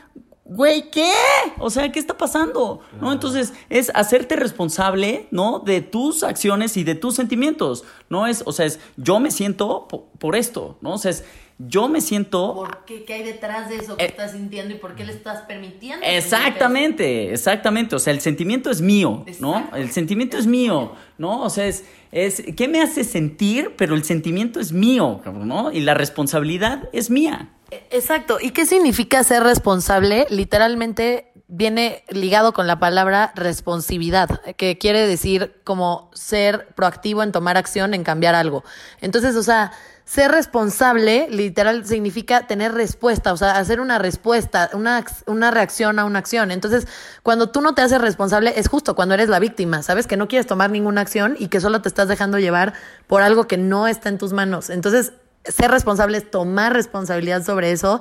güey, 0.45 0.91
¿qué? 0.91 1.11
O 1.57 1.71
sea, 1.71 1.91
¿qué 1.91 1.99
está 1.99 2.15
pasando? 2.17 2.79
¿No? 3.01 3.11
Entonces, 3.11 3.53
es 3.69 3.91
hacerte 3.95 4.35
responsable, 4.35 5.27
¿no? 5.31 5.59
De 5.59 5.81
tus 5.81 6.21
acciones 6.23 6.77
y 6.77 6.83
de 6.83 6.93
tus 6.93 7.15
sentimientos. 7.15 7.83
No 8.09 8.27
es, 8.27 8.43
o 8.45 8.51
sea, 8.51 8.67
es 8.67 8.79
yo 8.95 9.19
me 9.19 9.31
siento 9.31 9.87
por, 10.19 10.35
esto, 10.35 10.77
¿no? 10.81 10.93
O 10.93 10.97
sea, 10.99 11.11
es 11.11 11.25
yo 11.57 11.87
me 11.87 12.01
siento... 12.01 12.53
¿Por 12.53 12.85
qué? 12.85 13.05
¿Qué 13.05 13.13
hay 13.13 13.23
detrás 13.23 13.69
de 13.69 13.77
eso 13.77 13.95
que 13.95 14.03
eh, 14.03 14.07
estás 14.07 14.33
sintiendo 14.33 14.73
y 14.73 14.77
por 14.77 14.95
qué 14.95 15.05
le 15.05 15.13
estás 15.13 15.43
permitiendo? 15.43 16.05
Exactamente, 16.05 17.31
exactamente. 17.31 17.95
O 17.95 17.99
sea, 17.99 18.11
el 18.11 18.19
sentimiento 18.19 18.69
es 18.69 18.81
mío, 18.81 19.25
¿no? 19.39 19.69
El 19.73 19.91
sentimiento 19.91 20.37
es 20.37 20.47
mío, 20.47 20.93
¿no? 21.17 21.41
O 21.41 21.49
sea, 21.49 21.65
es, 21.65 21.85
es, 22.11 22.43
¿qué 22.57 22.67
me 22.67 22.81
hace 22.81 23.03
sentir? 23.03 23.73
Pero 23.77 23.95
el 23.95 24.03
sentimiento 24.03 24.59
es 24.59 24.73
mío, 24.73 25.21
¿no? 25.25 25.71
Y 25.71 25.79
la 25.79 25.93
responsabilidad 25.93 26.89
es 26.91 27.09
mía. 27.09 27.49
Exacto. 27.89 28.37
¿Y 28.41 28.51
qué 28.51 28.65
significa 28.65 29.23
ser 29.23 29.43
responsable? 29.43 30.27
Literalmente 30.29 31.31
viene 31.47 32.03
ligado 32.09 32.53
con 32.53 32.67
la 32.67 32.79
palabra 32.79 33.31
responsividad, 33.35 34.41
que 34.57 34.77
quiere 34.77 35.07
decir 35.07 35.61
como 35.63 36.09
ser 36.13 36.67
proactivo 36.75 37.23
en 37.23 37.31
tomar 37.31 37.57
acción, 37.57 37.93
en 37.93 38.03
cambiar 38.03 38.35
algo. 38.35 38.63
Entonces, 39.01 39.35
o 39.35 39.43
sea, 39.43 39.71
ser 40.05 40.31
responsable 40.31 41.27
literal 41.31 41.83
significa 41.85 42.45
tener 42.45 42.73
respuesta, 42.73 43.33
o 43.33 43.37
sea, 43.37 43.57
hacer 43.57 43.79
una 43.79 43.97
respuesta, 43.97 44.69
una, 44.73 45.03
una 45.25 45.49
reacción 45.49 45.97
a 45.97 46.05
una 46.05 46.19
acción. 46.19 46.51
Entonces, 46.51 46.87
cuando 47.23 47.49
tú 47.49 47.59
no 47.61 47.73
te 47.73 47.81
haces 47.81 47.99
responsable, 47.99 48.53
es 48.55 48.67
justo 48.67 48.95
cuando 48.95 49.15
eres 49.15 49.29
la 49.29 49.39
víctima, 49.39 49.81
¿sabes? 49.81 50.05
Que 50.05 50.15
no 50.15 50.27
quieres 50.27 50.45
tomar 50.45 50.69
ninguna 50.69 51.01
acción 51.01 51.35
y 51.39 51.47
que 51.47 51.59
solo 51.59 51.81
te 51.81 51.89
estás 51.89 52.07
dejando 52.07 52.37
llevar 52.37 52.73
por 53.07 53.23
algo 53.23 53.47
que 53.47 53.57
no 53.57 53.87
está 53.87 54.09
en 54.09 54.19
tus 54.19 54.31
manos. 54.31 54.69
Entonces, 54.69 55.13
ser 55.43 55.71
responsable 55.71 56.19
es 56.19 56.29
tomar 56.29 56.73
responsabilidad 56.73 57.43
sobre 57.43 57.71
eso 57.71 57.99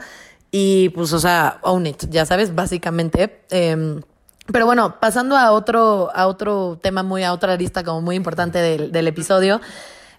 y 0.51 0.91
pues, 0.91 1.13
o 1.15 1.19
sea, 1.19 1.59
own 1.63 1.87
it, 1.87 2.05
ya 2.11 2.27
sabes, 2.27 2.55
básicamente. 2.55 3.41
Em, 3.49 4.03
pero 4.53 4.67
bueno, 4.67 5.01
pasando 5.01 5.39
a 5.39 5.53
otro, 5.53 6.11
a 6.15 6.27
otro 6.27 6.79
tema 6.83 7.03
muy, 7.03 7.25
a 7.25 7.33
otra 7.33 7.57
lista 7.57 7.83
como 7.83 8.03
muy 8.03 8.15
importante 8.15 8.59
del, 8.59 8.93
del 8.93 9.09
episodio, 9.09 9.63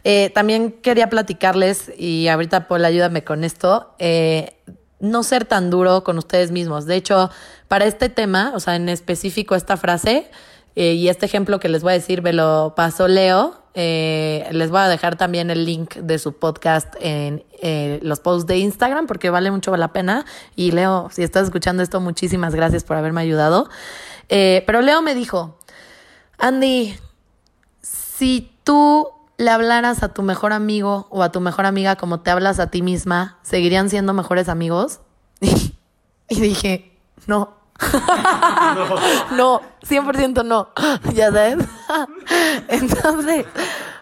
eh, 0.07 0.29
también 0.29 0.71
quería 0.71 1.09
platicarles, 1.09 1.91
y 1.97 2.27
ahorita 2.27 2.67
Paul, 2.67 2.85
ayúdame 2.85 3.23
con 3.23 3.43
esto, 3.43 3.95
eh, 3.97 4.55
no 4.99 5.23
ser 5.23 5.45
tan 5.45 5.71
duro 5.71 6.03
con 6.03 6.19
ustedes 6.19 6.51
mismos. 6.51 6.85
De 6.85 6.95
hecho, 6.95 7.31
para 7.67 7.85
este 7.85 8.07
tema, 8.09 8.51
o 8.53 8.59
sea, 8.59 8.75
en 8.75 8.87
específico 8.87 9.55
esta 9.55 9.77
frase 9.77 10.29
eh, 10.75 10.93
y 10.93 11.09
este 11.09 11.25
ejemplo 11.25 11.59
que 11.59 11.69
les 11.69 11.81
voy 11.81 11.93
a 11.93 11.95
decir, 11.95 12.21
me 12.21 12.33
lo 12.33 12.75
pasó 12.75 13.07
Leo, 13.07 13.63
les 13.73 14.69
voy 14.69 14.79
a 14.79 14.87
dejar 14.87 15.15
también 15.17 15.49
el 15.49 15.65
link 15.65 15.95
de 15.95 16.19
su 16.19 16.37
podcast 16.37 16.93
en 17.01 17.43
los 18.03 18.19
posts 18.19 18.45
de 18.45 18.59
Instagram 18.59 19.07
porque 19.07 19.31
vale 19.31 19.49
mucho 19.49 19.75
la 19.75 19.91
pena. 19.91 20.23
Y 20.55 20.71
Leo, 20.71 21.09
si 21.11 21.23
estás 21.23 21.45
escuchando 21.45 21.81
esto, 21.81 21.99
muchísimas 21.99 22.53
gracias 22.53 22.83
por 22.83 22.95
haberme 22.95 23.21
ayudado. 23.21 23.69
Pero 24.29 24.81
Leo 24.81 25.01
me 25.01 25.15
dijo, 25.15 25.57
Andy, 26.37 26.95
si 27.81 28.55
tú 28.63 29.14
le 29.37 29.49
hablaras 29.49 30.03
a 30.03 30.13
tu 30.13 30.21
mejor 30.23 30.53
amigo 30.53 31.07
o 31.09 31.23
a 31.23 31.31
tu 31.31 31.41
mejor 31.41 31.65
amiga 31.65 31.95
como 31.95 32.21
te 32.21 32.31
hablas 32.31 32.59
a 32.59 32.67
ti 32.67 32.81
misma, 32.81 33.37
¿seguirían 33.41 33.89
siendo 33.89 34.13
mejores 34.13 34.49
amigos? 34.49 35.01
y 35.41 36.39
dije, 36.39 36.97
no. 37.27 37.53
no, 39.35 39.61
100% 39.81 40.45
no, 40.45 40.69
ya 41.13 41.31
sabes. 41.31 41.65
Entonces, 42.69 43.45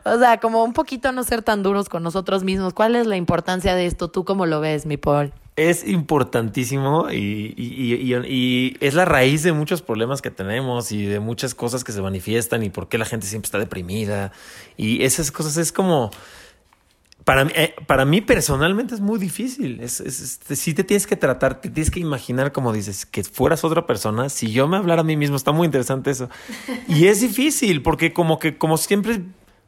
o 0.04 0.18
sea, 0.20 0.40
como 0.40 0.64
un 0.64 0.74
poquito 0.74 1.12
no 1.12 1.24
ser 1.24 1.42
tan 1.42 1.64
duros 1.64 1.90
con 1.90 2.04
nosotros 2.04 2.44
mismos. 2.44 2.74
¿Cuál 2.74 2.96
es 2.96 3.08
la 3.08 3.18
importancia 3.18 3.74
de 3.74 3.88
esto? 3.88 4.10
¿Tú 4.10 4.26
cómo 4.26 4.46
lo 4.46 4.60
ves, 4.60 4.86
mi 4.86 4.98
Paul? 4.98 5.34
Es 5.56 5.88
importantísimo 5.88 7.12
y, 7.12 7.54
y, 7.56 8.78
es 8.80 8.94
la 8.96 9.06
raíz 9.06 9.44
de 9.44 9.54
muchos 9.54 9.84
problemas 9.84 10.22
que 10.22 10.32
tenemos 10.32 10.92
y 10.92 11.06
de 11.06 11.20
muchas 11.20 11.54
cosas 11.54 11.84
que 11.84 11.92
se 11.92 12.02
manifiestan 12.02 12.64
y 12.64 12.70
por 12.72 12.90
qué 12.90 12.98
la 12.98 13.06
gente 13.06 13.28
siempre 13.28 13.48
está 13.48 13.60
deprimida. 13.60 14.32
Y 14.78 15.04
esas 15.04 15.32
cosas 15.32 15.58
es 15.58 15.72
como 15.72 16.10
para 17.24 17.44
eh, 17.56 17.74
para 17.88 18.06
mí 18.06 18.22
personalmente 18.22 18.96
es 18.96 19.02
muy 19.02 19.20
difícil. 19.20 19.80
Es, 19.80 20.00
es, 20.00 20.40
si 20.60 20.74
te 20.74 20.84
tienes 20.84 21.08
que 21.08 21.16
tratar, 21.16 21.62
te 21.62 21.70
tienes 21.70 21.92
que 21.92 22.00
imaginar 22.00 22.52
como 22.52 22.74
dices, 22.74 23.06
que 23.06 23.24
fueras 23.24 23.64
otra 23.64 23.86
persona. 23.86 24.30
Si 24.30 24.52
yo 24.52 24.68
me 24.68 24.78
hablara 24.78 25.02
a 25.02 25.06
mí 25.06 25.16
mismo, 25.16 25.36
está 25.36 25.52
muy 25.52 25.66
interesante 25.66 26.12
eso. 26.12 26.30
Y 26.88 27.08
es 27.08 27.22
difícil 27.22 27.82
porque 27.82 28.12
como 28.12 28.40
que, 28.40 28.58
como 28.58 28.78
siempre 28.78 29.22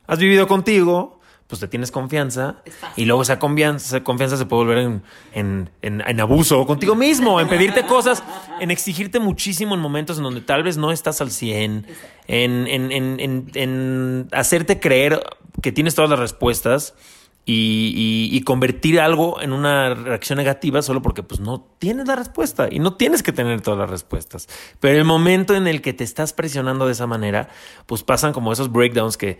has 0.08 0.20
vivido 0.20 0.48
contigo, 0.48 1.15
pues 1.48 1.60
te 1.60 1.68
tienes 1.68 1.92
confianza 1.92 2.56
y 2.96 3.06
luego 3.06 3.22
esa 3.22 3.38
confianza, 3.38 3.86
esa 3.86 4.04
confianza 4.04 4.36
se 4.36 4.46
puede 4.46 4.64
volver 4.64 4.78
en, 4.80 5.04
en, 5.34 5.70
en, 5.82 6.02
en, 6.02 6.20
abuso 6.20 6.66
contigo 6.66 6.96
mismo, 6.96 7.40
en 7.40 7.48
pedirte 7.48 7.86
cosas, 7.86 8.24
en 8.60 8.72
exigirte 8.72 9.20
muchísimo 9.20 9.76
en 9.76 9.82
momentos 9.82 10.18
en 10.18 10.24
donde 10.24 10.42
tal 10.42 10.64
vez 10.64 10.78
no 10.78 10.92
estás 10.92 11.22
al 11.22 11.30
100, 11.30 11.86
en, 12.28 12.68
en 13.54 14.28
hacerte 14.32 14.80
creer 14.80 15.22
que 15.62 15.72
tienes 15.72 15.94
todas 15.94 16.10
las 16.10 16.20
respuestas 16.20 16.96
y, 17.48 18.30
y, 18.32 18.42
convertir 18.42 19.00
algo 19.00 19.40
en 19.40 19.54
una 19.54 19.94
reacción 19.94 20.38
negativa 20.38 20.82
solo 20.82 21.04
porque 21.04 21.22
pues 21.22 21.40
no 21.40 21.62
tienes 21.78 22.08
la 22.08 22.16
respuesta 22.16 22.68
y 22.72 22.80
no 22.80 22.96
tienes 22.96 23.22
que 23.22 23.32
tener 23.34 23.62
todas 23.62 23.78
las 23.78 23.88
respuestas. 23.88 24.48
Pero 24.80 24.98
el 24.98 25.06
momento 25.06 25.56
en 25.56 25.68
el 25.68 25.84
que 25.84 25.94
te 25.94 26.04
estás 26.04 26.34
presionando 26.34 26.88
de 26.88 26.94
esa 26.94 27.06
manera, 27.06 27.50
pues 27.86 28.02
pasan 28.02 28.34
como 28.34 28.52
esos 28.52 28.72
breakdowns 28.72 29.16
que, 29.16 29.38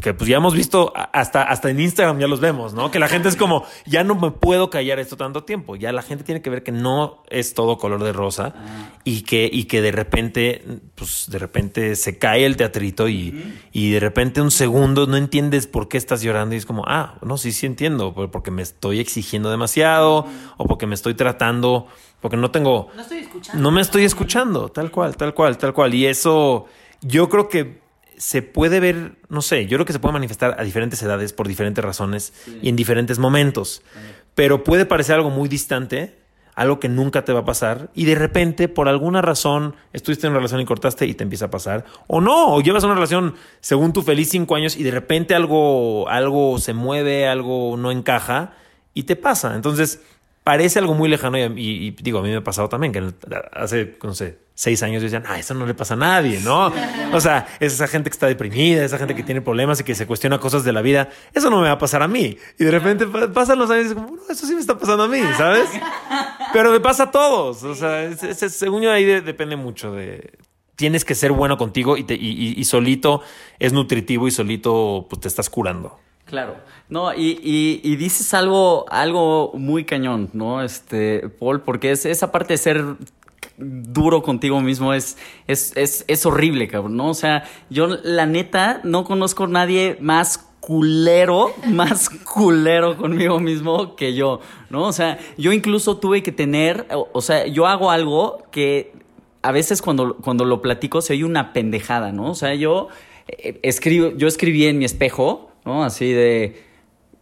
que 0.00 0.14
pues 0.14 0.30
ya 0.30 0.36
hemos 0.36 0.54
visto 0.54 0.92
hasta, 0.94 1.42
hasta 1.42 1.68
en 1.68 1.80
Instagram 1.80 2.20
ya 2.20 2.28
los 2.28 2.38
vemos, 2.38 2.74
¿no? 2.74 2.92
Que 2.92 3.00
la 3.00 3.08
gente 3.08 3.28
es 3.28 3.34
como, 3.34 3.64
ya 3.86 4.04
no 4.04 4.14
me 4.14 4.30
puedo 4.30 4.70
callar 4.70 5.00
esto 5.00 5.16
tanto 5.16 5.42
tiempo. 5.42 5.74
Ya 5.74 5.90
la 5.90 6.02
gente 6.02 6.22
tiene 6.22 6.42
que 6.42 6.50
ver 6.50 6.62
que 6.62 6.70
no 6.70 7.24
es 7.28 7.54
todo 7.54 7.76
color 7.76 8.04
de 8.04 8.12
rosa 8.12 8.54
y 9.02 9.22
que, 9.22 9.50
y 9.52 9.64
que 9.64 9.82
de 9.82 9.90
repente, 9.90 10.64
pues 10.94 11.26
de 11.28 11.40
repente 11.40 11.96
se 11.96 12.18
cae 12.18 12.46
el 12.46 12.56
teatrito 12.56 13.08
y, 13.08 13.56
y 13.72 13.90
de 13.90 13.98
repente 13.98 14.40
un 14.40 14.52
segundo 14.52 15.08
no 15.08 15.16
entiendes 15.16 15.66
por 15.66 15.88
qué 15.88 15.98
estás 15.98 16.22
llorando 16.22 16.54
y 16.54 16.58
es 16.58 16.66
como, 16.66 16.84
ah, 16.86 17.18
no, 17.22 17.31
sí, 17.36 17.52
sí 17.52 17.66
entiendo, 17.66 18.14
porque 18.30 18.50
me 18.50 18.62
estoy 18.62 19.00
exigiendo 19.00 19.50
demasiado 19.50 20.26
o 20.56 20.64
porque 20.66 20.86
me 20.86 20.94
estoy 20.94 21.14
tratando, 21.14 21.86
porque 22.20 22.36
no 22.36 22.50
tengo... 22.50 22.90
No 22.94 23.02
estoy 23.02 23.18
escuchando. 23.18 23.62
No 23.62 23.70
me 23.70 23.80
estoy 23.80 24.04
escuchando, 24.04 24.68
tal 24.68 24.90
cual, 24.90 25.16
tal 25.16 25.34
cual, 25.34 25.58
tal 25.58 25.72
cual. 25.72 25.94
Y 25.94 26.06
eso 26.06 26.66
yo 27.00 27.28
creo 27.28 27.48
que 27.48 27.82
se 28.16 28.42
puede 28.42 28.78
ver, 28.78 29.16
no 29.28 29.42
sé, 29.42 29.66
yo 29.66 29.76
creo 29.76 29.84
que 29.84 29.92
se 29.92 29.98
puede 29.98 30.12
manifestar 30.12 30.56
a 30.58 30.62
diferentes 30.62 31.02
edades 31.02 31.32
por 31.32 31.48
diferentes 31.48 31.84
razones 31.84 32.32
y 32.62 32.68
en 32.68 32.76
diferentes 32.76 33.18
momentos, 33.18 33.82
pero 34.34 34.62
puede 34.62 34.86
parecer 34.86 35.16
algo 35.16 35.30
muy 35.30 35.48
distante 35.48 36.21
algo 36.54 36.78
que 36.80 36.88
nunca 36.88 37.24
te 37.24 37.32
va 37.32 37.40
a 37.40 37.44
pasar 37.44 37.90
y 37.94 38.04
de 38.04 38.14
repente 38.14 38.68
por 38.68 38.88
alguna 38.88 39.22
razón 39.22 39.74
estuviste 39.92 40.26
en 40.26 40.32
una 40.32 40.40
relación 40.40 40.60
y 40.60 40.64
cortaste 40.64 41.06
y 41.06 41.14
te 41.14 41.24
empieza 41.24 41.46
a 41.46 41.50
pasar 41.50 41.84
o 42.06 42.20
no, 42.20 42.54
o 42.54 42.60
llevas 42.60 42.84
una 42.84 42.94
relación 42.94 43.34
según 43.60 43.92
tu 43.92 44.02
feliz 44.02 44.28
cinco 44.30 44.54
años 44.54 44.76
y 44.76 44.82
de 44.82 44.90
repente 44.90 45.34
algo, 45.34 46.08
algo 46.08 46.58
se 46.58 46.74
mueve, 46.74 47.26
algo 47.26 47.76
no 47.76 47.90
encaja 47.90 48.52
y 48.94 49.04
te 49.04 49.16
pasa. 49.16 49.54
Entonces 49.54 50.02
parece 50.44 50.78
algo 50.78 50.94
muy 50.94 51.08
lejano 51.08 51.38
y, 51.38 51.90
digo, 52.02 52.18
a 52.18 52.22
mí 52.22 52.28
me 52.30 52.36
ha 52.36 52.44
pasado 52.44 52.68
también 52.68 52.92
que 52.92 53.02
hace, 53.52 53.96
no 54.02 54.14
sé, 54.14 54.38
seis 54.54 54.82
años 54.82 55.02
decían, 55.02 55.22
ah, 55.26 55.38
eso 55.38 55.54
no 55.54 55.66
le 55.66 55.74
pasa 55.74 55.94
a 55.94 55.96
nadie, 55.96 56.40
¿no? 56.40 56.72
O 57.12 57.20
sea, 57.20 57.46
es 57.60 57.72
esa 57.74 57.86
gente 57.86 58.10
que 58.10 58.14
está 58.14 58.26
deprimida, 58.26 58.84
esa 58.84 58.98
gente 58.98 59.14
que 59.14 59.22
tiene 59.22 59.40
problemas 59.40 59.80
y 59.80 59.84
que 59.84 59.94
se 59.94 60.06
cuestiona 60.06 60.38
cosas 60.38 60.64
de 60.64 60.72
la 60.72 60.82
vida, 60.82 61.10
eso 61.32 61.48
no 61.50 61.60
me 61.60 61.68
va 61.68 61.74
a 61.74 61.78
pasar 61.78 62.02
a 62.02 62.08
mí. 62.08 62.36
Y 62.58 62.64
de 62.64 62.70
repente 62.70 63.06
pasan 63.28 63.58
los 63.58 63.70
años 63.70 63.92
y 63.92 63.94
como, 63.94 64.08
no, 64.16 64.22
eso 64.28 64.46
sí 64.46 64.54
me 64.54 64.60
está 64.60 64.76
pasando 64.78 65.04
a 65.04 65.08
mí, 65.08 65.20
¿sabes? 65.36 65.68
Pero 66.52 66.70
me 66.72 66.80
pasa 66.80 67.04
a 67.04 67.10
todos, 67.10 67.62
o 67.62 67.74
sea, 67.74 68.10
según 68.16 68.82
yo 68.82 68.90
ahí 68.92 69.04
depende 69.04 69.56
mucho 69.56 69.92
de 69.92 70.32
tienes 70.74 71.04
que 71.04 71.14
ser 71.14 71.30
bueno 71.32 71.56
contigo 71.58 71.96
y, 71.96 72.02
te- 72.02 72.14
y- 72.14 72.18
y- 72.32 72.54
y 72.60 72.64
solito 72.64 73.22
es 73.60 73.72
nutritivo 73.72 74.26
y 74.26 74.32
solito 74.32 75.06
pues, 75.08 75.20
te 75.20 75.28
estás 75.28 75.48
curando. 75.48 75.98
Claro, 76.32 76.56
no, 76.88 77.12
y, 77.12 77.38
y, 77.42 77.82
y 77.84 77.96
dices 77.96 78.32
algo, 78.32 78.86
algo 78.88 79.52
muy 79.52 79.84
cañón, 79.84 80.30
¿no? 80.32 80.62
Este, 80.62 81.28
Paul, 81.28 81.60
porque 81.60 81.90
es 81.90 82.06
esa 82.06 82.32
parte 82.32 82.54
de 82.54 82.56
ser 82.56 82.96
duro 83.58 84.22
contigo 84.22 84.62
mismo 84.62 84.94
es, 84.94 85.18
es, 85.46 85.76
es, 85.76 86.06
es 86.08 86.24
horrible, 86.24 86.68
cabrón, 86.68 86.96
¿no? 86.96 87.10
O 87.10 87.14
sea, 87.14 87.44
yo 87.68 87.86
la 87.86 88.24
neta 88.24 88.80
no 88.82 89.04
conozco 89.04 89.44
a 89.44 89.48
nadie 89.48 89.98
más 90.00 90.38
culero, 90.60 91.52
más 91.68 92.08
culero 92.08 92.96
conmigo 92.96 93.38
mismo 93.38 93.94
que 93.94 94.14
yo, 94.14 94.40
¿no? 94.70 94.84
O 94.84 94.92
sea, 94.92 95.18
yo 95.36 95.52
incluso 95.52 95.98
tuve 95.98 96.22
que 96.22 96.32
tener, 96.32 96.86
o, 97.12 97.20
sea, 97.20 97.46
yo 97.46 97.66
hago 97.66 97.90
algo 97.90 98.38
que 98.50 98.94
a 99.42 99.52
veces 99.52 99.82
cuando, 99.82 100.16
cuando 100.16 100.46
lo 100.46 100.62
platico 100.62 101.02
se 101.02 101.12
oye 101.12 101.24
una 101.24 101.52
pendejada, 101.52 102.10
¿no? 102.10 102.30
O 102.30 102.34
sea, 102.34 102.54
yo 102.54 102.88
eh, 103.28 103.60
escribo, 103.62 104.16
yo 104.16 104.26
escribí 104.28 104.64
en 104.64 104.78
mi 104.78 104.86
espejo, 104.86 105.51
¿no? 105.64 105.84
Así 105.84 106.12
de, 106.12 106.56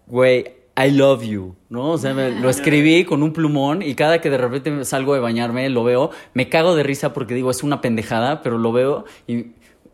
güey, 0.06 0.44
I 0.76 0.90
love 0.92 1.22
you, 1.24 1.56
¿no? 1.68 1.90
O 1.92 1.98
sea, 1.98 2.14
me- 2.14 2.30
lo 2.40 2.48
escribí 2.48 3.04
con 3.04 3.22
un 3.22 3.32
plumón 3.32 3.82
y 3.82 3.94
cada 3.94 4.20
que 4.20 4.30
de 4.30 4.38
repente 4.38 4.84
salgo 4.84 5.14
de 5.14 5.20
bañarme, 5.20 5.68
lo 5.68 5.84
veo, 5.84 6.10
me 6.34 6.48
cago 6.48 6.74
de 6.74 6.82
risa 6.82 7.12
porque 7.12 7.34
digo, 7.34 7.50
es 7.50 7.62
una 7.62 7.80
pendejada, 7.80 8.42
pero 8.42 8.58
lo 8.58 8.72
veo 8.72 9.04
y... 9.26 9.46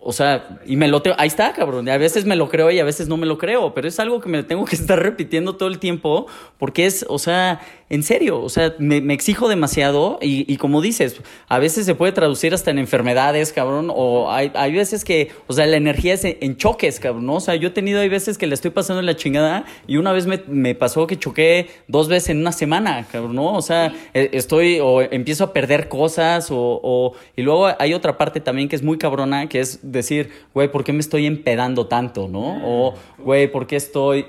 O 0.09 0.13
sea, 0.13 0.61
y 0.65 0.77
me 0.77 0.87
lo 0.87 1.03
tengo, 1.03 1.17
ahí 1.19 1.27
está, 1.27 1.53
cabrón. 1.53 1.89
Y 1.89 1.91
a 1.91 1.99
veces 1.99 2.27
me 2.27 2.37
lo 2.37 2.49
creo 2.49 2.71
y 2.71 2.79
a 2.79 2.85
veces 2.85 3.09
no 3.09 3.17
me 3.17 3.27
lo 3.27 3.39
creo, 3.39 3.75
pero 3.75 3.89
es 3.89 3.99
algo 3.99 4.21
que 4.21 4.29
me 4.29 4.45
tengo 4.45 4.65
que 4.65 4.77
estar 4.77 5.03
repitiendo 5.03 5.57
todo 5.57 5.69
el 5.69 5.81
tiempo 5.81 6.29
porque 6.59 6.87
es, 6.87 7.05
o 7.09 7.19
sea, 7.19 7.61
en 7.89 8.03
serio, 8.03 8.41
o 8.41 8.49
sea, 8.49 8.75
me, 8.79 9.01
me 9.01 9.15
exijo 9.15 9.49
demasiado 9.49 10.19
y, 10.21 10.53
y 10.53 10.57
como 10.57 10.81
dices, 10.81 11.21
a 11.49 11.59
veces 11.59 11.87
se 11.87 11.95
puede 11.95 12.13
traducir 12.13 12.53
hasta 12.53 12.71
en 12.71 12.79
enfermedades, 12.79 13.53
cabrón, 13.53 13.91
o 13.95 14.31
hay, 14.31 14.51
hay 14.55 14.73
veces 14.73 15.05
que, 15.05 15.31
o 15.47 15.53
sea, 15.53 15.67
la 15.67 15.77
energía 15.77 16.15
es 16.15 16.25
en, 16.25 16.57
choques, 16.57 16.99
cabrón. 16.99 17.29
O 17.31 17.41
sea, 17.41 17.55
yo 17.55 17.69
he 17.69 17.71
tenido, 17.71 18.01
hay 18.01 18.09
veces 18.09 18.39
que 18.39 18.47
le 18.47 18.55
estoy 18.55 18.71
pasando 18.71 19.03
la 19.03 19.17
chingada 19.17 19.65
y 19.87 19.97
una 19.97 20.13
vez 20.13 20.27
me, 20.27 20.43
me 20.49 20.75
pasó 20.75 21.07
que 21.07 21.17
choqué 21.17 21.69
dos 21.87 22.09
veces 22.09 22.31
en 22.31 22.39
una 22.39 22.53
semana, 22.53 23.07
cabrón, 23.11 23.37
¿no? 23.37 23.55
O 23.55 23.63
sea, 23.63 23.93
eh, 24.15 24.31
estoy, 24.33 24.79
o 24.81 25.03
empiezo 25.03 25.45
a 25.45 25.53
perder 25.53 25.89
cosas, 25.89 26.51
o, 26.51 26.81
o, 26.83 27.13
y 27.37 27.43
luego 27.43 27.69
hay 27.79 27.95
otra 27.95 28.19
parte 28.19 28.41
también 28.41 28.69
que 28.69 28.77
es 28.77 28.83
muy 28.83 28.99
cabrona, 28.99 29.49
que 29.49 29.61
es 29.61 29.81
decir, 29.97 30.31
güey, 30.55 30.71
¿por 30.71 30.85
qué 30.85 30.93
me 30.93 31.01
estoy 31.01 31.27
empedando 31.27 31.87
tanto, 31.87 32.29
no? 32.29 32.61
O, 32.65 32.95
güey, 33.19 33.51
¿por 33.51 33.67
qué 33.67 33.77
estoy 33.77 34.27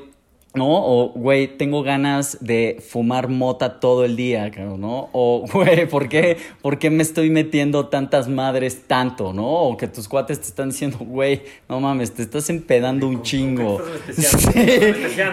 ¿no? 0.58 0.68
O, 0.70 1.10
güey, 1.16 1.48
tengo 1.48 1.84
ganas 1.84 2.38
de 2.42 2.84
fumar 2.86 3.30
mota 3.30 3.80
todo 3.80 4.04
el 4.04 4.16
día, 4.16 4.50
¿no? 4.50 5.10
O, 5.14 5.46
güey, 5.54 5.88
¿por 5.88 6.10
qué, 6.10 6.38
¿por 6.62 6.80
qué 6.80 6.90
me 6.90 7.04
estoy 7.04 7.30
metiendo 7.30 7.88
tantas 7.88 8.28
madres 8.28 8.82
tanto, 8.88 9.32
¿no? 9.34 9.48
O 9.48 9.78
que 9.78 9.88
tus 9.88 10.08
cuates 10.08 10.42
te 10.42 10.48
están 10.48 10.70
diciendo, 10.70 10.98
güey, 11.00 11.42
no 11.70 11.80
mames, 11.80 12.14
te 12.14 12.24
estás 12.24 12.50
empedando 12.50 13.08
un 13.08 13.22
chingo. 13.22 13.82
Sí, 14.18 14.50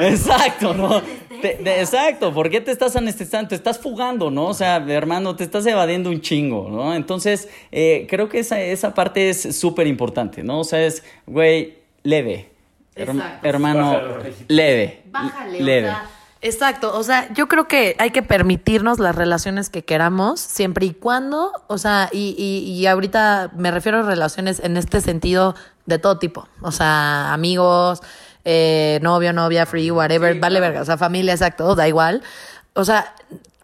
exacto, 0.00 0.74
¿no? 0.74 1.00
Te- 1.40 1.56
de- 1.62 1.80
exacto, 1.80 2.32
¿por 2.32 2.50
qué 2.50 2.60
te 2.60 2.70
estás 2.70 2.96
anestesiando? 2.96 3.48
Te 3.48 3.54
estás 3.54 3.78
fugando, 3.78 4.30
¿no? 4.30 4.46
O 4.48 4.54
sea, 4.54 4.76
hermano, 4.88 5.36
te 5.36 5.44
estás 5.44 5.66
evadiendo 5.66 6.10
un 6.10 6.20
chingo, 6.20 6.68
¿no? 6.70 6.94
Entonces, 6.94 7.48
eh, 7.72 8.06
creo 8.08 8.28
que 8.28 8.38
esa, 8.40 8.60
esa 8.60 8.94
parte 8.94 9.30
es 9.30 9.56
súper 9.58 9.86
importante, 9.86 10.42
¿no? 10.42 10.60
O 10.60 10.64
sea, 10.64 10.84
es, 10.84 11.02
güey, 11.26 11.74
leve. 12.02 12.50
Exacto. 12.97 13.49
hermano, 13.49 14.01
leve. 14.49 15.03
Bájale, 15.07 15.61
leve. 15.61 15.88
o 15.88 15.92
sea, 15.92 16.11
exacto, 16.40 16.97
o 16.97 17.03
sea, 17.03 17.32
yo 17.32 17.49
creo 17.49 17.66
que 17.66 17.97
hay 17.99 18.11
que 18.11 18.22
permitirnos 18.22 18.99
las 18.99 19.16
relaciones 19.16 19.68
que 19.68 19.84
queramos, 19.84 20.40
siempre 20.40 20.86
y 20.86 20.95
cuando, 20.95 21.53
o 21.66 21.78
sea, 21.78 22.09
y, 22.12 22.34
y, 22.38 22.70
y 22.70 22.86
ahorita 22.86 23.51
me 23.57 23.70
refiero 23.70 23.99
a 23.99 24.03
relaciones 24.03 24.61
en 24.61 24.76
este 24.76 25.01
sentido 25.01 25.55
de 25.86 25.99
todo 25.99 26.18
tipo, 26.18 26.49
o 26.61 26.70
sea, 26.70 27.32
amigos, 27.32 28.01
eh, 28.45 28.99
novio, 29.03 29.32
novia, 29.32 29.64
free, 29.64 29.90
whatever, 29.90 30.38
vale 30.38 30.61
verga, 30.61 30.82
o 30.82 30.84
sea, 30.84 30.99
familia, 30.99 31.32
exacto, 31.32 31.74
da 31.74 31.88
igual. 31.88 32.22
O 32.74 32.84
sea, 32.84 33.14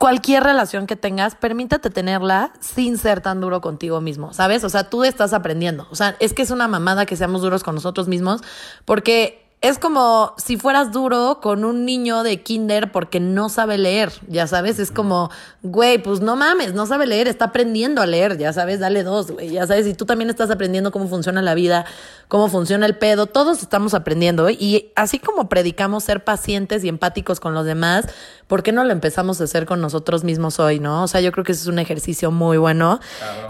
cualquier 0.01 0.43
relación 0.43 0.87
que 0.87 0.97
tengas, 0.97 1.35
permítate 1.35 1.91
tenerla 1.91 2.55
sin 2.61 2.97
ser 2.97 3.21
tan 3.21 3.43
duro 3.43 3.61
contigo 3.61 4.01
mismo, 4.01 4.33
¿sabes? 4.33 4.65
O 4.65 4.71
sea, 4.71 4.89
tú 4.89 5.05
estás 5.05 5.35
aprendiendo. 5.35 5.87
O 5.91 5.95
sea, 5.95 6.17
es 6.21 6.33
que 6.33 6.41
es 6.41 6.51
una 6.51 6.69
mamada 6.69 7.05
que 7.05 7.17
seamos 7.17 7.43
duros 7.43 7.63
con 7.63 7.75
nosotros 7.75 8.09
mismos, 8.09 8.41
porque 8.87 9.50
es 9.63 9.79
como 9.79 10.35
si 10.39 10.57
fueras 10.57 10.91
duro 10.91 11.41
con 11.43 11.67
un 11.67 11.85
niño 11.85 12.23
de 12.23 12.43
kinder 12.43 12.91
porque 12.91 13.21
no 13.21 13.51
sabe 13.51 13.77
leer, 13.77 14.11
ya 14.27 14.47
sabes, 14.47 14.79
es 14.79 14.91
como, 14.91 15.31
güey, 15.63 15.99
pues 15.99 16.21
no 16.21 16.35
mames, 16.35 16.73
no 16.73 16.87
sabe 16.87 17.07
leer, 17.07 17.29
está 17.29 17.47
aprendiendo 17.47 18.01
a 18.01 18.07
leer, 18.07 18.39
ya 18.39 18.55
sabes, 18.55 18.81
dale 18.81 19.03
dos, 19.03 19.31
güey, 19.31 19.51
ya 19.51 19.67
sabes, 19.67 19.87
y 19.87 19.93
tú 19.93 20.07
también 20.07 20.31
estás 20.31 20.51
aprendiendo 20.51 20.91
cómo 20.91 21.09
funciona 21.09 21.43
la 21.43 21.53
vida, 21.53 21.85
cómo 22.29 22.49
funciona 22.49 22.87
el 22.87 22.97
pedo, 22.97 23.27
todos 23.27 23.61
estamos 23.61 23.93
aprendiendo, 23.93 24.49
¿eh? 24.49 24.57
y 24.59 24.93
así 24.97 25.19
como 25.19 25.51
predicamos 25.51 26.05
ser 26.05 26.25
pacientes 26.25 26.83
y 26.83 26.89
empáticos 26.89 27.39
con 27.39 27.53
los 27.53 27.67
demás, 27.67 28.07
¿por 28.47 28.63
qué 28.63 28.73
no 28.73 28.83
lo 28.85 28.93
empezamos 28.93 29.43
a 29.43 29.45
hacer 29.45 29.67
con 29.67 29.83
nosotros 29.83 30.25
mismos 30.25 30.59
hoy, 30.59 30.81
no? 30.81 31.03
O 31.03 31.07
sea, 31.07 31.21
yo 31.21 31.33
creo 31.33 31.45
que 31.45 31.53
eso 31.53 31.63
es 31.63 31.69
un 31.69 31.79
ejercicio 31.79 32.31
muy 32.31 32.57
bueno, 32.57 32.99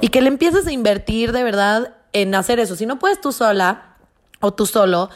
y 0.00 0.08
que 0.08 0.22
le 0.22 0.28
empieces 0.28 0.66
a 0.66 0.72
invertir 0.72 1.30
de 1.30 1.44
verdad 1.44 1.94
en 2.12 2.34
hacer 2.34 2.58
eso, 2.58 2.74
si 2.74 2.84
no 2.84 2.98
puedes 2.98 3.20
tú 3.20 3.30
sola 3.30 3.94
o 4.40 4.52
tú 4.52 4.66
solo, 4.66 5.08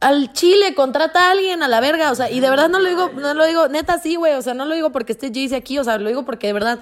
al 0.00 0.32
chile, 0.32 0.74
contrata 0.74 1.28
a 1.28 1.30
alguien 1.32 1.62
a 1.62 1.68
la 1.68 1.80
verga, 1.80 2.12
o 2.12 2.14
sea, 2.14 2.30
y 2.30 2.40
de 2.40 2.50
verdad 2.50 2.68
no 2.68 2.78
lo 2.78 2.88
digo, 2.88 3.10
no 3.14 3.34
lo 3.34 3.44
digo, 3.46 3.68
neta 3.68 3.98
sí, 3.98 4.16
güey, 4.16 4.34
o 4.34 4.42
sea, 4.42 4.54
no 4.54 4.64
lo 4.64 4.74
digo 4.74 4.90
porque 4.90 5.12
esté 5.12 5.28
Jaycee 5.32 5.56
aquí, 5.56 5.78
o 5.78 5.84
sea, 5.84 5.98
lo 5.98 6.08
digo 6.08 6.24
porque 6.24 6.46
de 6.46 6.52
verdad, 6.52 6.78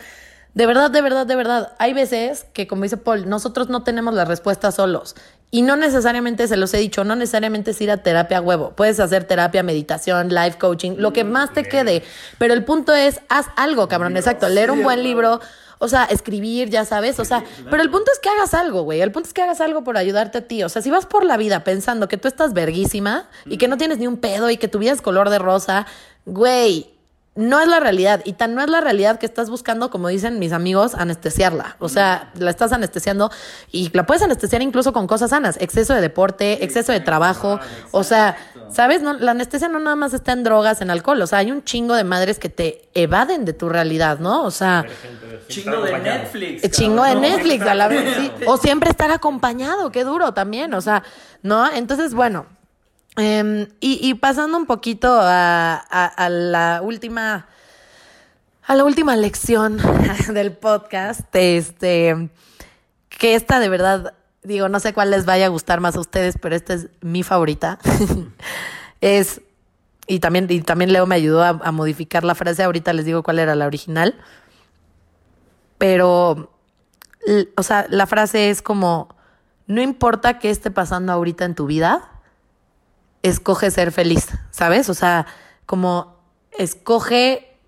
de 0.56 0.64
verdad, 0.64 0.90
de 0.90 1.02
verdad, 1.02 1.26
de 1.26 1.36
verdad, 1.36 1.72
hay 1.78 1.92
veces 1.92 2.46
que, 2.54 2.66
como 2.66 2.82
dice 2.82 2.96
Paul, 2.96 3.28
nosotros 3.28 3.68
no 3.68 3.82
tenemos 3.82 4.14
la 4.14 4.24
respuesta 4.24 4.72
solos. 4.72 5.14
Y 5.50 5.60
no 5.60 5.76
necesariamente, 5.76 6.48
se 6.48 6.56
los 6.56 6.72
he 6.72 6.78
dicho, 6.78 7.04
no 7.04 7.14
necesariamente 7.14 7.72
es 7.72 7.80
ir 7.82 7.90
a 7.90 7.98
terapia 7.98 8.38
a 8.38 8.40
huevo. 8.40 8.72
Puedes 8.74 8.98
hacer 8.98 9.24
terapia, 9.24 9.62
meditación, 9.62 10.30
life 10.30 10.56
coaching, 10.58 10.94
lo 10.96 11.12
que 11.12 11.24
más 11.24 11.52
te 11.52 11.62
quede. 11.62 12.02
Pero 12.38 12.54
el 12.54 12.64
punto 12.64 12.94
es, 12.94 13.20
haz 13.28 13.48
algo, 13.56 13.86
cabrón, 13.86 14.16
exacto, 14.16 14.48
leer 14.48 14.70
un 14.70 14.82
buen 14.82 15.02
libro, 15.02 15.40
o 15.78 15.88
sea, 15.88 16.04
escribir, 16.04 16.70
ya 16.70 16.84
sabes, 16.84 17.18
o 17.20 17.24
sea, 17.24 17.44
pero 17.70 17.82
el 17.82 17.90
punto 17.90 18.10
es 18.12 18.18
que 18.18 18.28
hagas 18.28 18.54
algo, 18.54 18.82
güey. 18.82 19.00
El 19.00 19.12
punto 19.12 19.28
es 19.28 19.34
que 19.34 19.42
hagas 19.42 19.60
algo 19.60 19.84
por 19.84 19.96
ayudarte 19.96 20.38
a 20.38 20.40
ti. 20.42 20.62
O 20.62 20.68
sea, 20.68 20.80
si 20.82 20.90
vas 20.90 21.06
por 21.06 21.24
la 21.24 21.36
vida 21.36 21.64
pensando 21.64 22.08
que 22.08 22.16
tú 22.16 22.28
estás 22.28 22.54
verguísima 22.54 23.28
y 23.44 23.58
que 23.58 23.68
no 23.68 23.76
tienes 23.76 23.98
ni 23.98 24.06
un 24.06 24.16
pedo 24.16 24.50
y 24.50 24.56
que 24.56 24.68
tu 24.68 24.78
vida 24.78 24.92
es 24.92 25.02
color 25.02 25.28
de 25.28 25.38
rosa, 25.38 25.86
güey, 26.24 26.95
no 27.36 27.60
es 27.60 27.68
la 27.68 27.80
realidad. 27.80 28.22
Y 28.24 28.32
tan 28.32 28.54
no 28.54 28.62
es 28.62 28.68
la 28.68 28.80
realidad 28.80 29.18
que 29.18 29.26
estás 29.26 29.50
buscando, 29.50 29.90
como 29.90 30.08
dicen 30.08 30.38
mis 30.38 30.52
amigos, 30.52 30.94
anestesiarla. 30.94 31.76
O 31.78 31.88
sea, 31.88 32.32
la 32.38 32.50
estás 32.50 32.72
anestesiando 32.72 33.30
y 33.70 33.90
la 33.92 34.06
puedes 34.06 34.22
anestesiar 34.22 34.62
incluso 34.62 34.92
con 34.92 35.06
cosas 35.06 35.30
sanas. 35.30 35.56
Exceso 35.60 35.94
de 35.94 36.00
deporte, 36.00 36.64
exceso 36.64 36.92
de 36.92 37.00
trabajo. 37.00 37.60
O 37.92 38.02
sea, 38.02 38.36
¿sabes? 38.70 39.02
No, 39.02 39.12
la 39.12 39.32
anestesia 39.32 39.68
no 39.68 39.78
nada 39.78 39.96
más 39.96 40.14
está 40.14 40.32
en 40.32 40.44
drogas, 40.44 40.80
en 40.80 40.90
alcohol. 40.90 41.20
O 41.20 41.26
sea, 41.26 41.38
hay 41.38 41.50
un 41.50 41.62
chingo 41.62 41.94
de 41.94 42.04
madres 42.04 42.38
que 42.38 42.48
te 42.48 42.88
evaden 42.94 43.44
de 43.44 43.52
tu 43.52 43.68
realidad, 43.68 44.18
¿no? 44.18 44.44
O 44.44 44.50
sea... 44.50 44.84
Chingo 45.48 45.82
de 45.82 45.98
Netflix. 45.98 46.64
Eh, 46.64 46.70
Chingo 46.70 47.04
de 47.04 47.14
Netflix, 47.14 47.64
a 47.66 47.74
la 47.74 47.88
vez, 47.88 48.16
sí. 48.16 48.32
O 48.46 48.56
siempre 48.56 48.90
estar 48.90 49.10
acompañado, 49.10 49.92
qué 49.92 50.02
duro 50.02 50.32
también, 50.32 50.74
o 50.74 50.80
sea, 50.80 51.04
¿no? 51.42 51.70
Entonces, 51.70 52.14
bueno, 52.14 52.46
em, 53.16 53.68
y, 53.80 54.14
pasando 54.14 54.56
un 54.56 54.66
poquito 54.66 55.18
a, 55.20 56.28
la 56.30 56.80
última, 56.82 57.46
a 58.66 58.74
la 58.74 58.84
última 58.84 59.16
lección 59.16 59.78
del 60.32 60.52
podcast, 60.52 61.34
este, 61.34 62.30
que 63.08 63.34
esta 63.34 63.58
de 63.58 63.68
verdad, 63.68 64.14
digo, 64.42 64.68
no 64.68 64.80
sé 64.80 64.92
cuál 64.92 65.10
les 65.10 65.24
vaya 65.26 65.46
a 65.46 65.50
gustar 65.50 65.80
más 65.80 65.96
a 65.96 66.00
ustedes, 66.00 66.36
pero 66.40 66.54
esta 66.54 66.74
es 66.74 66.88
mi 67.00 67.22
favorita, 67.22 67.78
es, 69.00 69.40
y 70.06 70.20
también, 70.20 70.46
y 70.48 70.60
también 70.60 70.92
Leo 70.92 71.06
me 71.06 71.14
ayudó 71.16 71.42
a, 71.42 71.72
modificar 71.72 72.24
la 72.24 72.34
frase, 72.34 72.62
ahorita 72.62 72.92
les 72.92 73.04
digo 73.04 73.22
cuál 73.22 73.38
era 73.38 73.54
la 73.54 73.66
original 73.66 74.14
pero, 75.78 76.50
o 77.56 77.62
sea, 77.62 77.86
la 77.90 78.06
frase 78.06 78.50
es 78.50 78.62
como, 78.62 79.08
no 79.66 79.82
importa 79.82 80.38
qué 80.38 80.50
esté 80.50 80.70
pasando 80.70 81.12
ahorita 81.12 81.44
en 81.44 81.54
tu 81.54 81.66
vida, 81.66 82.15
escoge 83.28 83.70
ser 83.70 83.92
feliz, 83.92 84.28
¿sabes? 84.50 84.88
O 84.88 84.94
sea, 84.94 85.26
como 85.66 86.16
escoge, 86.52 87.58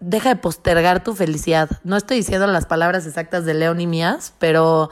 deja 0.00 0.30
de 0.30 0.36
postergar 0.36 1.04
tu 1.04 1.14
felicidad. 1.14 1.70
No 1.84 1.96
estoy 1.96 2.18
diciendo 2.18 2.46
las 2.46 2.66
palabras 2.66 3.06
exactas 3.06 3.44
de 3.44 3.54
Leo 3.54 3.74
ni 3.74 3.86
mías, 3.86 4.34
pero, 4.38 4.90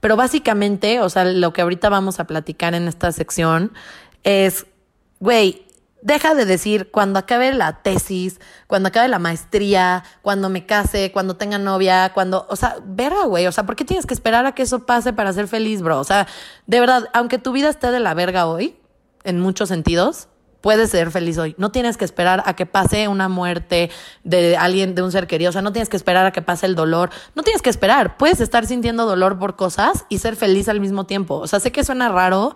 pero 0.00 0.16
básicamente, 0.16 1.00
o 1.00 1.08
sea, 1.08 1.24
lo 1.24 1.52
que 1.52 1.62
ahorita 1.62 1.88
vamos 1.88 2.20
a 2.20 2.24
platicar 2.24 2.74
en 2.74 2.88
esta 2.88 3.12
sección 3.12 3.72
es, 4.24 4.66
güey, 5.20 5.66
deja 6.02 6.34
de 6.34 6.44
decir 6.44 6.90
cuando 6.90 7.18
acabe 7.18 7.52
la 7.52 7.82
tesis, 7.82 8.40
cuando 8.66 8.88
acabe 8.88 9.08
la 9.08 9.18
maestría, 9.18 10.04
cuando 10.22 10.48
me 10.48 10.66
case, 10.66 11.12
cuando 11.12 11.36
tenga 11.36 11.58
novia, 11.58 12.12
cuando, 12.12 12.46
o 12.48 12.56
sea, 12.56 12.76
verga, 12.84 13.24
güey, 13.24 13.46
o 13.46 13.52
sea, 13.52 13.64
¿por 13.64 13.76
qué 13.76 13.84
tienes 13.84 14.06
que 14.06 14.14
esperar 14.14 14.46
a 14.46 14.52
que 14.52 14.62
eso 14.62 14.86
pase 14.86 15.12
para 15.12 15.32
ser 15.32 15.48
feliz, 15.48 15.82
bro? 15.82 15.98
O 15.98 16.04
sea, 16.04 16.26
de 16.66 16.80
verdad, 16.80 17.08
aunque 17.12 17.38
tu 17.38 17.52
vida 17.52 17.68
esté 17.68 17.90
de 17.90 18.00
la 18.00 18.14
verga 18.14 18.46
hoy, 18.46 18.76
en 19.26 19.40
muchos 19.40 19.68
sentidos, 19.68 20.28
puedes 20.60 20.90
ser 20.90 21.10
feliz 21.10 21.38
hoy. 21.38 21.54
No 21.58 21.70
tienes 21.70 21.96
que 21.96 22.04
esperar 22.04 22.42
a 22.46 22.56
que 22.56 22.66
pase 22.66 23.06
una 23.08 23.28
muerte 23.28 23.90
de 24.24 24.56
alguien, 24.56 24.94
de 24.94 25.02
un 25.02 25.12
ser 25.12 25.26
querido. 25.26 25.50
O 25.50 25.52
sea, 25.52 25.62
no 25.62 25.72
tienes 25.72 25.88
que 25.88 25.96
esperar 25.96 26.26
a 26.26 26.32
que 26.32 26.42
pase 26.42 26.66
el 26.66 26.74
dolor. 26.74 27.10
No 27.34 27.42
tienes 27.42 27.62
que 27.62 27.70
esperar. 27.70 28.16
Puedes 28.16 28.40
estar 28.40 28.66
sintiendo 28.66 29.06
dolor 29.06 29.38
por 29.38 29.54
cosas 29.54 30.06
y 30.08 30.18
ser 30.18 30.34
feliz 30.34 30.68
al 30.68 30.80
mismo 30.80 31.04
tiempo. 31.04 31.36
O 31.36 31.46
sea, 31.46 31.60
sé 31.60 31.70
que 31.70 31.84
suena 31.84 32.08
raro, 32.08 32.54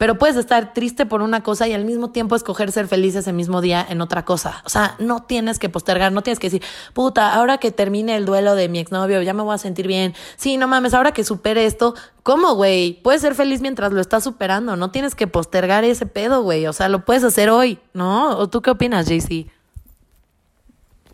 pero 0.00 0.16
puedes 0.16 0.36
estar 0.36 0.72
triste 0.72 1.04
por 1.04 1.20
una 1.20 1.42
cosa 1.42 1.68
y 1.68 1.74
al 1.74 1.84
mismo 1.84 2.08
tiempo 2.08 2.34
escoger 2.34 2.72
ser 2.72 2.88
feliz 2.88 3.14
ese 3.16 3.34
mismo 3.34 3.60
día 3.60 3.86
en 3.86 4.00
otra 4.00 4.24
cosa. 4.24 4.62
O 4.64 4.70
sea, 4.70 4.96
no 4.98 5.24
tienes 5.24 5.58
que 5.58 5.68
postergar, 5.68 6.10
no 6.10 6.22
tienes 6.22 6.38
que 6.38 6.46
decir, 6.46 6.62
puta, 6.94 7.34
ahora 7.34 7.58
que 7.58 7.70
termine 7.70 8.16
el 8.16 8.24
duelo 8.24 8.54
de 8.54 8.70
mi 8.70 8.78
exnovio, 8.78 9.20
ya 9.20 9.34
me 9.34 9.42
voy 9.42 9.54
a 9.54 9.58
sentir 9.58 9.86
bien. 9.86 10.14
Sí, 10.36 10.56
no 10.56 10.68
mames, 10.68 10.94
ahora 10.94 11.12
que 11.12 11.22
supere 11.22 11.66
esto, 11.66 11.94
¿cómo, 12.22 12.54
güey? 12.54 12.94
Puedes 13.02 13.20
ser 13.20 13.34
feliz 13.34 13.60
mientras 13.60 13.92
lo 13.92 14.00
estás 14.00 14.24
superando, 14.24 14.74
no 14.74 14.90
tienes 14.90 15.14
que 15.14 15.26
postergar 15.26 15.84
ese 15.84 16.06
pedo, 16.06 16.42
güey. 16.42 16.66
O 16.66 16.72
sea, 16.72 16.88
lo 16.88 17.04
puedes 17.04 17.22
hacer 17.22 17.50
hoy, 17.50 17.78
¿no? 17.92 18.38
¿O 18.38 18.48
tú 18.48 18.62
qué 18.62 18.70
opinas, 18.70 19.06
JC? 19.06 19.48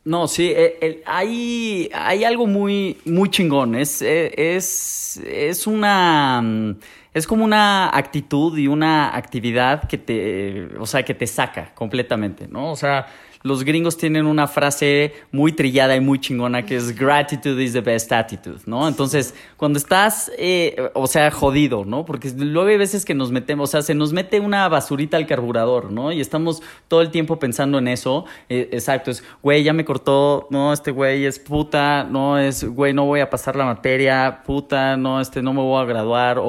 No, 0.05 0.29
sí, 0.29 0.53
eh, 0.55 1.03
hay, 1.07 1.91
hay 1.93 2.23
algo 2.23 2.47
muy, 2.47 2.99
muy 3.05 3.29
chingón. 3.31 3.75
Es, 3.75 4.01
eh, 4.01 4.33
es, 4.37 5.21
es 5.27 5.67
una. 5.67 6.77
Es 7.17 7.27
como 7.27 7.47
una 7.47 7.89
actitud 7.97 8.59
y 8.59 8.69
una 8.69 9.17
actividad 9.17 9.89
que 9.89 9.97
te. 9.97 10.69
O 10.79 10.85
sea, 10.85 11.03
que 11.03 11.15
te 11.15 11.27
saca 11.27 11.73
completamente, 11.75 12.47
¿no? 12.47 12.71
O 12.71 12.77
sea 12.77 13.07
los 13.47 13.63
gringos 13.63 13.97
tienen 13.97 14.27
una 14.27 14.49
frase 14.49 15.15
muy 15.31 15.53
trillada 15.53 15.95
y 15.95 16.01
muy 16.01 16.19
chingona 16.19 16.67
que 16.67 16.75
es 16.75 16.99
gratitude 16.99 17.63
is 17.63 17.75
the 17.75 17.81
best 17.81 18.11
attitude, 18.11 18.59
¿no? 18.67 18.89
Entonces, 18.89 19.35
cuando 19.57 19.79
estás, 19.79 20.33
eh, 20.37 20.91
o 20.95 21.07
sea, 21.07 21.31
jodido, 21.31 21.85
¿no? 21.85 22.05
Porque 22.05 22.33
luego 22.37 22.69
hay 22.69 22.77
veces 22.77 23.05
que 23.05 23.15
nos 23.15 23.31
metemos, 23.31 23.71
o 23.71 23.73
sea, 23.73 23.83
se 23.83 23.95
nos 23.95 24.13
mete 24.13 24.41
una 24.41 24.69
basurita 24.69 25.17
al 25.17 25.27
carburador, 25.27 25.93
¿no? 25.93 26.11
Y 26.11 26.21
estamos 26.21 26.61
todo 26.89 27.03
el 27.03 27.13
tiempo 27.13 27.39
pensando 27.39 27.79
en 27.79 27.87
eso. 27.87 28.25
Eh, 28.49 28.69
exacto, 28.73 29.13
es, 29.13 29.23
güey, 29.43 29.63
ya 29.63 29.73
me 29.73 29.85
cortó, 29.85 30.49
no, 30.51 30.73
este 30.73 30.91
güey 30.91 31.25
es 31.25 31.39
puta, 31.39 32.03
no, 32.03 32.41
es, 32.41 32.65
güey, 32.65 32.93
no 32.95 33.05
voy 33.05 33.21
a 33.21 33.31
pasar 33.31 33.55
la 33.55 33.65
materia, 33.65 34.43
puta, 34.45 34.97
no, 34.97 35.21
este, 35.21 35.41
no 35.41 35.53
me 35.53 35.61
voy 35.61 35.81
a 35.81 35.85
graduar, 35.85 36.41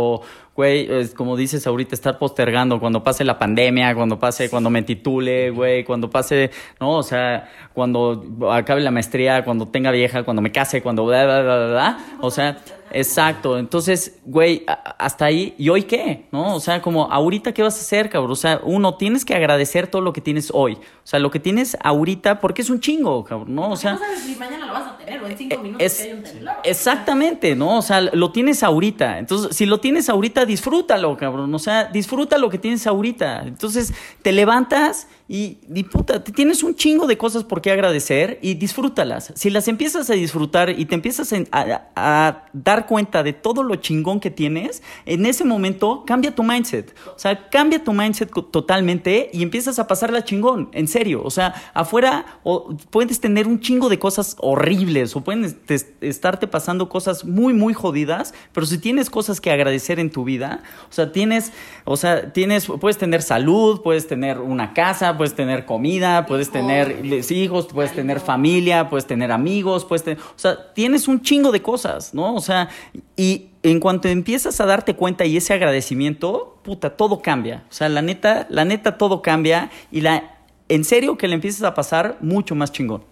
güey, 0.57 1.07
como 1.09 1.37
dices 1.37 1.67
ahorita, 1.67 1.93
estar 1.93 2.17
postergando 2.17 2.79
cuando 2.79 3.03
pase 3.03 3.23
la 3.23 3.37
pandemia, 3.37 3.93
cuando 3.93 4.17
pase, 4.19 4.49
cuando 4.49 4.71
me 4.71 4.81
titule, 4.81 5.51
güey, 5.51 5.83
cuando 5.83 6.09
pase, 6.09 6.49
¿no? 6.79 6.93
O 6.97 7.03
sea, 7.03 7.47
cuando 7.75 8.49
acabe 8.51 8.81
la 8.81 8.89
maestría, 8.89 9.45
cuando 9.45 9.67
tenga 9.67 9.91
vieja, 9.91 10.23
cuando 10.23 10.41
me 10.41 10.51
case, 10.51 10.81
cuando 10.81 11.05
bla, 11.05 11.25
bla, 11.25 11.43
bla, 11.43 11.67
bla, 11.67 11.97
o 12.21 12.31
sea, 12.31 12.57
Exacto, 12.91 13.57
entonces, 13.57 14.19
güey, 14.25 14.63
hasta 14.97 15.25
ahí, 15.25 15.53
¿y 15.57 15.69
hoy 15.69 15.83
qué? 15.83 16.27
¿No? 16.31 16.55
O 16.55 16.59
sea, 16.59 16.81
como, 16.81 17.11
ahorita, 17.11 17.53
¿qué 17.53 17.63
vas 17.63 17.77
a 17.77 17.81
hacer, 17.81 18.09
cabrón? 18.09 18.31
O 18.31 18.35
sea, 18.35 18.61
uno, 18.63 18.95
tienes 18.95 19.25
que 19.25 19.35
agradecer 19.35 19.87
todo 19.87 20.01
lo 20.01 20.13
que 20.13 20.21
tienes 20.21 20.51
hoy. 20.53 20.73
O 20.73 20.79
sea, 21.03 21.19
lo 21.19 21.31
que 21.31 21.39
tienes 21.39 21.77
ahorita, 21.81 22.39
porque 22.39 22.61
es 22.61 22.69
un 22.69 22.79
chingo, 22.79 23.23
cabrón, 23.23 23.55
¿no? 23.55 23.71
O 23.71 23.75
sea... 23.75 23.93
No 23.93 23.99
sabes 23.99 24.19
si 24.21 24.35
mañana 24.35 24.67
lo 24.67 24.73
vas 24.73 24.93
a 24.93 24.97
tener 24.97 25.21
o 25.21 25.27
en 25.27 25.37
cinco 25.37 25.55
eh, 25.55 25.59
minutos 25.59 25.85
es, 25.85 26.01
hay 26.01 26.13
un 26.13 26.23
temblor. 26.23 26.55
Exactamente, 26.63 27.55
¿no? 27.55 27.77
O 27.77 27.81
sea, 27.81 28.01
lo 28.01 28.31
tienes 28.31 28.63
ahorita. 28.63 29.19
Entonces, 29.19 29.55
si 29.55 29.65
lo 29.65 29.79
tienes 29.79 30.09
ahorita, 30.09 30.45
disfrútalo, 30.45 31.17
cabrón. 31.17 31.53
O 31.53 31.59
sea, 31.59 31.85
disfruta 31.85 32.37
lo 32.37 32.49
que 32.49 32.57
tienes 32.57 32.87
ahorita. 32.87 33.43
Entonces, 33.45 33.93
te 34.21 34.31
levantas 34.31 35.07
y, 35.29 35.59
y 35.73 35.83
puta, 35.83 36.23
tienes 36.23 36.63
un 36.63 36.75
chingo 36.75 37.05
de 37.05 37.17
cosas 37.17 37.43
por 37.43 37.61
qué 37.61 37.71
agradecer 37.71 38.39
y 38.41 38.53
disfrútalas. 38.53 39.33
Si 39.35 39.49
las 39.49 39.67
empiezas 39.67 40.09
a 40.09 40.13
disfrutar 40.13 40.69
y 40.69 40.85
te 40.85 40.95
empiezas 40.95 41.33
a, 41.51 41.89
a 41.95 42.45
dar 42.53 42.85
cuenta 42.87 43.23
de 43.23 43.33
todo 43.33 43.63
lo 43.63 43.75
chingón 43.75 44.19
que 44.19 44.31
tienes, 44.31 44.81
en 45.05 45.25
ese 45.25 45.43
momento 45.43 46.03
cambia 46.05 46.33
tu 46.33 46.43
mindset. 46.43 46.95
O 47.15 47.19
sea, 47.19 47.49
cambia 47.49 47.83
tu 47.83 47.91
mindset 47.91 48.31
totalmente 48.51 49.29
y 49.33 49.43
empiezas 49.43 49.79
a 49.79 49.87
pasarla 49.87 50.23
chingón, 50.23 50.69
en 50.71 50.87
serio. 50.87 51.21
O 51.23 51.29
sea, 51.29 51.53
afuera 51.73 52.39
o, 52.43 52.75
puedes 52.89 53.19
tener 53.19 53.47
un 53.47 53.59
chingo 53.59 53.89
de 53.89 53.99
cosas 53.99 54.37
horribles 54.39 55.15
o 55.15 55.21
pueden 55.21 55.59
estarte 56.01 56.47
pasando 56.47 56.87
cosas 56.87 57.25
muy, 57.25 57.53
muy 57.53 57.73
jodidas, 57.73 58.33
pero 58.53 58.65
si 58.65 58.77
tienes 58.77 59.09
cosas 59.09 59.41
que 59.41 59.51
agradecer 59.51 59.99
en 59.99 60.09
tu 60.09 60.23
vida, 60.23 60.63
o 60.89 60.93
sea, 60.93 61.11
tienes, 61.11 61.51
o 61.83 61.97
sea, 61.97 62.31
tienes, 62.31 62.67
puedes 62.67 62.97
tener 62.97 63.21
salud, 63.21 63.81
puedes 63.81 64.07
tener 64.07 64.39
una 64.39 64.73
casa, 64.73 65.16
puedes 65.17 65.35
tener 65.35 65.65
comida, 65.65 66.25
puedes 66.25 66.51
tener 66.51 67.03
hijos, 67.03 67.67
puedes 67.67 67.93
tener 67.93 68.19
familia, 68.19 68.89
puedes 68.89 69.05
tener 69.05 69.31
amigos, 69.31 69.85
puedes 69.85 70.03
tener, 70.03 70.19
o 70.19 70.39
sea, 70.39 70.73
tienes 70.73 71.07
un 71.07 71.21
chingo 71.21 71.51
de 71.51 71.61
cosas, 71.61 72.13
¿no? 72.13 72.35
O 72.35 72.41
sea, 72.41 72.69
y 73.15 73.49
en 73.63 73.79
cuanto 73.79 74.07
empiezas 74.07 74.61
a 74.61 74.65
darte 74.65 74.95
cuenta 74.95 75.25
y 75.25 75.37
ese 75.37 75.53
agradecimiento, 75.53 76.59
puta, 76.63 76.91
todo 76.91 77.21
cambia. 77.21 77.65
O 77.69 77.73
sea, 77.73 77.89
la 77.89 78.01
neta, 78.01 78.47
la 78.49 78.63
neta 78.63 78.97
todo 78.97 79.21
cambia 79.21 79.69
y 79.91 80.01
la 80.01 80.37
en 80.69 80.83
serio 80.83 81.17
que 81.17 81.27
le 81.27 81.35
empiezas 81.35 81.63
a 81.63 81.73
pasar 81.73 82.17
mucho 82.21 82.55
más 82.55 82.71
chingón. 82.71 83.03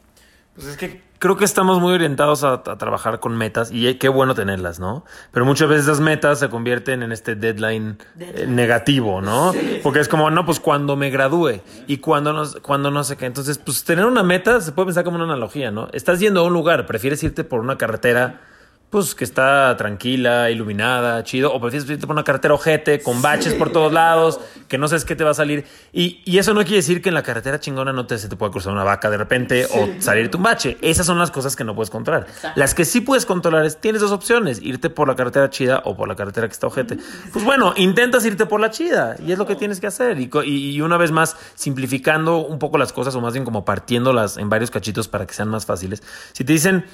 Pues 0.56 0.68
es 0.68 0.78
que 0.78 1.02
creo 1.26 1.38
que 1.38 1.46
estamos 1.46 1.82
muy 1.82 1.92
orientados 1.92 2.44
a, 2.44 2.62
trabajar 2.62 3.20
con 3.20 3.36
metas 3.36 3.72
y 3.72 3.92
qué 3.96 4.10
bueno 4.10 4.36
tenerlas, 4.36 4.80
¿no? 4.80 5.06
Pero 5.32 5.44
muchas 5.44 5.68
veces 5.68 5.86
esas 5.86 6.00
metas 6.00 6.38
se 6.38 6.50
convierten 6.50 7.02
en 7.02 7.12
este 7.12 7.34
deadline, 7.34 7.98
eh, 8.20 8.46
negativo, 8.48 9.22
¿no? 9.22 9.52
Porque 9.82 10.02
es 10.02 10.08
como, 10.08 10.30
no, 10.30 10.46
pues 10.46 10.60
cuando 10.60 10.96
me 10.96 11.10
gradúe 11.10 11.62
y 11.88 11.98
cuando 11.98 12.32
no, 12.32 12.44
cuando 12.62 12.92
no 12.92 13.04
sé 13.04 13.18
qué. 13.18 13.26
Entonces, 13.26 13.58
pues 13.58 13.84
tener 13.84 14.06
una 14.06 14.22
meta 14.22 14.62
se 14.62 14.72
puede 14.72 14.86
pensar 14.86 15.04
como 15.04 15.16
una 15.16 15.26
analogía, 15.26 15.72
¿no? 15.72 15.88
Estás 15.94 16.20
yendo 16.20 16.42
a 16.42 16.44
un 16.44 16.54
lugar, 16.54 16.86
prefieres 16.86 17.24
irte 17.24 17.44
por 17.44 17.60
una 17.60 17.76
carretera 17.80 18.42
pues 18.90 19.14
que 19.14 19.24
está 19.24 19.76
tranquila, 19.78 20.50
iluminada, 20.50 21.24
chido, 21.24 21.54
o 21.54 21.60
prefieres 21.60 21.90
irte 21.90 22.08
por 22.08 22.16
una 22.16 22.24
carretera 22.24 22.54
ojete, 22.54 23.02
con 23.02 23.22
baches 23.22 23.54
por 23.54 23.72
todos 23.72 23.92
lados, 23.92 24.40
que 24.68 24.78
no 24.78 24.88
sabes 24.88 25.04
qué 25.04 25.16
te 25.16 25.24
va 25.24 25.32
a 25.32 25.34
salir. 25.34 25.66
Y, 25.92 26.22
y 26.24 26.38
eso 26.38 26.54
no 26.54 26.62
quiere 26.62 26.78
decir 26.78 27.02
que 27.02 27.10
en 27.10 27.16
la 27.16 27.24
carretera 27.24 27.60
chingona 27.60 27.92
no 27.92 28.06
te, 28.06 28.18
se 28.18 28.30
te 28.30 28.36
pueda 28.36 28.52
cruzar 28.52 28.72
una 28.72 28.84
vaca 28.84 29.10
de 29.10 29.18
repente 29.18 29.66
o 29.66 29.90
salirte 30.00 30.38
un 30.38 30.44
bache. 30.44 30.78
Esas 30.82 31.06
son 31.06 31.20
las 31.20 31.32
cosas 31.32 31.56
que 31.56 31.64
no 31.64 31.76
puedes 31.76 31.90
controlar. 31.90 32.28
Las 32.56 32.74
que 32.74 32.86
sí 32.86 33.02
puedes 33.02 33.26
controlar 33.26 33.66
es, 33.66 33.82
tienes 33.82 34.02
dos 34.02 34.12
opciones, 34.12 34.62
irte 34.62 34.90
por 34.90 35.08
la 35.08 35.16
carretera 35.16 35.50
chida 35.50 35.82
o 35.84 35.98
por 35.98 36.08
la 36.08 36.16
carretera 36.16 36.48
que 36.48 36.54
está 36.54 36.68
ojete. 36.68 36.98
Pues 37.34 37.44
bueno, 37.44 37.74
intentas 37.76 38.26
irte 38.26 38.46
por 38.46 38.62
la 38.62 38.70
chida 38.70 39.18
y 39.26 39.32
es 39.32 39.38
lo 39.38 39.46
que 39.46 39.56
tienes 39.56 39.80
que 39.80 39.88
hacer. 39.88 40.20
Y, 40.20 40.30
y, 40.46 40.82
una 40.82 40.98
vez 40.98 41.12
más, 41.12 41.36
simplificando 41.56 42.38
un 42.38 42.60
poco 42.60 42.78
las 42.78 42.94
cosas 42.94 43.16
o 43.16 43.22
más 43.22 43.34
bien 43.34 43.44
como 43.44 43.66
partiéndolas 43.66 44.38
en 44.38 44.50
varios 44.50 44.72
cachitos 44.72 45.08
para 45.08 45.26
que 45.26 45.34
sean 45.34 45.50
más 45.50 45.66
fáciles. 45.66 46.02
Si 46.34 46.44
te 46.44 46.54
dicen 46.54 46.86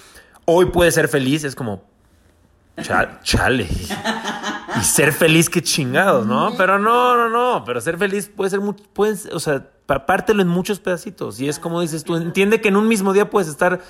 hoy 0.51 0.65
puedes 0.65 0.93
ser 0.93 1.07
feliz, 1.07 1.43
es 1.43 1.55
como, 1.55 1.83
chale. 3.23 3.67
Y 4.79 4.83
ser 4.83 5.11
feliz, 5.11 5.49
qué 5.49 5.61
chingados, 5.61 6.25
¿no? 6.25 6.53
Pero 6.57 6.79
no, 6.79 7.15
no, 7.15 7.29
no. 7.29 7.63
Pero 7.65 7.81
ser 7.81 7.97
feliz 7.97 8.31
puede 8.33 8.49
ser, 8.49 8.59
puedes, 8.93 9.25
o 9.27 9.39
sea, 9.39 9.67
pártelo 9.85 10.41
en 10.41 10.47
muchos 10.47 10.79
pedacitos. 10.79 11.39
Y 11.39 11.49
es 11.49 11.59
como 11.59 11.81
dices 11.81 12.03
tú, 12.03 12.15
entiende 12.15 12.61
que 12.61 12.69
en 12.69 12.77
un 12.77 12.87
mismo 12.87 13.13
día 13.13 13.29
puedes 13.29 13.49
estar 13.49 13.81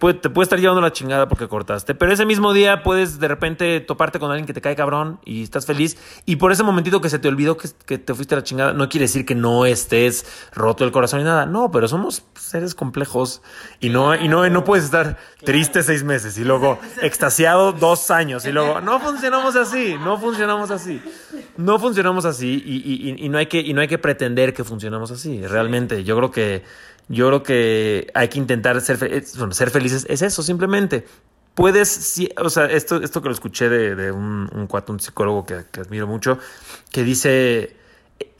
te 0.00 0.30
puede 0.30 0.44
estar 0.44 0.58
llevando 0.58 0.80
la 0.80 0.92
chingada 0.92 1.28
porque 1.28 1.46
cortaste, 1.46 1.94
pero 1.94 2.12
ese 2.12 2.24
mismo 2.24 2.52
día 2.54 2.82
puedes 2.82 3.20
de 3.20 3.28
repente 3.28 3.80
toparte 3.80 4.18
con 4.18 4.30
alguien 4.30 4.46
que 4.46 4.54
te 4.54 4.60
cae 4.60 4.74
cabrón 4.74 5.20
y 5.24 5.42
estás 5.42 5.66
feliz 5.66 5.98
y 6.24 6.36
por 6.36 6.52
ese 6.52 6.62
momentito 6.62 7.00
que 7.00 7.10
se 7.10 7.18
te 7.18 7.28
olvidó 7.28 7.56
que, 7.56 7.98
te 7.98 8.14
fuiste 8.14 8.34
a 8.34 8.38
la 8.38 8.44
chingada, 8.44 8.72
no 8.72 8.88
quiere 8.88 9.04
decir 9.04 9.26
que 9.26 9.34
no 9.34 9.66
estés 9.66 10.24
roto 10.54 10.84
el 10.84 10.92
corazón 10.92 11.20
ni 11.20 11.26
nada, 11.26 11.44
no, 11.44 11.70
pero 11.70 11.86
somos 11.86 12.24
seres 12.34 12.74
complejos 12.74 13.42
y 13.78 13.90
no, 13.90 14.14
y 14.14 14.28
no, 14.28 14.48
no 14.48 14.64
puedes 14.64 14.86
estar 14.86 15.18
triste 15.44 15.82
seis 15.82 16.02
meses 16.02 16.38
y 16.38 16.44
luego 16.44 16.78
extasiado 17.02 17.72
dos 17.72 18.10
años 18.10 18.46
y 18.46 18.52
luego 18.52 18.80
no 18.80 19.00
funcionamos 19.00 19.54
así, 19.56 19.96
no 20.02 20.18
funcionamos 20.18 20.70
así, 20.70 21.02
no 21.58 21.78
funcionamos 21.78 22.24
así 22.24 22.62
y, 22.64 23.24
y, 23.24 23.28
no 23.28 23.36
hay 23.36 23.46
que, 23.46 23.60
y 23.60 23.74
no 23.74 23.82
hay 23.82 23.88
que 23.88 23.98
pretender 23.98 24.54
que 24.54 24.64
funcionamos 24.64 25.10
así, 25.10 25.46
realmente, 25.46 26.04
yo 26.04 26.16
creo 26.16 26.30
que 26.30 26.64
yo 27.10 27.26
creo 27.26 27.42
que 27.42 28.10
hay 28.14 28.28
que 28.28 28.38
intentar 28.38 28.80
ser, 28.80 28.96
ser 29.26 29.70
felices. 29.70 30.06
Es 30.08 30.22
eso, 30.22 30.44
simplemente. 30.44 31.04
Puedes, 31.54 32.20
o 32.40 32.48
sea, 32.48 32.66
esto, 32.66 33.02
esto 33.02 33.20
que 33.20 33.28
lo 33.28 33.34
escuché 33.34 33.68
de, 33.68 34.12
un, 34.12 34.48
un 34.54 34.66
cuate, 34.68 34.92
un 34.92 35.00
psicólogo 35.00 35.44
que, 35.44 35.80
admiro 35.80 36.06
mucho, 36.06 36.38
que 36.92 37.02
dice, 37.02 37.76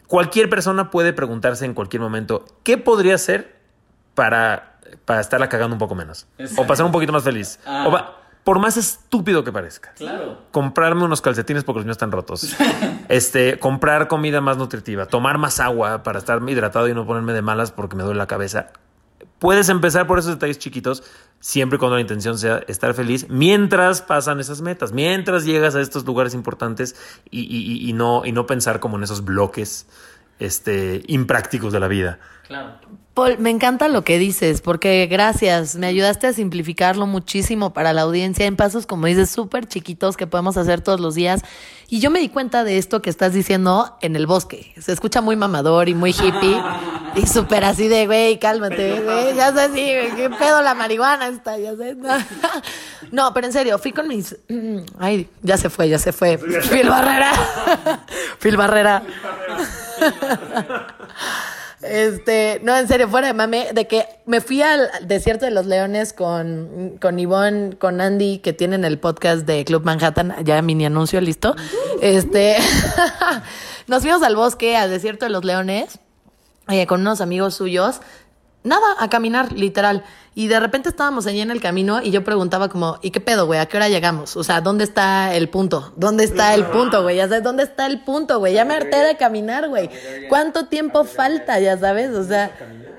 cualquier 0.07 0.49
persona 0.49 0.89
puede 0.91 1.13
preguntarse 1.13 1.65
en 1.65 1.75
cualquier 1.75 2.01
momento, 2.01 2.45
¿qué 2.63 2.79
podría 2.79 3.17
hacer 3.17 3.57
para, 4.15 4.79
para 5.05 5.21
estarla 5.21 5.49
cagando 5.49 5.75
un 5.75 5.81
poco 5.81 5.97
menos? 5.97 6.29
O 6.57 6.65
pasar 6.65 6.87
un 6.87 6.93
poquito 6.93 7.13
más 7.13 7.25
feliz. 7.25 7.59
Ah. 7.67 7.89
O 7.89 8.20
por 8.45 8.59
más 8.59 8.77
estúpido 8.77 9.45
que 9.45 9.53
parezca. 9.53 9.93
Claro. 9.93 10.39
Comprarme 10.51 11.05
unos 11.05 11.21
calcetines 11.21 11.65
porque 11.65 11.81
los 11.81 11.85
míos 11.85 11.95
están 11.95 12.13
rotos. 12.13 12.57
este, 13.09 13.59
comprar 13.59 14.09
comida 14.09 14.41
más 14.41 14.57
nutritiva, 14.57 15.07
tomar 15.07 15.39
más 15.39 15.61
agua 15.61 16.03
para 16.03 16.19
estar 16.19 16.41
hidratado 16.49 16.89
y 16.89 16.95
no 16.95 17.07
ponerme 17.07 17.33
de 17.33 17.43
malas 17.43 17.73
porque 17.73 17.97
me 17.97 18.03
duele 18.03 18.19
la 18.19 18.27
cabeza. 18.27 18.73
Puedes 19.39 19.69
empezar 19.71 20.07
por 20.07 20.19
esos 20.19 20.33
detalles 20.33 20.59
chiquitos, 20.59 21.03
siempre 21.39 21.79
cuando 21.79 21.97
la 21.97 22.03
intención 22.03 22.37
sea 22.37 22.63
estar 22.69 22.93
feliz, 22.93 23.27
mientras 23.31 24.03
pasan 24.03 24.39
esas 24.39 24.61
metas, 24.61 24.93
mientras 24.93 25.47
llegas 25.47 25.75
a 25.75 25.81
estos 25.81 26.05
lugares 26.05 26.35
importantes 26.35 26.95
y, 27.31 27.41
y, 27.41 27.89
y 27.89 27.93
no, 27.95 28.27
y 28.27 28.33
no 28.33 28.47
pensar 28.47 28.81
como 28.81 28.99
en 28.99 29.05
esos 29.05 29.25
bloques 29.25 29.87
este, 30.41 31.03
imprácticos 31.07 31.73
de 31.73 31.81
la 31.81 31.89
vida. 31.89 32.19
Claro. 32.47 32.73
Paul, 33.15 33.39
me 33.39 33.51
encanta 33.51 33.89
lo 33.89 34.05
que 34.05 34.19
dices, 34.19 34.61
porque 34.61 35.07
gracias, 35.11 35.75
me 35.75 35.89
ayudaste 35.89 36.29
a 36.29 36.33
simplificarlo 36.33 37.07
muchísimo 37.07 37.73
para 37.73 37.93
la 37.93 38.03
audiencia 38.03 38.47
en 38.47 38.55
pasos, 38.55 38.87
como 38.87 39.07
dices, 39.07 39.31
súper 39.31 39.67
chiquitos 39.67 40.17
que 40.17 40.29
podemos 40.29 40.57
hacer 40.57 40.81
todos 40.81 41.01
los 41.01 41.17
días. 41.17 41.43
Y 41.89 41.99
yo 41.99 42.13
me 42.13 42.21
di 42.21 42.29
cuenta 42.29 42.63
de 42.63 42.79
esto 42.79 43.03
que 43.03 43.11
estás 43.11 43.33
diciendo 43.33 43.97
en 44.01 44.15
el 44.15 44.29
bosque. 44.29 44.73
Se 44.79 44.93
escucha 44.93 45.21
muy 45.21 45.35
mamador 45.35 45.89
y 45.89 45.95
muy 45.95 46.11
hippie 46.11 46.63
y 47.17 47.27
súper 47.27 47.65
así 47.65 47.89
de, 47.89 48.07
güey, 48.07 48.39
cálmate, 48.39 49.01
güey, 49.01 49.35
ya 49.35 49.53
sé, 49.53 49.67
sí, 49.75 50.15
qué 50.15 50.31
pedo 50.39 50.63
la 50.63 50.75
marihuana 50.75 51.27
está, 51.29 51.59
ya 51.59 51.75
sé. 51.77 51.97
No, 53.11 53.35
pero 53.35 53.49
en 53.49 53.53
serio, 53.53 53.77
fui 53.79 53.91
con 53.91 54.07
mis... 54.07 54.37
Ay, 55.01 55.29
ya 55.43 55.57
se 55.57 55.69
fue, 55.69 55.89
ya 55.89 55.99
se 55.99 56.13
fue. 56.13 56.39
Phil 56.39 56.89
Barrera. 56.89 57.33
Phil 58.39 58.57
Barrera. 58.57 59.03
Este, 61.83 62.61
no, 62.63 62.77
en 62.77 62.87
serio, 62.89 63.09
fuera 63.09 63.29
de 63.29 63.33
mame, 63.33 63.69
de 63.73 63.87
que 63.87 64.05
me 64.27 64.43
fui 64.43 64.61
al 64.61 64.91
desierto 65.03 65.47
de 65.47 65.51
los 65.51 65.65
leones 65.65 66.13
con, 66.13 66.99
con 67.01 67.19
Ivonne, 67.19 67.79
con 67.79 68.03
Andy, 68.03 68.39
que 68.39 68.53
tienen 68.53 68.85
el 68.85 68.99
podcast 68.99 69.47
de 69.47 69.65
Club 69.65 69.85
Manhattan, 69.85 70.35
ya 70.45 70.61
mini 70.61 70.85
anuncio, 70.85 71.23
listo. 71.23 71.57
Este, 72.03 72.59
nos 73.87 74.03
fuimos 74.03 74.23
al 74.23 74.37
bosque, 74.37 74.77
al 74.77 74.91
desierto 74.91 75.25
de 75.25 75.31
los 75.31 75.43
leones, 75.43 76.01
eh, 76.69 76.87
con 76.87 77.01
unos 77.01 77.23
amigos 77.23 77.55
suyos, 77.55 78.03
nada, 78.63 78.97
a 78.99 79.09
caminar, 79.09 79.53
literal. 79.53 80.05
Y 80.35 80.49
de 80.49 80.61
repente 80.61 80.89
estábamos 80.89 81.27
allí 81.27 81.41
en 81.41 81.51
el 81.51 81.61
camino 81.61 82.01
y 82.03 82.11
yo 82.11 82.25
preguntaba 82.25 82.69
como, 82.69 82.99
¿y 83.03 83.11
qué 83.11 83.21
pedo, 83.21 83.47
güey? 83.47 83.59
¿A 83.61 83.67
qué 83.67 83.77
hora 83.77 83.89
llegamos? 83.89 84.37
O 84.37 84.45
sea, 84.45 84.61
¿dónde 84.61 84.85
está 84.85 85.35
el 85.35 85.49
punto? 85.49 85.93
¿Dónde 85.97 86.25
está 86.25 86.55
el 86.55 86.67
punto, 86.67 87.03
güey? 87.03 87.17
Ya 87.17 87.29
sabes, 87.29 87.43
¿dónde 87.43 87.65
está 87.65 87.87
el 87.87 88.01
punto, 88.03 88.39
güey? 88.39 88.55
Ya 88.55 88.65
me 88.65 88.75
harté 88.75 88.99
de 88.99 89.17
caminar, 89.17 89.69
güey. 89.69 89.91
¿Cuánto 90.29 90.67
tiempo 90.67 91.05
falta, 91.05 91.59
ya 91.59 91.77
sabes? 91.79 92.11
O 92.11 92.25
sea, 92.25 92.57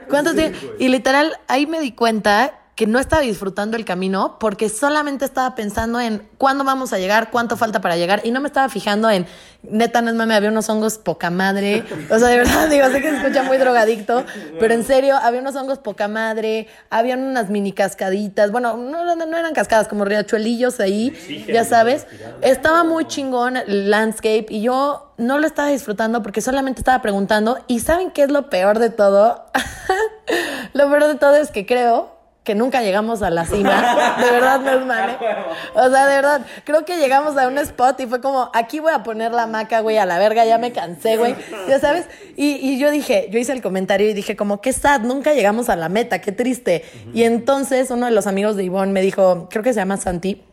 ¿cuánto 0.10 0.34
tiempo? 0.36 0.58
Y 0.78 0.90
literal, 0.90 1.38
ahí 1.48 1.66
me 1.66 1.80
di 1.80 1.94
cuenta 1.94 2.61
que 2.82 2.88
no 2.88 2.98
estaba 2.98 3.22
disfrutando 3.22 3.78
el 3.78 3.86
camino 3.86 4.38
porque 4.40 4.68
solamente 4.68 5.24
estaba 5.24 5.54
pensando 5.54 6.00
en 6.00 6.28
cuándo 6.40 6.64
vamos 6.64 6.94
a 6.94 6.98
llegar, 6.98 7.30
cuánto 7.30 7.56
falta 7.56 7.80
para 7.80 7.96
llegar 7.96 8.22
y 8.24 8.32
no 8.32 8.42
me 8.42 8.48
estaba 8.48 8.70
fijando 8.70 9.08
en, 9.12 9.28
neta, 9.62 10.02
no 10.02 10.10
es 10.10 10.16
mame, 10.16 10.34
había 10.34 10.50
unos 10.50 10.68
hongos 10.68 10.98
poca 10.98 11.30
madre, 11.30 11.84
o 12.10 12.18
sea, 12.18 12.30
de 12.30 12.38
verdad, 12.38 12.68
digo, 12.72 12.88
sé 12.88 13.00
que 13.04 13.12
se 13.12 13.18
escucha 13.18 13.44
muy 13.44 13.60
drogadicto, 13.60 14.26
pero 14.60 14.74
en 14.74 14.84
serio, 14.84 15.16
había 15.16 15.42
unos 15.42 15.56
hongos 15.56 15.78
poca 15.78 16.08
madre, 16.08 16.70
habían 16.90 17.22
unas 17.22 17.52
mini 17.52 17.72
cascaditas, 17.72 18.52
bueno, 18.52 18.76
no, 18.76 19.16
no, 19.16 19.38
eran 19.38 19.54
cascadas, 19.54 19.88
como 19.88 20.04
riachuelillos 20.04 20.80
ahí, 20.80 21.14
ya 21.48 21.64
sabes, 21.66 22.08
estaba 22.42 22.84
muy 22.84 23.06
chingón 23.06 23.58
el 23.58 23.92
landscape 23.92 24.48
y 24.50 24.64
yo 24.64 25.14
no 25.20 25.38
lo 25.38 25.46
estaba 25.46 25.68
disfrutando 25.68 26.24
porque 26.24 26.42
solamente 26.42 26.82
estaba 26.82 27.00
preguntando 27.04 27.64
y 27.68 27.82
¿saben 27.82 28.10
qué 28.10 28.24
es 28.24 28.32
lo 28.32 28.50
peor 28.50 28.80
de 28.80 28.90
todo? 28.90 29.46
lo 30.74 30.90
peor 30.90 31.06
de 31.06 31.16
todo 31.20 31.36
es 31.36 31.52
que 31.52 31.68
creo 31.68 32.21
que 32.44 32.56
nunca 32.56 32.82
llegamos 32.82 33.22
a 33.22 33.30
la 33.30 33.46
cima. 33.46 34.16
De 34.18 34.32
verdad 34.32 34.60
no 34.62 34.72
es 34.72 34.86
mal. 34.86 35.10
¿eh? 35.22 35.36
O 35.76 35.90
sea, 35.90 36.08
de 36.08 36.16
verdad, 36.16 36.42
creo 36.64 36.86
que 36.86 36.98
llegamos 36.98 37.38
a 37.38 37.48
un 37.48 37.58
spot 37.60 38.00
y 38.00 38.08
fue 38.08 38.20
como, 38.20 38.50
aquí 38.54 38.80
voy 38.80 38.94
a 38.94 39.04
poner 39.04 39.32
la 39.32 39.46
maca, 39.46 39.82
güey, 39.82 39.98
a 39.98 40.06
la 40.06 40.18
verga, 40.18 40.44
ya 40.46 40.58
me 40.58 40.72
cansé, 40.72 41.18
güey. 41.18 41.36
Ya 41.68 41.80
sabes. 41.80 42.08
Y, 42.36 42.56
y 42.56 42.80
yo 42.80 42.90
dije, 42.90 43.28
yo 43.32 43.38
hice 43.38 43.52
el 43.52 43.62
comentario 43.62 44.10
y 44.10 44.14
dije, 44.14 44.36
como, 44.36 44.60
qué 44.60 44.74
sad, 44.74 45.02
nunca 45.02 45.34
llegamos 45.34 45.70
a 45.70 45.76
la 45.76 45.88
meta, 45.88 46.20
qué 46.20 46.32
triste. 46.32 46.84
Y 47.14 47.24
entonces 47.24 47.92
uno 47.92 48.08
de 48.08 48.12
los 48.12 48.26
amigos 48.26 48.56
de 48.56 48.64
Ivonne 48.64 48.92
me 48.92 49.02
dijo, 49.02 49.48
creo 49.50 49.64
que 49.64 49.74
se 49.74 49.80
llama 49.80 49.98
Santi, 49.98 50.44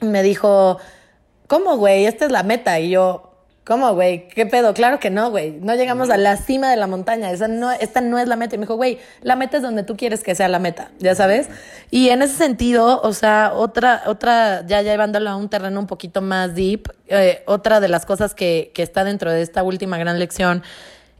me 0.00 0.22
dijo, 0.22 0.78
¿cómo, 1.48 1.76
güey? 1.76 2.06
Esta 2.06 2.26
es 2.26 2.30
la 2.30 2.44
meta. 2.44 2.78
Y 2.78 2.90
yo, 2.90 3.33
¿Cómo, 3.64 3.94
güey? 3.94 4.28
¿Qué 4.28 4.44
pedo? 4.44 4.74
Claro 4.74 5.00
que 5.00 5.08
no, 5.08 5.30
güey. 5.30 5.52
No 5.52 5.74
llegamos 5.74 6.10
a 6.10 6.18
la 6.18 6.36
cima 6.36 6.70
de 6.70 6.76
la 6.76 6.86
montaña. 6.86 7.30
Esa 7.30 7.48
no, 7.48 7.72
esta 7.72 8.02
no 8.02 8.18
es 8.18 8.28
la 8.28 8.36
meta. 8.36 8.56
Y 8.56 8.58
me 8.58 8.64
dijo, 8.64 8.76
güey, 8.76 8.98
la 9.22 9.36
meta 9.36 9.56
es 9.56 9.62
donde 9.62 9.84
tú 9.84 9.96
quieres 9.96 10.22
que 10.22 10.34
sea 10.34 10.48
la 10.48 10.58
meta, 10.58 10.90
ya 10.98 11.14
sabes. 11.14 11.48
Y 11.90 12.10
en 12.10 12.20
ese 12.20 12.34
sentido, 12.34 13.00
o 13.00 13.12
sea, 13.14 13.52
otra, 13.54 14.02
otra, 14.06 14.66
ya 14.66 14.82
llevándolo 14.82 15.30
a 15.30 15.36
un 15.36 15.48
terreno 15.48 15.80
un 15.80 15.86
poquito 15.86 16.20
más 16.20 16.54
deep, 16.54 16.92
eh, 17.08 17.42
otra 17.46 17.80
de 17.80 17.88
las 17.88 18.04
cosas 18.04 18.34
que, 18.34 18.70
que 18.74 18.82
está 18.82 19.02
dentro 19.02 19.32
de 19.32 19.40
esta 19.40 19.62
última 19.62 19.96
gran 19.96 20.18
lección 20.18 20.62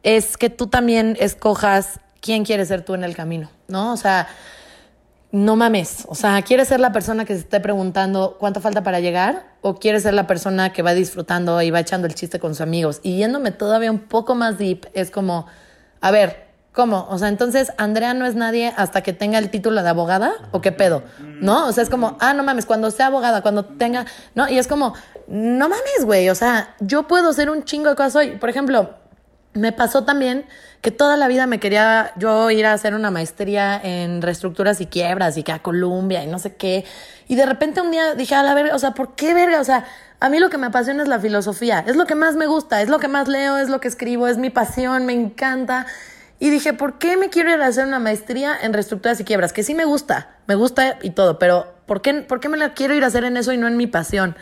es 0.02 0.36
que 0.36 0.50
tú 0.50 0.66
también 0.66 1.16
escojas 1.18 1.98
quién 2.20 2.44
quieres 2.44 2.68
ser 2.68 2.84
tú 2.84 2.92
en 2.92 3.04
el 3.04 3.16
camino, 3.16 3.50
¿no? 3.68 3.94
O 3.94 3.96
sea, 3.96 4.28
no 5.34 5.56
mames, 5.56 6.04
o 6.08 6.14
sea, 6.14 6.40
¿quieres 6.42 6.68
ser 6.68 6.78
la 6.78 6.92
persona 6.92 7.24
que 7.24 7.34
se 7.34 7.40
esté 7.40 7.58
preguntando 7.58 8.36
cuánto 8.38 8.60
falta 8.60 8.84
para 8.84 9.00
llegar? 9.00 9.56
¿O 9.62 9.80
quieres 9.80 10.04
ser 10.04 10.14
la 10.14 10.28
persona 10.28 10.72
que 10.72 10.82
va 10.82 10.94
disfrutando 10.94 11.60
y 11.60 11.72
va 11.72 11.80
echando 11.80 12.06
el 12.06 12.14
chiste 12.14 12.38
con 12.38 12.52
sus 12.52 12.60
amigos? 12.60 13.00
Y 13.02 13.16
yéndome 13.16 13.50
todavía 13.50 13.90
un 13.90 13.98
poco 13.98 14.36
más 14.36 14.58
deep, 14.58 14.88
es 14.94 15.10
como, 15.10 15.46
a 16.00 16.12
ver, 16.12 16.46
¿cómo? 16.70 17.08
O 17.10 17.18
sea, 17.18 17.26
entonces 17.26 17.72
Andrea 17.78 18.14
no 18.14 18.26
es 18.26 18.36
nadie 18.36 18.72
hasta 18.76 19.02
que 19.02 19.12
tenga 19.12 19.40
el 19.40 19.50
título 19.50 19.82
de 19.82 19.88
abogada 19.88 20.34
o 20.52 20.60
qué 20.60 20.70
pedo, 20.70 21.02
¿no? 21.40 21.66
O 21.66 21.72
sea, 21.72 21.82
es 21.82 21.90
como, 21.90 22.16
ah, 22.20 22.32
no 22.32 22.44
mames, 22.44 22.64
cuando 22.64 22.92
sea 22.92 23.06
abogada, 23.06 23.42
cuando 23.42 23.64
tenga, 23.64 24.06
¿no? 24.36 24.48
Y 24.48 24.58
es 24.58 24.68
como, 24.68 24.94
no 25.26 25.68
mames, 25.68 26.04
güey, 26.04 26.30
o 26.30 26.36
sea, 26.36 26.76
yo 26.78 27.08
puedo 27.08 27.32
ser 27.32 27.50
un 27.50 27.64
chingo 27.64 27.88
de 27.88 27.96
cosas 27.96 28.14
hoy. 28.14 28.36
Por 28.36 28.50
ejemplo, 28.50 28.90
me 29.52 29.72
pasó 29.72 30.04
también 30.04 30.46
que 30.84 30.90
toda 30.90 31.16
la 31.16 31.28
vida 31.28 31.46
me 31.46 31.60
quería 31.60 32.12
yo 32.16 32.50
ir 32.50 32.66
a 32.66 32.74
hacer 32.74 32.94
una 32.94 33.10
maestría 33.10 33.80
en 33.82 34.20
reestructuras 34.20 34.82
y 34.82 34.86
quiebras 34.86 35.38
y 35.38 35.42
que 35.42 35.50
a 35.50 35.60
Colombia 35.60 36.22
y 36.22 36.26
no 36.26 36.38
sé 36.38 36.56
qué. 36.56 36.84
Y 37.26 37.36
de 37.36 37.46
repente 37.46 37.80
un 37.80 37.90
día 37.90 38.14
dije, 38.14 38.34
a 38.34 38.42
la 38.42 38.52
verga, 38.52 38.74
o 38.74 38.78
sea, 38.78 38.90
¿por 38.90 39.14
qué 39.14 39.32
verga? 39.32 39.62
O 39.62 39.64
sea, 39.64 39.86
a 40.20 40.28
mí 40.28 40.38
lo 40.38 40.50
que 40.50 40.58
me 40.58 40.66
apasiona 40.66 41.02
es 41.02 41.08
la 41.08 41.18
filosofía, 41.18 41.82
es 41.86 41.96
lo 41.96 42.04
que 42.04 42.14
más 42.14 42.36
me 42.36 42.46
gusta, 42.46 42.82
es 42.82 42.90
lo 42.90 42.98
que 42.98 43.08
más 43.08 43.28
leo, 43.28 43.56
es 43.56 43.70
lo 43.70 43.80
que 43.80 43.88
escribo, 43.88 44.28
es 44.28 44.36
mi 44.36 44.50
pasión, 44.50 45.06
me 45.06 45.14
encanta. 45.14 45.86
Y 46.38 46.50
dije, 46.50 46.74
¿por 46.74 46.98
qué 46.98 47.16
me 47.16 47.30
quiero 47.30 47.50
ir 47.50 47.62
a 47.62 47.66
hacer 47.66 47.86
una 47.86 47.98
maestría 47.98 48.54
en 48.60 48.74
reestructuras 48.74 49.18
y 49.20 49.24
quiebras? 49.24 49.54
Que 49.54 49.62
sí 49.62 49.74
me 49.74 49.86
gusta, 49.86 50.36
me 50.46 50.54
gusta 50.54 50.98
y 51.00 51.10
todo, 51.12 51.38
pero 51.38 51.76
¿por 51.86 52.02
qué, 52.02 52.12
¿por 52.20 52.40
qué 52.40 52.50
me 52.50 52.58
la 52.58 52.74
quiero 52.74 52.94
ir 52.94 53.04
a 53.04 53.06
hacer 53.06 53.24
en 53.24 53.38
eso 53.38 53.54
y 53.54 53.56
no 53.56 53.68
en 53.68 53.78
mi 53.78 53.86
pasión? 53.86 54.36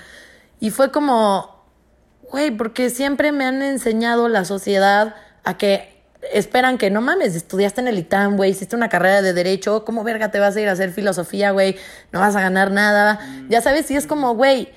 Y 0.59 0.71
fue 0.71 0.91
como, 0.91 1.65
güey, 2.33 2.51
porque 2.51 2.91
siempre 2.91 3.31
me 3.31 3.45
han 3.45 3.63
enseñado 3.63 4.29
la 4.29 4.45
sociedad 4.45 5.15
a 5.45 5.57
que 5.57 5.92
esperan 6.33 6.79
que 6.79 6.91
no 6.91 7.01
mames, 7.01 7.35
estudiaste 7.35 7.81
en 7.81 7.89
el 7.89 7.99
ITAM, 7.99 8.37
güey, 8.37 8.51
hiciste 8.51 8.77
una 8.77 8.89
carrera 8.89 9.23
de 9.23 9.33
derecho, 9.33 9.85
¿cómo 9.85 10.05
verga 10.05 10.31
te 10.31 10.39
vas 10.39 10.57
a 10.57 10.61
ir 10.61 10.69
a 10.69 10.73
hacer 10.73 10.93
filosofía, 10.93 11.51
güey? 11.51 11.77
No 12.13 12.21
vas 12.21 12.37
a 12.37 12.41
ganar 12.41 12.71
nada. 12.71 13.19
Ya 13.49 13.61
sabes, 13.61 13.87
si 13.87 13.97
es 13.97 14.07
como, 14.07 14.35
güey, 14.35 14.73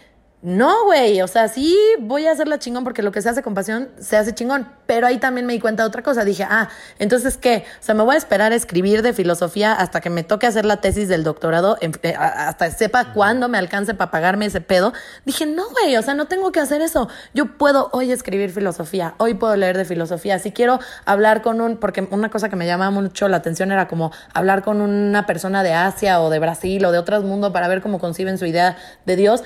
no, 0.46 0.86
güey, 0.86 1.24
o 1.24 1.28
sea, 1.28 1.48
sí 1.48 1.76
voy 2.00 2.28
a 2.28 2.32
hacerla 2.32 2.60
chingón 2.60 2.84
porque 2.84 3.02
lo 3.02 3.12
que 3.12 3.20
se 3.20 3.30
hace 3.30 3.42
con 3.42 3.56
pasión 3.56 3.90
se 4.00 4.16
hace 4.16 4.32
chingón, 4.36 4.70
pero 4.86 5.08
ahí 5.08 5.18
también 5.18 5.48
me 5.48 5.54
di 5.54 5.60
cuenta 5.60 5.82
de 5.82 5.88
otra 5.88 6.04
cosa, 6.04 6.24
dije, 6.24 6.46
ah, 6.48 6.70
entonces 7.00 7.38
qué, 7.38 7.66
o 7.80 7.84
sea, 7.84 7.96
me 7.96 8.04
voy 8.04 8.14
a 8.14 8.18
esperar 8.20 8.52
a 8.52 8.56
escribir 8.56 9.02
de 9.02 9.12
filosofía 9.12 9.74
hasta 9.74 10.02
que 10.02 10.12
me 10.12 10.24
toque 10.24 10.46
hacer 10.46 10.64
la 10.64 10.78
tesis 10.82 11.08
del 11.08 11.24
doctorado, 11.24 11.80
eh, 11.82 12.14
hasta 12.16 12.70
sepa 12.70 13.12
cuándo 13.14 13.50
me 13.50 13.58
alcance 13.58 13.96
para 13.96 14.12
pagarme 14.12 14.46
ese 14.46 14.62
pedo. 14.62 14.94
Dije, 15.26 15.48
no, 15.48 15.64
güey, 15.72 15.98
o 15.98 16.02
sea, 16.04 16.14
no 16.14 16.26
tengo 16.28 16.52
que 16.52 16.60
hacer 16.60 16.84
eso. 16.84 17.10
Yo 17.34 17.58
puedo 17.58 17.90
hoy 17.92 18.12
escribir 18.12 18.52
filosofía, 18.52 19.16
hoy 19.18 19.34
puedo 19.34 19.56
leer 19.56 19.76
de 19.76 19.86
filosofía. 19.86 20.38
Si 20.38 20.52
quiero 20.52 20.80
hablar 21.06 21.42
con 21.42 21.60
un, 21.60 21.78
porque 21.78 22.08
una 22.12 22.30
cosa 22.30 22.50
que 22.50 22.56
me 22.56 22.68
llamaba 22.68 22.92
mucho 22.92 23.28
la 23.30 23.38
atención 23.38 23.72
era 23.72 23.88
como 23.88 24.12
hablar 24.32 24.64
con 24.64 24.82
una 24.82 25.26
persona 25.26 25.64
de 25.64 25.74
Asia 25.74 26.22
o 26.22 26.30
de 26.30 26.38
Brasil 26.38 26.86
o 26.86 26.92
de 26.92 27.00
otros 27.00 27.24
mundos 27.24 27.52
para 27.52 27.68
ver 27.68 27.82
cómo 27.82 27.98
conciben 27.98 28.38
su 28.38 28.46
idea 28.46 28.78
de 29.08 29.16
Dios 29.16 29.44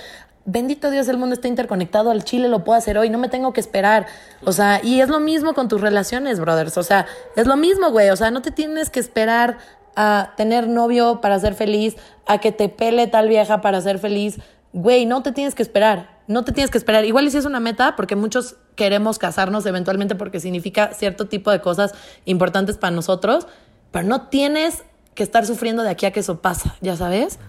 bendito 0.51 0.89
Dios, 0.89 1.07
el 1.07 1.17
mundo 1.17 1.33
está 1.33 1.47
interconectado, 1.47 2.11
al 2.11 2.23
Chile 2.23 2.47
lo 2.47 2.63
puedo 2.63 2.77
hacer 2.77 2.97
hoy, 2.97 3.09
no 3.09 3.17
me 3.17 3.29
tengo 3.29 3.53
que 3.53 3.59
esperar. 3.59 4.07
O 4.43 4.51
sea, 4.51 4.81
y 4.83 5.01
es 5.01 5.09
lo 5.09 5.19
mismo 5.19 5.53
con 5.53 5.67
tus 5.67 5.81
relaciones, 5.81 6.39
brothers. 6.39 6.77
O 6.77 6.83
sea, 6.83 7.05
es 7.35 7.47
lo 7.47 7.55
mismo, 7.55 7.91
güey. 7.91 8.09
O 8.09 8.15
sea, 8.15 8.31
no 8.31 8.41
te 8.41 8.51
tienes 8.51 8.89
que 8.89 8.99
esperar 8.99 9.57
a 9.95 10.33
tener 10.37 10.67
novio 10.67 11.21
para 11.21 11.39
ser 11.39 11.55
feliz, 11.55 11.95
a 12.25 12.39
que 12.39 12.51
te 12.51 12.69
pele 12.69 13.07
tal 13.07 13.27
vieja 13.27 13.61
para 13.61 13.81
ser 13.81 13.99
feliz. 13.99 14.39
Güey, 14.73 15.05
no 15.05 15.23
te 15.23 15.31
tienes 15.31 15.55
que 15.55 15.63
esperar. 15.63 16.19
No 16.27 16.43
te 16.43 16.51
tienes 16.51 16.71
que 16.71 16.77
esperar. 16.77 17.05
Igual 17.05 17.25
y 17.25 17.31
si 17.31 17.37
es 17.37 17.45
una 17.45 17.59
meta, 17.59 17.95
porque 17.95 18.15
muchos 18.15 18.55
queremos 18.75 19.19
casarnos 19.19 19.65
eventualmente 19.65 20.15
porque 20.15 20.39
significa 20.39 20.93
cierto 20.93 21.27
tipo 21.27 21.51
de 21.51 21.59
cosas 21.59 21.93
importantes 22.25 22.77
para 22.77 22.91
nosotros, 22.95 23.47
pero 23.91 24.07
no 24.07 24.27
tienes 24.29 24.83
que 25.15 25.23
estar 25.23 25.45
sufriendo 25.45 25.83
de 25.83 25.89
aquí 25.89 26.05
a 26.05 26.11
que 26.11 26.21
eso 26.21 26.39
pasa, 26.41 26.75
¿ya 26.79 26.95
sabes? 26.95 27.39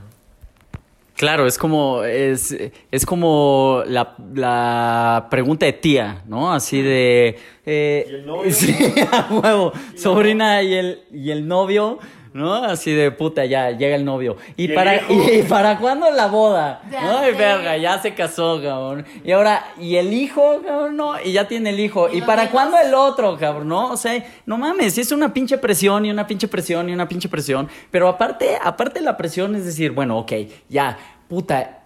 Claro, 1.21 1.47
es 1.47 1.59
como, 1.59 2.03
es, 2.03 2.57
es 2.91 3.05
como 3.05 3.83
la, 3.87 4.17
la 4.35 5.27
pregunta 5.31 5.67
de 5.67 5.75
tía, 5.75 6.23
¿no? 6.27 6.51
Así 6.51 6.81
de... 6.81 7.39
Eh, 7.67 8.07
¿Y 8.09 8.15
el 8.15 8.27
novio? 8.27 8.51
Sí, 8.55 8.75
a 9.13 9.29
huevo. 9.31 9.71
Sobrina 9.97 10.63
y 10.63 10.73
el, 10.73 11.03
y 11.13 11.31
el 11.31 11.47
novio, 11.47 11.99
¿no? 12.33 12.55
Así 12.55 12.93
de 12.93 13.11
puta, 13.11 13.45
ya 13.45 13.71
llega 13.71 13.97
el 13.97 14.05
novio. 14.05 14.37
¿Y, 14.57 14.65
¿Y 14.65 14.67
el 14.67 14.75
para, 14.75 14.97
y, 15.11 15.43
para 15.49 15.79
cuándo 15.79 16.11
la 16.11 16.27
boda? 16.27 16.83
Ya 16.91 17.03
¿No? 17.03 17.29
Y 17.29 17.33
verga, 17.33 17.77
ya 17.77 18.01
se 18.01 18.15
casó, 18.15 18.61
cabrón. 18.63 19.05
Y 19.25 19.33
ahora, 19.33 19.65
¿y 19.79 19.97
el 19.97 20.13
hijo, 20.13 20.61
cabrón? 20.65 20.97
No, 20.97 21.21
y 21.21 21.33
ya 21.33 21.49
tiene 21.49 21.71
el 21.71 21.81
hijo. 21.81 22.09
¿Y, 22.13 22.23
para 22.23 22.45
hijos? 22.45 22.53
cuándo 22.53 22.77
el 22.79 22.95
otro, 22.95 23.37
cabrón? 23.39 23.69
¿No? 23.69 23.91
O 23.93 23.97
sea, 23.97 24.25
no 24.47 24.59
mames, 24.59 24.99
es 24.99 25.13
una 25.13 25.33
pinche 25.33 25.59
presión 25.59 26.07
y 26.07 26.11
una 26.11 26.27
pinche 26.27 26.49
presión 26.49 26.89
y 26.89 26.93
una 26.93 27.09
pinche 27.09 27.29
presión. 27.29 27.69
Pero 27.91 28.09
aparte, 28.09 28.57
aparte 28.63 29.01
la 29.01 29.17
presión 29.17 29.55
es 29.57 29.65
decir, 29.65 29.93
bueno, 29.93 30.19
ok, 30.19 30.33
ya, 30.69 30.97
puta, 31.29 31.85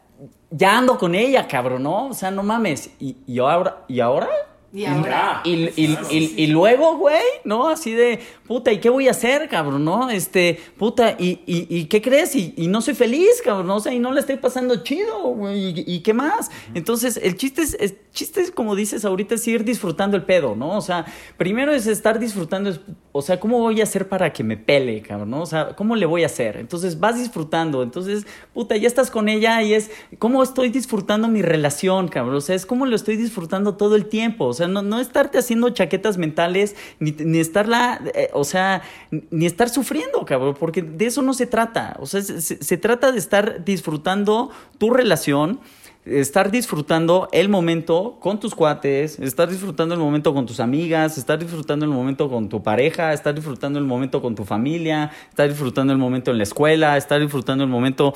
ya 0.51 0.79
ando 0.79 0.99
con 0.99 1.15
ella, 1.15 1.49
cabrón, 1.49 1.83
¿no? 1.83 2.09
O 2.09 2.15
sea, 2.15 2.31
no 2.31 2.43
mames. 2.43 2.91
¿Y, 3.01 3.17
y 3.27 3.39
ahora? 3.39 3.85
¿Y 3.89 4.01
ahora? 4.01 4.29
Y 4.75 4.87
ahora. 4.87 5.41
Y, 5.45 5.71
y, 5.81 5.97
y, 6.11 6.35
y 6.37 6.47
luego, 6.49 6.97
güey, 6.97 7.23
¿no? 7.45 7.69
Así 7.69 7.93
de, 7.93 8.19
puta, 8.45 8.73
¿y 8.73 8.81
qué 8.81 8.91
voy 8.91 9.07
a 9.07 9.13
hacer, 9.13 9.49
cabrón, 9.49 9.85
no? 9.85 10.11
Este, 10.11 10.59
puta, 10.77 11.13
¿y, 11.17 11.43
y, 11.47 11.69
y 11.69 11.85
qué 11.85 12.03
crees? 12.03 12.35
Y, 12.35 12.67
no 12.67 12.81
soy 12.81 12.95
feliz, 12.95 13.41
cabrón, 13.45 13.69
¿no? 13.69 13.77
O 13.77 13.81
sea, 13.81 13.95
y 13.95 14.01
no 14.01 14.11
le 14.11 14.19
estoy 14.19 14.37
pasando 14.37 14.83
chido, 14.83 15.29
güey, 15.29 15.85
y, 15.87 16.01
qué 16.01 16.13
más. 16.13 16.51
Entonces, 16.75 17.21
el 17.23 17.37
chiste 17.37 17.63
es, 17.63 17.75
el 17.79 17.97
chiste 18.11 18.41
es, 18.41 18.51
como 18.51 18.75
dices 18.75 19.05
ahorita, 19.05 19.37
es 19.37 19.47
ir 19.47 19.65
disfrutando 19.65 20.17
el 20.17 20.25
pedo, 20.25 20.57
¿no? 20.57 20.77
O 20.77 20.81
sea, 20.81 21.07
primero 21.37 21.73
es 21.73 21.87
estar 21.87 22.19
disfrutando, 22.19 22.77
o 23.13 23.23
sea, 23.23 23.39
¿cómo 23.39 23.61
voy 23.61 23.81
a 23.81 23.85
hacer 23.85 24.09
para 24.09 24.33
que 24.33 24.43
me 24.43 24.57
pele, 24.57 25.03
cabrón, 25.03 25.31
no? 25.31 25.43
O 25.43 25.47
sea, 25.47 25.77
¿cómo 25.77 25.95
le 25.95 26.07
voy 26.07 26.25
a 26.25 26.27
hacer? 26.27 26.57
Entonces, 26.57 26.99
vas 26.99 27.17
disfrutando, 27.17 27.85
entonces, 27.85 28.27
puta, 28.53 28.77
ya 28.77 28.89
estás 28.89 29.13
con 29.13 29.29
ella 29.29 29.63
y 29.63 29.73
es, 29.73 29.93
¿cómo 30.19 30.43
estoy 30.43 30.71
disfrutando 30.71 31.29
mi 31.29 31.43
relación, 31.43 32.09
cabrón? 32.09 32.35
O 32.35 32.41
sea, 32.41 32.57
es 32.57 32.67
como 32.67 32.87
lo 32.87 32.97
estoy 32.97 33.17
disfrutando 33.17 33.77
todo 33.77 33.95
el 33.95 34.07
tiempo, 34.07 34.47
o 34.47 34.53
sea, 34.53 34.64
no, 34.69 34.83
no 34.83 35.01
estarte 35.01 35.39
haciendo 35.39 35.71
chaquetas 35.71 36.19
mentales, 36.19 36.77
ni, 36.99 37.13
ni 37.13 37.39
estarla, 37.39 38.01
eh, 38.15 38.31
o 38.33 38.45
sea, 38.45 38.83
ni 39.31 39.47
estar 39.47 39.69
sufriendo, 39.69 40.25
cabrón, 40.25 40.57
porque 40.59 40.83
de 40.83 41.07
eso 41.07 41.23
no 41.23 41.35
se 41.35 41.47
trata, 41.47 41.97
o 42.01 42.07
sea, 42.07 42.23
se, 42.23 42.41
se- 42.41 42.63
se 42.63 42.77
trata 42.77 43.13
de 43.13 43.19
estar 43.19 43.65
disfrutando 43.65 44.51
tu 44.79 44.91
relación, 44.91 45.61
estar 46.05 46.51
disfrutando 46.51 47.31
el 47.33 47.49
momento 47.49 48.19
con 48.21 48.39
tus 48.39 48.55
cuates, 48.55 49.19
estar 49.21 49.49
disfrutando 49.49 49.95
el 49.95 50.01
momento 50.01 50.35
con 50.35 50.45
tus 50.45 50.61
amigas, 50.61 51.17
estar 51.17 51.39
disfrutando 51.39 51.87
el 51.87 51.91
momento 51.93 52.29
con 52.29 52.51
tu 52.51 52.63
pareja, 52.63 53.15
estar 53.15 53.35
disfrutando 53.35 53.79
el 53.79 53.87
momento 53.87 54.21
con 54.21 54.35
tu 54.35 54.45
familia, 54.45 55.11
estar 55.31 55.49
disfrutando 55.49 55.95
el 55.95 55.99
momento 55.99 56.31
en 56.31 56.37
la 56.37 56.43
escuela, 56.43 56.99
estar 56.99 57.21
disfrutando 57.23 57.65
el 57.65 57.71
momento 57.71 58.13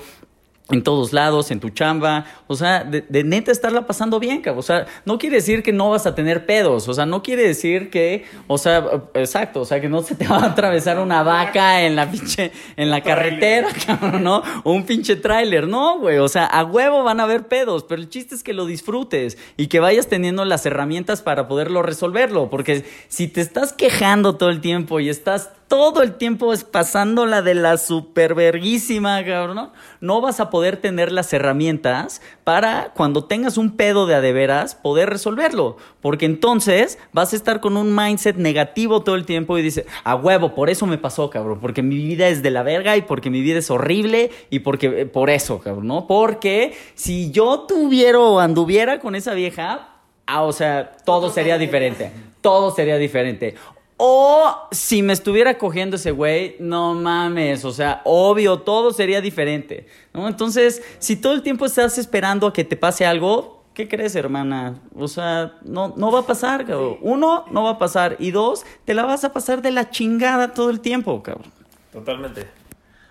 en 0.71 0.83
todos 0.83 1.14
lados, 1.14 1.51
en 1.51 1.61
tu 1.61 1.71
chamba, 1.71 2.27
o 2.47 2.55
sea, 2.55 2.85
de, 2.85 3.01
de 3.09 3.25
neta 3.25 3.51
estarla 3.51 3.87
pasando 3.87 4.21
bien, 4.21 4.43
cabrón. 4.43 4.59
O 4.59 4.62
sea, 4.62 4.87
no 5.07 5.19
quiere 5.19 5.37
decir 5.37 5.62
que 5.62 5.73
no 5.73 5.91
vas 5.91 6.07
a 6.07 6.14
tener 6.14 6.45
pedos, 6.45 6.89
o 6.89 6.95
sea, 6.95 7.07
no 7.07 7.23
quiere 7.23 7.43
decir 7.43 7.89
que, 7.89 8.27
o 8.47 8.59
sea, 8.59 8.85
exacto, 9.14 9.62
o 9.62 9.64
sea, 9.64 9.81
que 9.81 9.89
no 9.89 10.03
se 10.03 10.14
te 10.14 10.27
va 10.29 10.39
a 10.39 10.47
atravesar 10.47 10.99
una 10.99 11.23
vaca 11.23 11.83
en 11.83 11.97
la 11.97 12.11
pinche, 12.11 12.53
en 12.77 12.91
la 12.91 13.03
carretera, 13.03 13.69
cabrón, 13.87 14.23
¿no? 14.23 14.43
O 14.64 14.73
un 14.73 14.85
pinche 14.85 15.16
tráiler, 15.16 15.66
no, 15.66 15.99
güey, 16.01 16.19
o 16.19 16.29
sea, 16.29 16.45
a 16.45 16.64
huevo 16.64 17.03
van 17.03 17.21
a 17.21 17.23
haber 17.23 17.47
pedos, 17.49 17.85
pero 17.85 18.03
el 18.03 18.11
chiste 18.11 18.35
es 18.35 18.43
que 18.43 18.53
lo 18.53 18.66
disfrutes 18.66 19.39
y 19.57 19.69
que 19.69 19.81
vayas 19.81 20.09
teniendo 20.09 20.45
las 20.45 20.66
herramientas 20.66 21.23
para 21.23 21.49
poderlo 21.49 21.83
resolverlo, 21.83 22.51
porque 22.51 22.85
si 23.09 23.29
te 23.29 23.41
estás 23.41 23.73
quejando 23.73 24.37
todo 24.37 24.51
el 24.51 24.61
tiempo 24.61 25.01
y 25.01 25.09
estás 25.09 25.51
todo 25.69 26.03
el 26.03 26.14
tiempo 26.14 26.53
pasándola 26.73 27.43
de 27.43 27.55
la 27.55 27.77
superverguísima, 27.77 29.23
cabrón. 29.25 29.57
¿no? 29.57 29.73
No 30.01 30.21
vas 30.21 30.41
a 30.41 30.51
poder 30.51 30.58
tener 30.77 31.13
las 31.13 31.33
herramientas 31.33 32.21
para 32.45 32.93
cuando 32.95 33.25
tengas 33.25 33.57
un 33.57 33.77
pedo 33.77 34.07
de 34.07 34.15
a 34.15 34.21
de 34.21 34.33
veras 34.33 34.75
poder 34.75 35.11
resolverlo. 35.11 35.77
Porque 36.01 36.27
entonces 36.27 36.99
vas 37.13 37.33
a 37.33 37.37
estar 37.37 37.61
con 37.61 37.77
un 37.77 37.95
mindset 37.95 38.37
negativo 38.37 39.03
todo 39.03 39.15
el 39.15 39.25
tiempo 39.25 39.59
y 39.59 39.63
dices, 39.63 39.87
a 40.05 40.15
huevo, 40.15 40.55
por 40.55 40.71
eso 40.71 40.87
me 40.87 40.99
pasó, 40.99 41.31
cabrón. 41.31 41.59
Porque 41.61 41.83
mi 41.83 41.97
vida 41.97 42.29
es 42.29 42.43
de 42.43 42.51
la 42.51 42.63
verga 42.63 42.97
y 42.97 43.03
porque 43.03 43.31
mi 43.31 43.41
vida 43.41 43.59
es 43.59 43.71
horrible 43.71 44.31
y 44.51 44.61
porque 44.61 45.03
eh, 45.03 45.07
por 45.07 45.31
eso, 45.31 45.59
cabrón, 45.59 45.87
¿no? 45.87 46.07
Porque 46.07 46.77
si 46.95 47.31
yo 47.31 47.61
tuviera 47.69 48.19
o 48.19 48.41
anduviera 48.41 49.01
con 49.01 49.15
esa 49.15 49.35
vieja, 49.35 49.89
ah, 50.27 50.43
o 50.43 50.53
sea, 50.53 50.97
todo 51.05 51.31
sería 51.31 51.59
diferente. 51.59 52.11
Todo 52.41 52.71
sería 52.71 52.97
diferente. 52.97 53.55
O 54.01 54.68
si 54.70 55.03
me 55.03 55.12
estuviera 55.12 55.59
cogiendo 55.59 55.96
ese 55.96 56.12
güey, 56.12 56.55
no 56.61 56.94
mames, 56.94 57.64
o 57.64 57.72
sea, 57.72 58.01
obvio, 58.05 58.61
todo 58.61 58.92
sería 58.92 59.20
diferente, 59.20 59.88
¿no? 60.14 60.28
Entonces, 60.28 60.82
si 61.01 61.16
todo 61.16 61.32
el 61.32 61.42
tiempo 61.42 61.66
estás 61.66 61.99
esperando 61.99 62.46
a 62.46 62.53
que 62.53 62.62
te 62.62 62.76
pase 62.76 63.05
algo, 63.07 63.64
¿qué 63.74 63.88
crees, 63.88 64.14
hermana? 64.14 64.76
O 64.94 65.09
sea, 65.09 65.55
no, 65.62 65.94
no 65.96 66.12
va 66.12 66.20
a 66.20 66.26
pasar, 66.26 66.64
cabrón. 66.64 66.99
Uno, 67.01 67.44
no 67.51 67.64
va 67.64 67.70
a 67.70 67.78
pasar. 67.78 68.14
Y 68.20 68.30
dos, 68.30 68.64
te 68.84 68.94
la 68.94 69.05
vas 69.05 69.24
a 69.24 69.32
pasar 69.32 69.62
de 69.62 69.72
la 69.72 69.90
chingada 69.90 70.55
todo 70.55 70.70
el 70.70 70.78
tiempo, 70.78 71.20
cabrón. 71.22 71.51
Totalmente. 71.92 72.46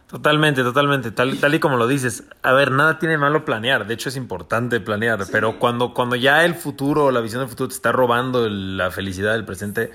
Totalmente, 0.10 0.64
totalmente. 0.64 1.12
Tal, 1.12 1.38
tal 1.38 1.54
y 1.54 1.60
como 1.60 1.76
lo 1.76 1.86
dices. 1.86 2.24
A 2.42 2.54
ver, 2.54 2.72
nada 2.72 2.98
tiene 2.98 3.18
malo 3.18 3.44
planear. 3.44 3.88
De 3.88 3.94
hecho, 3.94 4.08
es 4.08 4.16
importante 4.16 4.80
planear. 4.80 5.20
Pero 5.30 5.60
cuando, 5.60 5.94
cuando 5.94 6.16
ya 6.16 6.46
el 6.46 6.56
futuro, 6.56 7.12
la 7.12 7.20
visión 7.20 7.42
del 7.42 7.50
futuro 7.50 7.68
te 7.68 7.76
está 7.76 7.92
robando 7.92 8.46
el- 8.46 8.78
la 8.78 8.90
felicidad 8.90 9.34
del 9.34 9.44
presente, 9.44 9.92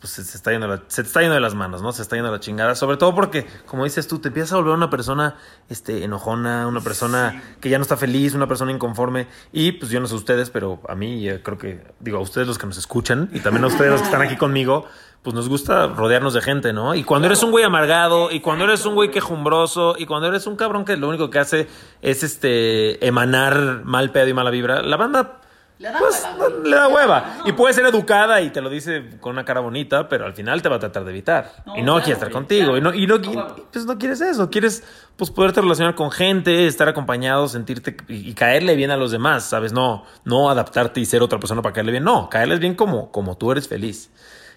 pues 0.00 0.12
se, 0.12 0.22
se 0.24 0.36
está 0.36 0.52
yendo 0.52 0.68
la- 0.68 0.82
se 0.86 1.02
te 1.02 1.08
está 1.08 1.20
yendo 1.20 1.34
de 1.34 1.40
las 1.40 1.54
manos, 1.54 1.82
¿no? 1.82 1.90
Se 1.92 2.02
está 2.02 2.14
yendo 2.16 2.28
a 2.28 2.32
la 2.32 2.40
chingada. 2.40 2.74
Sobre 2.74 2.96
todo 2.96 3.14
porque, 3.14 3.46
como 3.66 3.84
dices 3.84 4.06
tú, 4.06 4.18
te 4.20 4.28
empiezas 4.28 4.52
a 4.52 4.56
volver 4.56 4.74
una 4.74 4.90
persona 4.90 5.36
este, 5.68 6.04
enojona, 6.04 6.66
una 6.68 6.80
persona 6.80 7.42
que 7.60 7.68
ya 7.68 7.78
no 7.78 7.82
está 7.82 7.96
feliz, 7.96 8.34
una 8.34 8.46
persona 8.46 8.70
inconforme. 8.70 9.26
Y 9.52 9.72
pues 9.72 9.90
yo 9.90 9.98
no 10.00 10.06
sé 10.06 10.14
ustedes, 10.14 10.50
pero 10.50 10.80
a 10.88 10.94
mí, 10.94 11.22
yo 11.22 11.42
creo 11.42 11.58
que, 11.58 11.84
digo, 12.00 12.18
a 12.18 12.20
ustedes 12.20 12.46
los 12.46 12.58
que 12.58 12.66
nos 12.66 12.78
escuchan 12.78 13.28
y 13.32 13.40
también 13.40 13.64
a 13.64 13.66
ustedes 13.68 13.90
los 13.90 14.00
que 14.00 14.06
están 14.06 14.22
aquí 14.22 14.36
conmigo, 14.36 14.86
pues 15.22 15.34
nos 15.34 15.48
gusta 15.48 15.88
rodearnos 15.88 16.32
de 16.32 16.42
gente, 16.42 16.72
¿no? 16.72 16.94
Y 16.94 17.02
cuando 17.02 17.26
eres 17.26 17.42
un 17.42 17.50
güey 17.50 17.64
amargado, 17.64 18.30
y 18.30 18.38
cuando 18.38 18.64
eres 18.66 18.86
un 18.86 18.94
güey 18.94 19.10
quejumbroso, 19.10 19.96
y 19.98 20.06
cuando 20.06 20.28
eres 20.28 20.46
un 20.46 20.54
cabrón 20.54 20.84
que 20.84 20.96
lo 20.96 21.08
único 21.08 21.28
que 21.28 21.40
hace 21.40 21.66
es 22.02 22.22
este 22.22 23.04
emanar 23.04 23.82
mal 23.84 24.12
pedo 24.12 24.28
y 24.28 24.32
mala 24.32 24.50
vibra, 24.50 24.80
la 24.80 24.96
banda 24.96 25.40
Le 25.78 25.90
da 25.90 25.98
pues, 26.00 26.26
hueva, 26.36 26.54
le 26.64 26.76
da 26.76 26.88
hueva. 26.88 27.36
Y 27.44 27.52
puede 27.52 27.72
ser 27.72 27.86
educada 27.86 28.40
y 28.40 28.50
te 28.50 28.60
lo 28.60 28.68
dice 28.68 29.10
con 29.20 29.32
una 29.32 29.44
cara 29.44 29.60
bonita, 29.60 30.08
pero 30.08 30.26
al 30.26 30.34
final 30.34 30.60
te 30.60 30.68
va 30.68 30.76
a 30.76 30.78
tratar 30.80 31.04
de 31.04 31.10
evitar. 31.10 31.52
No, 31.66 31.76
y 31.76 31.82
no 31.82 31.92
claro, 31.92 32.04
quiere 32.04 32.12
estar 32.14 32.30
contigo. 32.32 32.72
claro. 32.72 32.78
Y 32.78 32.80
no, 32.80 32.94
y 32.94 33.06
no, 33.06 33.16
y- 33.16 33.62
pues 33.72 33.84
no 33.86 33.96
quieres 33.96 34.20
eso. 34.20 34.50
Quieres 34.50 34.82
pues 35.16 35.30
poderte 35.30 35.60
relacionar 35.60 35.94
con 35.94 36.10
gente, 36.10 36.66
estar 36.66 36.88
acompañado, 36.88 37.46
sentirte 37.46 37.96
y, 38.08 38.30
y 38.30 38.34
caerle 38.34 38.74
bien 38.74 38.90
a 38.90 38.96
los 38.96 39.12
demás, 39.12 39.44
¿sabes? 39.44 39.72
No, 39.72 40.04
no 40.24 40.50
adaptarte 40.50 40.98
y 41.00 41.04
ser 41.06 41.22
otra 41.22 41.38
persona 41.38 41.62
para 41.62 41.72
caerle 41.74 41.92
bien. 41.92 42.04
No, 42.04 42.28
caerles 42.28 42.58
bien 42.58 42.74
como, 42.74 43.12
como 43.12 43.36
tú 43.36 43.52
eres 43.52 43.68
feliz. 43.68 44.10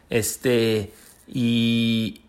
Este, 0.09 0.91
y 1.28 2.22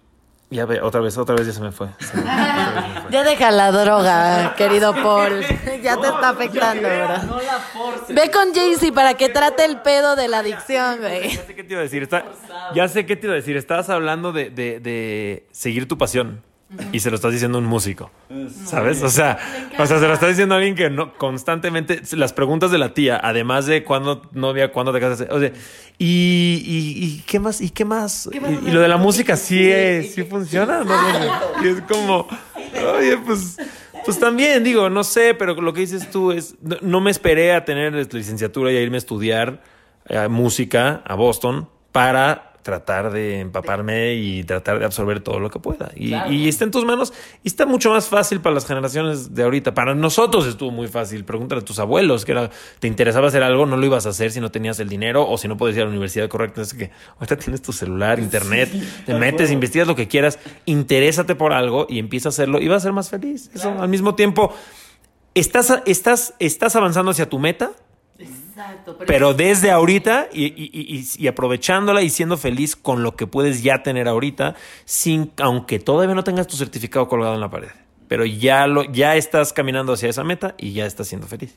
ya 0.52 0.66
ve, 0.66 0.80
otra 0.80 1.00
vez, 1.00 1.16
otra 1.18 1.34
vez 1.34 1.46
ya 1.46 1.52
se 1.52 1.60
me 1.60 1.72
fue. 1.72 1.88
Se 1.98 2.16
me- 2.16 2.22
otra 2.22 2.44
vez 2.46 2.84
se 2.84 2.90
me 2.94 3.00
fue. 3.02 3.10
Ya 3.10 3.24
deja 3.24 3.50
la 3.50 3.72
droga, 3.72 4.54
querido 4.56 4.94
Paul. 4.94 5.40
Ya 5.82 5.96
te 5.96 6.06
está 6.06 6.28
afectando, 6.28 6.88
¿verdad? 6.88 7.22
No 7.24 7.40
la 7.40 7.58
forces. 7.58 8.14
Ve 8.14 8.30
con 8.30 8.54
Jaycee 8.54 8.92
para 8.92 9.14
que 9.14 9.28
trate 9.28 9.64
el 9.64 9.78
pedo 9.80 10.14
de 10.14 10.28
la 10.28 10.38
adicción, 10.38 10.98
güey. 11.00 11.34
Ya 11.36 11.42
sé 11.44 11.54
qué 11.56 11.64
te 11.64 11.72
iba 11.72 11.80
a 11.80 11.82
decir. 11.82 12.02
Está- 12.04 12.24
ya 12.74 12.86
sé 12.88 13.04
qué 13.04 13.16
te 13.16 13.26
iba 13.26 13.32
a 13.32 13.36
decir. 13.36 13.56
Estabas 13.56 13.90
hablando 13.90 14.30
de, 14.32 14.50
de- 14.50 14.78
de 14.78 15.46
seguir 15.50 15.88
tu 15.88 15.98
pasión. 15.98 16.40
Y 16.92 17.00
se 17.00 17.10
lo 17.10 17.16
estás 17.16 17.32
diciendo 17.32 17.58
a 17.58 17.60
un 17.60 17.66
músico. 17.66 18.10
¿Sabes? 18.64 19.02
O 19.02 19.08
sea, 19.10 19.38
o 19.78 19.86
sea, 19.86 19.98
se 19.98 20.06
lo 20.08 20.14
estás 20.14 20.30
diciendo 20.30 20.54
a 20.54 20.58
alguien 20.58 20.74
que 20.74 20.88
no, 20.90 21.14
constantemente. 21.18 22.00
Las 22.12 22.32
preguntas 22.32 22.70
de 22.70 22.78
la 22.78 22.94
tía, 22.94 23.20
además 23.22 23.66
de 23.66 23.84
cuándo 23.84 24.22
novia, 24.32 24.72
cuándo 24.72 24.92
te 24.92 25.00
casas. 25.00 25.26
O 25.30 25.38
sea, 25.40 25.52
y, 25.98 26.62
y, 26.64 27.04
y 27.04 27.22
qué 27.26 27.38
más, 27.38 27.60
y 27.60 27.70
qué 27.70 27.84
más. 27.84 28.28
Y, 28.32 28.36
y 28.68 28.70
lo 28.70 28.80
de 28.80 28.88
la 28.88 28.96
música 28.96 29.36
sí, 29.36 29.70
es- 29.70 30.14
sí 30.14 30.22
funciona. 30.24 30.82
¿no? 30.84 30.94
Y 31.64 31.68
es 31.68 31.80
como, 31.82 32.26
oye, 32.96 33.18
pues. 33.18 33.56
Pues 34.04 34.18
también, 34.18 34.64
digo, 34.64 34.90
no 34.90 35.04
sé, 35.04 35.32
pero 35.34 35.54
lo 35.54 35.72
que 35.72 35.78
dices 35.82 36.10
tú 36.10 36.32
es, 36.32 36.56
no, 36.60 36.76
no 36.80 37.00
me 37.00 37.12
esperé 37.12 37.52
a 37.54 37.64
tener 37.64 37.94
licenciatura 38.12 38.72
y 38.72 38.76
a 38.76 38.80
irme 38.80 38.96
a 38.96 38.98
estudiar 38.98 39.62
eh, 40.08 40.26
música 40.26 41.02
a 41.06 41.14
Boston 41.14 41.68
para 41.92 42.51
tratar 42.62 43.12
de 43.12 43.40
empaparme 43.40 44.14
y 44.14 44.44
tratar 44.44 44.78
de 44.78 44.84
absorber 44.84 45.20
todo 45.20 45.40
lo 45.40 45.50
que 45.50 45.58
pueda. 45.58 45.90
Y, 45.94 46.08
Claro. 46.08 46.32
y 46.32 46.48
está 46.48 46.64
en 46.64 46.70
tus 46.70 46.84
manos 46.84 47.12
y 47.42 47.48
está 47.48 47.66
mucho 47.66 47.90
más 47.90 48.08
fácil 48.08 48.40
para 48.40 48.54
las 48.54 48.66
generaciones 48.66 49.34
de 49.34 49.42
ahorita. 49.42 49.74
Para 49.74 49.94
nosotros 49.94 50.46
estuvo 50.46 50.70
muy 50.70 50.88
fácil. 50.88 51.24
Pregúntale 51.24 51.60
a 51.62 51.64
tus 51.64 51.78
abuelos 51.78 52.24
que 52.24 52.32
era, 52.32 52.50
te 52.78 52.88
interesaba 52.88 53.28
hacer 53.28 53.42
algo, 53.42 53.66
no 53.66 53.76
lo 53.76 53.84
ibas 53.86 54.06
a 54.06 54.10
hacer 54.10 54.30
si 54.32 54.40
no 54.40 54.50
tenías 54.50 54.78
el 54.80 54.88
dinero 54.88 55.28
o 55.28 55.36
si 55.38 55.48
no 55.48 55.56
podías 55.56 55.76
ir 55.76 55.82
a 55.82 55.84
la 55.86 55.90
universidad 55.90 56.28
correcta. 56.28 56.62
Es 56.62 56.74
que 56.74 56.90
ahorita 57.16 57.36
tienes 57.36 57.62
tu 57.62 57.72
celular, 57.72 58.18
internet, 58.18 58.70
te 59.06 59.14
metes, 59.14 59.50
investigas 59.50 59.88
lo 59.88 59.96
que 59.96 60.08
quieras, 60.08 60.38
interésate 60.66 61.34
por 61.34 61.52
algo 61.52 61.86
y 61.88 61.98
empieza 61.98 62.28
a 62.28 62.30
hacerlo 62.30 62.60
y 62.60 62.68
vas 62.68 62.78
a 62.78 62.80
ser 62.84 62.92
más 62.92 63.10
feliz. 63.10 63.50
Eso 63.54 63.74
al 63.80 63.88
mismo 63.88 64.14
tiempo 64.14 64.54
estás, 65.34 65.82
estás, 65.86 66.34
estás 66.38 66.76
avanzando 66.76 67.10
hacia 67.10 67.28
tu 67.28 67.38
meta, 67.38 67.72
Exacto. 68.56 68.98
pero 69.06 69.34
desde 69.34 69.70
ahorita 69.70 70.28
y, 70.32 70.44
y- 70.46 70.70
y- 70.72 71.06
y 71.16 71.26
aprovechándola 71.28 72.02
y 72.02 72.10
siendo 72.10 72.36
feliz 72.36 72.76
con 72.76 73.02
lo 73.02 73.16
que 73.16 73.26
puedes 73.26 73.62
ya 73.62 73.82
tener 73.82 74.08
ahorita, 74.08 74.54
sin, 74.84 75.32
aunque 75.40 75.78
todavía 75.78 76.14
no 76.14 76.22
tengas 76.24 76.46
tu 76.46 76.56
certificado 76.56 77.08
colgado 77.08 77.34
en 77.34 77.40
la 77.40 77.50
pared. 77.50 77.70
Pero 78.08 78.26
ya, 78.26 78.66
lo, 78.66 78.84
ya 78.84 79.16
estás 79.16 79.52
caminando 79.54 79.94
hacia 79.94 80.10
esa 80.10 80.22
meta 80.22 80.54
y 80.58 80.72
ya 80.74 80.84
estás 80.86 81.08
siendo 81.08 81.26
feliz. 81.26 81.56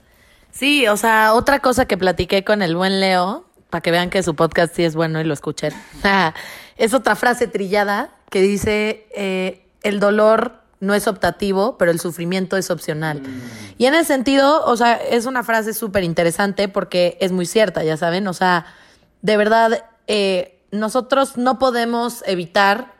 Sí, 0.51 0.87
o 0.87 0.95
sea, 0.95 1.33
otra 1.33 1.59
cosa 1.59 1.85
que 1.85 1.97
platiqué 1.97 2.45
con 2.45 2.61
el 2.61 2.77
buen 2.77 3.01
Leo, 3.01 3.43
para 3.69 3.81
que 3.81 3.91
vean 3.91 4.09
que 4.09 4.23
su 4.23 4.35
podcast 4.35 4.73
sí 4.73 4.83
es 4.85 4.95
bueno 4.95 5.19
y 5.19 5.25
lo 5.25 5.33
escuchen, 5.33 5.73
es 6.77 6.93
otra 6.93 7.15
frase 7.15 7.47
trillada 7.47 8.11
que 8.29 8.41
dice, 8.41 9.05
eh, 9.15 9.65
el 9.83 9.99
dolor 9.99 10.61
no 10.79 10.93
es 10.93 11.07
optativo, 11.07 11.77
pero 11.77 11.91
el 11.91 11.99
sufrimiento 11.99 12.57
es 12.57 12.69
opcional. 12.69 13.21
Y 13.77 13.85
en 13.85 13.93
ese 13.93 14.05
sentido, 14.05 14.63
o 14.65 14.75
sea, 14.77 14.95
es 14.95 15.25
una 15.25 15.43
frase 15.43 15.73
súper 15.73 16.03
interesante 16.03 16.67
porque 16.67 17.17
es 17.21 17.31
muy 17.31 17.45
cierta, 17.45 17.83
ya 17.83 17.97
saben, 17.97 18.27
o 18.27 18.33
sea, 18.33 18.65
de 19.21 19.37
verdad, 19.37 19.85
eh, 20.07 20.59
nosotros 20.71 21.37
no 21.37 21.57
podemos 21.57 22.23
evitar 22.27 22.95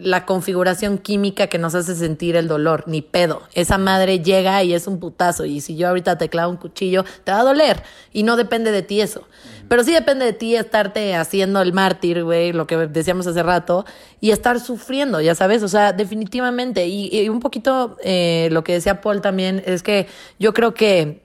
la 0.00 0.24
configuración 0.24 0.98
química 0.98 1.48
que 1.48 1.58
nos 1.58 1.74
hace 1.74 1.94
sentir 1.94 2.34
el 2.34 2.48
dolor, 2.48 2.84
ni 2.86 3.02
pedo. 3.02 3.42
Esa 3.52 3.76
madre 3.76 4.20
llega 4.20 4.62
y 4.64 4.72
es 4.72 4.86
un 4.86 4.98
putazo. 4.98 5.44
Y 5.44 5.60
si 5.60 5.76
yo 5.76 5.88
ahorita 5.88 6.16
te 6.16 6.30
clavo 6.30 6.50
un 6.50 6.56
cuchillo, 6.56 7.04
te 7.24 7.32
va 7.32 7.40
a 7.40 7.44
doler. 7.44 7.82
Y 8.12 8.22
no 8.22 8.36
depende 8.36 8.72
de 8.72 8.82
ti 8.82 9.02
eso. 9.02 9.28
Pero 9.70 9.84
sí 9.84 9.94
depende 9.94 10.24
de 10.24 10.32
ti 10.32 10.56
estarte 10.56 11.14
haciendo 11.14 11.62
el 11.62 11.72
mártir, 11.72 12.24
güey, 12.24 12.52
lo 12.52 12.66
que 12.66 12.76
decíamos 12.88 13.28
hace 13.28 13.40
rato, 13.40 13.84
y 14.20 14.32
estar 14.32 14.58
sufriendo, 14.58 15.20
ya 15.20 15.36
sabes. 15.36 15.62
O 15.62 15.68
sea, 15.68 15.92
definitivamente. 15.92 16.88
Y, 16.88 17.28
un 17.28 17.38
poquito 17.38 17.96
eh, 18.02 18.48
lo 18.50 18.64
que 18.64 18.72
decía 18.72 19.00
Paul 19.00 19.20
también 19.20 19.62
es 19.64 19.84
que 19.84 20.08
yo 20.40 20.52
creo 20.54 20.74
que 20.74 21.22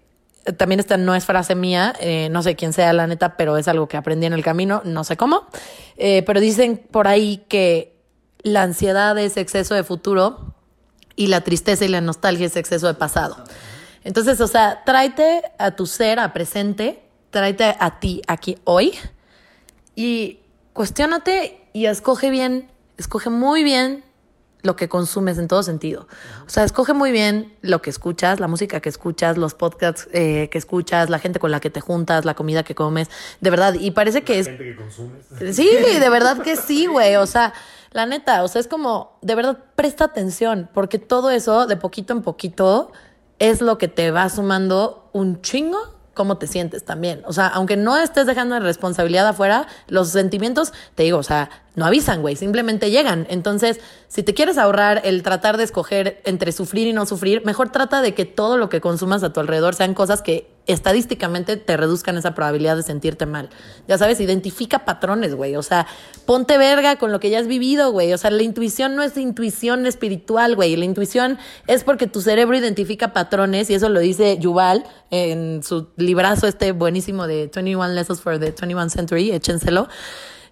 también 0.58 0.80
esta 0.80 0.96
no 0.96 1.16
es 1.16 1.26
frase 1.26 1.56
mía, 1.56 1.96
eh, 2.00 2.30
no 2.30 2.44
sé 2.44 2.56
quién 2.56 2.72
sea 2.72 2.94
la 2.94 3.08
neta, 3.08 3.36
pero 3.36 3.58
es 3.58 3.68
algo 3.68 3.88
que 3.88 3.98
aprendí 3.98 4.28
en 4.28 4.34
el 4.34 4.44
camino, 4.44 4.84
no 4.86 5.04
sé 5.04 5.18
cómo. 5.18 5.48
Eh, 5.98 6.22
pero 6.28 6.40
dicen 6.40 6.78
por 6.92 7.08
ahí 7.08 7.44
que 7.50 7.98
la 8.44 8.62
ansiedad 8.62 9.18
es 9.18 9.38
exceso 9.38 9.74
de 9.74 9.84
futuro 9.84 10.54
y 11.16 11.28
la 11.28 11.42
tristeza 11.42 11.84
y 11.84 11.88
la 11.88 12.00
nostalgia 12.00 12.46
es 12.46 12.56
exceso 12.58 12.86
de 12.86 12.94
pasado. 12.94 13.44
Entonces, 14.04 14.40
o 14.40 14.46
sea, 14.46 14.84
tráete 14.86 15.42
a 15.58 15.72
tu 15.72 15.88
ser, 15.88 16.20
a 16.20 16.32
presente, 16.32 17.05
tráete 17.36 17.76
a 17.78 18.00
ti 18.00 18.22
aquí 18.28 18.58
hoy 18.64 18.94
y 19.94 20.40
cuestionate 20.72 21.68
y 21.74 21.88
escoge 21.88 22.30
bien, 22.30 22.72
escoge 22.98 23.30
muy 23.30 23.62
bien 23.62 24.06
lo 24.62 24.78
que 24.78 24.88
consumes 24.88 25.38
en 25.38 25.50
todo 25.50 25.62
sentido. 25.62 26.08
O 26.48 26.50
sea, 26.50 26.64
escoge 26.64 26.94
muy 26.94 27.12
bien 27.12 27.54
lo 27.62 27.82
que 27.82 27.90
escuchas, 27.90 28.40
la 28.40 28.48
música 28.48 28.80
que 28.80 28.88
escuchas, 28.88 29.38
los 29.38 29.54
podcasts 29.54 30.08
eh, 30.14 30.48
que 30.50 30.58
escuchas, 30.58 31.10
la 31.10 31.20
gente 31.20 31.40
con 31.40 31.52
la 31.52 31.60
que 31.60 31.70
te 31.70 31.82
juntas, 31.82 32.24
la 32.24 32.36
comida 32.36 32.64
que 32.64 32.74
comes, 32.74 33.10
de 33.42 33.50
verdad. 33.50 33.74
Y 33.74 33.92
parece 33.92 34.24
que 34.24 34.40
es... 34.40 34.48
Gente 34.48 34.64
que 34.64 34.76
consumes. 34.78 35.26
Sí, 35.58 35.68
de 36.00 36.10
verdad 36.10 36.42
que 36.42 36.56
sí, 36.56 36.86
güey. 36.86 37.18
O 37.18 37.28
sea, 37.28 37.54
la 37.92 38.06
neta, 38.06 38.44
o 38.44 38.48
sea, 38.48 38.62
es 38.62 38.70
como, 38.70 39.20
de 39.22 39.36
verdad, 39.36 39.60
presta 39.76 40.06
atención, 40.06 40.70
porque 40.74 41.00
todo 41.00 41.32
eso, 41.32 41.68
de 41.68 41.76
poquito 41.76 42.14
en 42.14 42.22
poquito, 42.22 42.94
es 43.40 43.60
lo 43.60 43.78
que 43.78 43.90
te 43.90 44.12
va 44.12 44.30
sumando 44.30 45.10
un 45.12 45.42
chingo 45.42 45.95
cómo 46.16 46.40
te 46.40 46.48
sientes 46.48 46.84
también. 46.84 47.22
O 47.28 47.34
sea, 47.34 47.48
aunque 47.48 47.78
no 47.78 47.96
estés 47.98 48.26
dejando 48.26 48.56
la 48.56 48.66
responsabilidad 48.66 49.28
afuera, 49.28 49.68
los 49.88 50.10
sentimientos, 50.10 50.74
te 50.96 51.04
digo, 51.04 51.20
o 51.20 51.24
sea, 51.24 51.52
no 51.76 51.86
avisan, 51.86 52.22
güey, 52.22 52.36
simplemente 52.36 52.90
llegan. 52.92 53.28
Entonces, 53.30 53.80
si 54.08 54.24
te 54.24 54.34
quieres 54.34 54.58
ahorrar 54.58 55.02
el 55.04 55.24
tratar 55.24 55.58
de 55.58 55.64
escoger 55.64 56.22
entre 56.26 56.52
sufrir 56.52 56.88
y 56.88 56.94
no 56.94 57.06
sufrir, 57.06 57.46
mejor 57.46 57.70
trata 57.70 58.02
de 58.02 58.14
que 58.14 58.26
todo 58.26 58.58
lo 58.58 58.70
que 58.70 58.82
consumas 58.82 59.24
a 59.24 59.34
tu 59.34 59.40
alrededor 59.40 59.76
sean 59.76 59.94
cosas 59.94 60.22
que 60.22 60.48
estadísticamente 60.68 61.58
te 61.58 61.78
reduzcan 61.78 62.18
esa 62.18 62.34
probabilidad 62.34 62.76
de 62.76 62.84
sentirte 62.84 63.26
mal. 63.26 63.50
Ya 63.88 63.98
sabes, 63.98 64.20
identifica 64.20 64.86
patrones, 64.86 65.36
güey. 65.36 65.56
O 65.56 65.62
sea, 65.62 65.86
ponte 66.26 66.58
verga 66.58 66.96
con 66.96 67.12
lo 67.12 67.20
que 67.20 67.30
ya 67.30 67.40
has 67.40 67.48
vivido, 67.48 67.92
güey. 67.92 68.14
O 68.14 68.18
sea, 68.18 68.32
la 68.32 68.42
intuición 68.42 68.96
no 68.96 69.04
es 69.04 69.16
intuición 69.18 69.86
espiritual, 69.86 70.56
güey. 70.56 70.76
La 70.76 70.86
intuición 70.86 71.38
es 71.68 71.84
porque 71.84 72.08
tu 72.08 72.22
cerebro 72.22 72.58
identifica 72.58 73.14
patrones 73.14 73.70
y 73.70 73.76
eso 73.76 73.90
lo 73.90 74.00
dice 74.00 74.38
Yuval 74.40 74.86
en 75.12 75.62
su 75.62 75.90
librazo 75.98 76.48
este 76.48 76.72
buenísimo 76.72 77.28
de 77.28 77.50
21 77.54 77.90
Lessons 77.90 78.22
for 78.22 78.40
the 78.40 78.52
21 78.52 78.90
Century, 78.90 79.32
échenselo. 79.32 79.88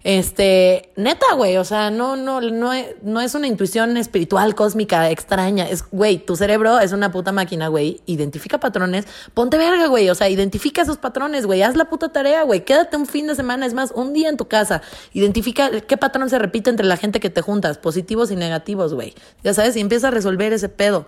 Este, 0.04 0.92
neta, 0.96 1.32
güey, 1.34 1.56
o 1.56 1.64
sea, 1.64 1.90
no, 1.90 2.14
no, 2.14 2.42
no, 2.42 2.72
no 3.00 3.20
es 3.22 3.34
una 3.34 3.46
intuición 3.46 3.96
espiritual, 3.96 4.54
cósmica, 4.54 5.10
extraña. 5.10 5.66
Es, 5.66 5.82
güey, 5.90 6.18
tu 6.18 6.36
cerebro 6.36 6.78
es 6.78 6.92
una 6.92 7.10
puta 7.10 7.32
máquina, 7.32 7.68
güey. 7.68 8.02
Identifica 8.04 8.60
patrones. 8.60 9.06
Ponte 9.32 9.56
verga, 9.56 9.86
güey. 9.86 10.10
O 10.10 10.14
sea, 10.14 10.28
identifica 10.28 10.82
esos 10.82 10.98
patrones, 10.98 11.46
güey. 11.46 11.62
Haz 11.62 11.74
la 11.74 11.86
puta 11.86 12.10
tarea, 12.10 12.42
güey. 12.42 12.66
Quédate 12.66 12.98
un 12.98 13.06
fin 13.06 13.26
de 13.26 13.34
semana, 13.34 13.64
es 13.64 13.72
más, 13.72 13.92
un 13.92 14.12
día 14.12 14.28
en 14.28 14.36
tu 14.36 14.46
casa. 14.46 14.82
Identifica 15.14 15.80
qué 15.80 15.96
patrón 15.96 16.28
se 16.28 16.38
repite 16.38 16.68
entre 16.68 16.84
la 16.84 16.98
gente 16.98 17.18
que 17.18 17.30
te 17.30 17.40
juntas, 17.40 17.78
positivos 17.78 18.30
y 18.30 18.36
negativos, 18.36 18.92
güey. 18.92 19.14
Ya 19.42 19.54
sabes, 19.54 19.74
y 19.74 19.80
empieza 19.80 20.08
a 20.08 20.10
resolver 20.10 20.52
ese 20.52 20.68
pedo. 20.68 21.06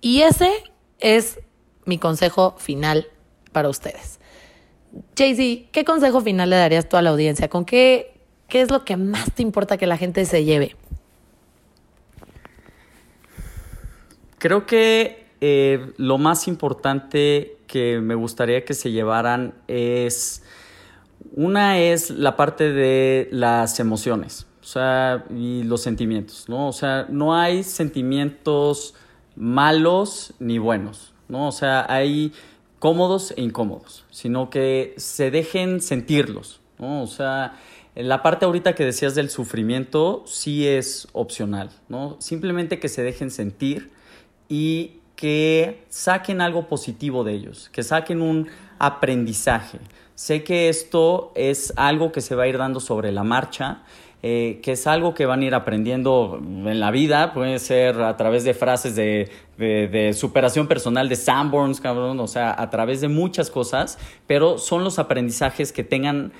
Y 0.00 0.22
ese 0.22 0.50
es 1.00 1.38
mi 1.84 1.98
consejo 1.98 2.54
final 2.56 3.08
para 3.52 3.68
ustedes. 3.68 4.17
Jay-Z, 5.16 5.68
¿qué 5.72 5.84
consejo 5.84 6.20
final 6.20 6.50
le 6.50 6.56
darías 6.56 6.88
tú 6.88 6.96
a 6.96 7.02
la 7.02 7.10
audiencia? 7.10 7.48
¿Con 7.48 7.64
qué, 7.64 8.14
qué 8.48 8.60
es 8.60 8.70
lo 8.70 8.84
que 8.84 8.96
más 8.96 9.32
te 9.32 9.42
importa 9.42 9.76
que 9.76 9.86
la 9.86 9.96
gente 9.96 10.24
se 10.24 10.44
lleve? 10.44 10.76
Creo 14.38 14.66
que 14.66 15.26
eh, 15.40 15.92
lo 15.96 16.18
más 16.18 16.48
importante 16.48 17.58
que 17.66 18.00
me 18.00 18.14
gustaría 18.14 18.64
que 18.64 18.74
se 18.74 18.90
llevaran 18.90 19.54
es, 19.68 20.42
una 21.32 21.78
es 21.78 22.10
la 22.10 22.36
parte 22.36 22.72
de 22.72 23.28
las 23.30 23.78
emociones, 23.80 24.46
o 24.60 24.64
sea, 24.64 25.24
y 25.34 25.62
los 25.64 25.82
sentimientos, 25.82 26.48
¿no? 26.48 26.68
O 26.68 26.72
sea, 26.72 27.06
no 27.08 27.36
hay 27.36 27.62
sentimientos 27.62 28.94
malos 29.36 30.34
ni 30.38 30.58
buenos, 30.58 31.12
¿no? 31.28 31.48
O 31.48 31.52
sea, 31.52 31.86
hay 31.88 32.32
cómodos 32.78 33.34
e 33.36 33.42
incómodos, 33.42 34.04
sino 34.10 34.50
que 34.50 34.94
se 34.96 35.30
dejen 35.30 35.80
sentirlos, 35.80 36.60
¿no? 36.78 37.02
O 37.02 37.06
sea, 37.06 37.58
la 37.94 38.22
parte 38.22 38.44
ahorita 38.44 38.74
que 38.74 38.84
decías 38.84 39.14
del 39.14 39.30
sufrimiento 39.30 40.22
sí 40.26 40.66
es 40.66 41.08
opcional, 41.12 41.70
¿no? 41.88 42.16
Simplemente 42.20 42.78
que 42.78 42.88
se 42.88 43.02
dejen 43.02 43.30
sentir 43.30 43.90
y 44.48 45.00
que 45.16 45.84
saquen 45.88 46.40
algo 46.40 46.68
positivo 46.68 47.24
de 47.24 47.32
ellos, 47.32 47.68
que 47.70 47.82
saquen 47.82 48.22
un 48.22 48.48
aprendizaje. 48.78 49.80
Sé 50.14 50.44
que 50.44 50.68
esto 50.68 51.32
es 51.34 51.72
algo 51.76 52.12
que 52.12 52.20
se 52.20 52.36
va 52.36 52.44
a 52.44 52.48
ir 52.48 52.58
dando 52.58 52.78
sobre 52.78 53.10
la 53.10 53.24
marcha, 53.24 53.82
eh, 54.22 54.58
que 54.62 54.72
es 54.72 54.86
algo 54.88 55.14
que 55.14 55.26
van 55.26 55.42
a 55.42 55.44
ir 55.44 55.54
aprendiendo 55.54 56.40
en 56.42 56.80
la 56.80 56.90
vida, 56.90 57.32
puede 57.32 57.60
ser 57.60 58.00
a 58.00 58.16
través 58.16 58.42
de 58.42 58.52
frases 58.52 58.96
de, 58.96 59.30
de, 59.56 60.12
superación 60.12 60.66
personal 60.66 61.08
de 61.08 61.14
Sanborns, 61.14 61.80
cabrón, 61.80 62.18
o 62.18 62.26
sea, 62.26 62.54
a 62.60 62.68
través 62.68 63.00
de 63.00 63.06
muchas 63.06 63.48
cosas, 63.48 63.96
pero 64.26 64.58
son 64.58 64.82
los 64.82 64.98
aprendizajes 64.98 65.72
que 65.72 65.84
tengan 65.84 66.32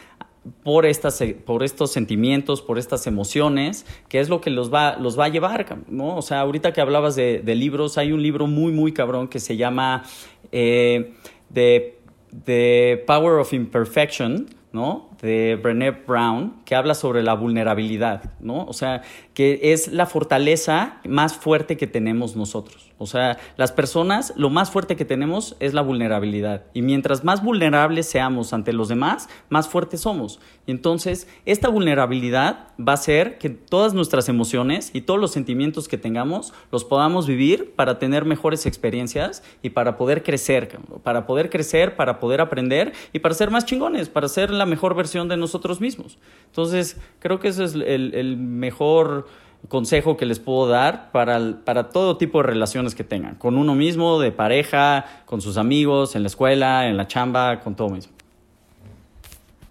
por, 0.64 0.87
estas, 0.87 1.22
por 1.45 1.62
estos 1.62 1.93
sentimientos, 1.93 2.62
por 2.62 2.79
estas 2.79 3.07
emociones, 3.07 3.87
que 4.09 4.18
es 4.18 4.29
lo 4.29 4.41
que 4.41 4.51
los 4.51 4.72
va, 4.74 4.97
los 4.97 5.18
va 5.18 5.26
a 5.26 5.29
llevar, 5.29 5.79
¿no? 5.89 6.16
O 6.16 6.22
sea, 6.22 6.41
ahorita 6.41 6.72
que 6.72 6.81
hablabas 6.81 7.14
de, 7.14 7.43
libros, 7.55 7.97
hay 7.97 8.12
un 8.12 8.22
libro 8.22 8.47
muy, 8.47 8.72
muy 8.72 8.93
cabrón 8.93 9.29
que 9.29 9.39
se 9.39 9.57
llama 9.57 10.03
eh, 10.51 11.14
The 11.55 13.05
Power 13.07 13.39
of 13.39 13.53
Imperfection, 13.53 14.49
¿no? 14.72 15.08
De 15.23 15.59
Brené 15.61 15.91
Brown 15.91 16.55
que 16.64 16.75
habla 16.75 16.95
sobre 16.95 17.23
la 17.23 17.35
vulnerabilidad, 17.35 18.33
¿no? 18.41 18.64
O 18.66 18.73
sea, 18.73 19.03
que 19.35 19.73
es 19.73 19.89
la 19.89 20.07
fortaleza 20.07 21.01
más 21.09 21.35
fuerte 21.35 21.77
que 21.77 21.87
tenemos 21.87 22.37
nosotros. 22.37 22.93
O 22.99 23.07
sea, 23.07 23.39
las 23.57 23.71
personas, 23.71 24.33
lo 24.37 24.51
más 24.51 24.71
fuerte 24.71 24.97
que 24.97 25.05
tenemos 25.05 25.57
es 25.61 25.73
la 25.73 25.83
vulnerabilidad. 25.83 26.64
Y 26.75 26.83
mientras 26.83 27.23
más 27.23 27.43
vulnerables 27.43 28.09
seamos 28.09 28.53
ante 28.53 28.73
los 28.73 28.89
demás, 28.89 29.29
más 29.49 29.69
fuertes 29.69 30.01
somos. 30.01 30.41
Y 30.66 30.73
entonces, 30.73 31.29
esta 31.47 31.69
vulnerabilidad 31.69 32.69
va 32.79 32.95
a 32.95 32.97
ser 32.97 33.39
que 33.39 33.51
todas 33.51 33.95
nuestras 33.95 34.29
emociones 34.29 34.91
y 34.93 35.03
todos 35.03 35.21
los 35.21 35.31
sentimientos 35.31 35.87
que 35.87 35.97
tengamos 35.97 36.53
los 36.73 36.85
podamos 36.85 37.27
vivir 37.27 37.73
para 37.77 37.99
tener 37.99 38.25
mejores 38.25 38.66
experiencias 38.66 39.45
y 39.62 39.71
para 39.71 39.97
poder 39.97 40.23
crecer, 40.25 40.69
para 41.03 41.27
poder 41.27 41.51
crecer, 41.51 41.97
para 41.97 42.19
poder 42.19 42.41
aprender 42.41 42.93
y 43.12 43.21
para 43.21 43.35
ser 43.35 43.51
más 43.51 43.64
chingones, 43.64 44.09
para 44.09 44.29
ser 44.29 44.51
la 44.51 44.66
mejor 44.66 44.95
versión 44.95 45.08
de 45.13 45.37
nosotros 45.37 45.81
mismos. 45.81 46.19
Entonces, 46.47 46.97
creo 47.19 47.41
que 47.41 47.49
ese 47.49 47.65
es 47.65 47.75
el, 47.75 48.37
mejor 48.37 49.27
consejo 49.69 50.17
que 50.17 50.27
les 50.27 50.39
puedo 50.39 50.69
dar 50.69 51.11
para, 51.11 51.65
para 51.65 51.91
todo 51.91 52.17
tipo 52.17 52.39
de 52.39 52.45
relaciones 52.45 52.95
que 52.95 53.05
tengan, 53.05 53.35
con 53.35 53.57
uno 53.57 53.75
mismo, 53.75 54.21
de 54.21 54.31
pareja, 54.31 55.05
con 55.27 55.41
sus 55.41 55.57
amigos, 55.57 56.15
en 56.15 56.23
la 56.23 56.29
escuela, 56.29 56.89
en 56.89 56.97
la 56.97 57.07
chamba, 57.07 57.61
con 57.61 57.75
todo 57.75 57.89
mismo. 57.89 58.13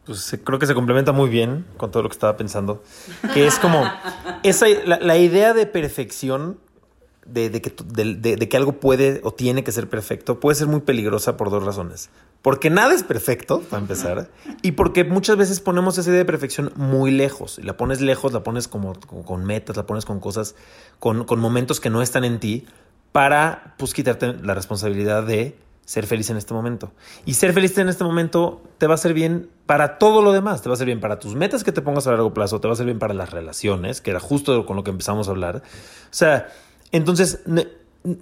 Pues 0.06 0.38
creo 0.44 0.60
que 0.60 0.66
se 0.66 0.74
complementa 0.74 1.12
muy 1.12 1.30
bien 1.30 1.66
con 1.76 1.92
todo 1.92 2.04
lo 2.04 2.10
que 2.10 2.14
estaba 2.14 2.38
pensando. 2.38 2.82
Que 3.34 3.46
es 3.46 3.60
como 3.60 3.84
esa, 4.44 4.68
la 4.86 5.18
idea 5.18 5.54
de 5.54 5.66
perfección 5.66 6.58
de, 7.28 7.62
que, 7.62 7.74
de, 7.86 8.50
que, 8.50 8.58
algo 8.58 8.74
puede 8.74 9.22
o 9.24 9.32
tiene 9.32 9.64
que 9.64 9.72
ser 9.72 9.90
perfecto 9.90 10.40
puede 10.40 10.56
ser 10.56 10.68
muy 10.68 10.82
peligrosa 10.82 11.38
por 11.38 11.50
dos 11.50 11.64
razones. 11.64 12.10
Porque 12.42 12.70
nada 12.70 12.94
es 12.94 13.04
perfecto, 13.04 13.62
para 13.62 13.82
empezar, 13.82 14.30
y 14.62 14.74
porque 14.74 15.04
muchas 15.04 15.38
veces 15.38 15.60
ponemos 15.60 15.98
esa 15.98 16.10
idea 16.10 16.20
de 16.20 16.26
perfección 16.26 16.72
muy 16.76 17.12
lejos. 17.12 17.60
Y 17.60 17.64
la 17.64 17.76
pones 17.78 18.00
lejos, 18.00 18.32
la 18.32 18.44
pones 18.44 18.68
como, 18.68 18.94
con 18.94 19.44
metas, 19.44 19.76
la 19.76 19.86
pones 19.86 20.06
con 20.06 20.20
cosas, 20.20 20.56
con, 21.00 21.26
con, 21.26 21.40
momentos 21.40 21.80
que 21.80 21.90
no 21.90 22.02
están 22.02 22.24
en 22.24 22.40
ti, 22.40 22.66
para 23.12 23.76
pues 23.78 23.94
quitarte 23.94 24.34
la 24.34 24.54
responsabilidad 24.54 25.24
de 25.24 25.58
ser 25.88 26.06
feliz 26.06 26.30
en 26.30 26.38
este 26.38 26.54
momento. 26.54 26.92
Y 27.26 27.36
ser 27.36 27.54
feliz 27.54 27.78
en 27.78 27.88
este 27.88 28.04
momento 28.04 28.62
te 28.78 28.88
va 28.88 28.94
a 28.94 28.96
hacer 28.96 29.14
bien 29.14 29.50
para 29.66 29.98
todo 29.98 30.22
lo 30.22 30.34
demás. 30.34 30.62
Te 30.62 30.70
va 30.70 30.74
a 30.74 30.76
hacer 30.76 30.86
bien 30.86 31.00
para 31.00 31.18
tus 31.18 31.34
metas 31.34 31.64
que 31.64 31.72
te 31.72 31.82
pongas 31.82 32.06
a 32.08 32.12
largo 32.12 32.34
plazo, 32.34 32.60
te 32.60 32.68
va 32.68 32.74
a 32.74 32.76
hacer 32.76 32.86
bien 32.86 33.00
para 33.00 33.14
las 33.14 33.32
relaciones, 33.32 34.02
que 34.02 34.12
era 34.12 34.20
justo 34.20 34.66
con 34.66 34.76
lo 34.76 34.84
que 34.84 34.92
empezamos 34.92 35.30
a 35.30 35.32
hablar. 35.32 35.58
O 35.58 35.62
sea, 36.12 36.50
entonces, 36.92 37.40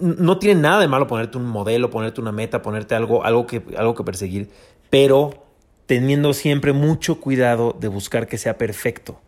no, 0.00 0.38
tiene 0.38 0.60
nada 0.60 0.80
de 0.80 0.88
malo 0.88 1.06
ponerte 1.06 1.38
un 1.38 1.46
modelo, 1.46 1.90
ponerte 1.90 2.20
una 2.20 2.32
meta, 2.32 2.62
ponerte 2.62 2.94
algo, 2.94 3.24
algo, 3.24 3.46
que, 3.46 3.62
algo 3.76 3.94
que 3.94 4.04
perseguir, 4.04 4.50
pero 4.90 5.46
teniendo 5.86 6.32
siempre 6.34 6.72
mucho 6.72 7.20
cuidado 7.20 7.76
de 7.78 7.88
buscar 7.88 8.26
que 8.26 8.38
sea 8.38 8.58
perfecto. 8.58 9.20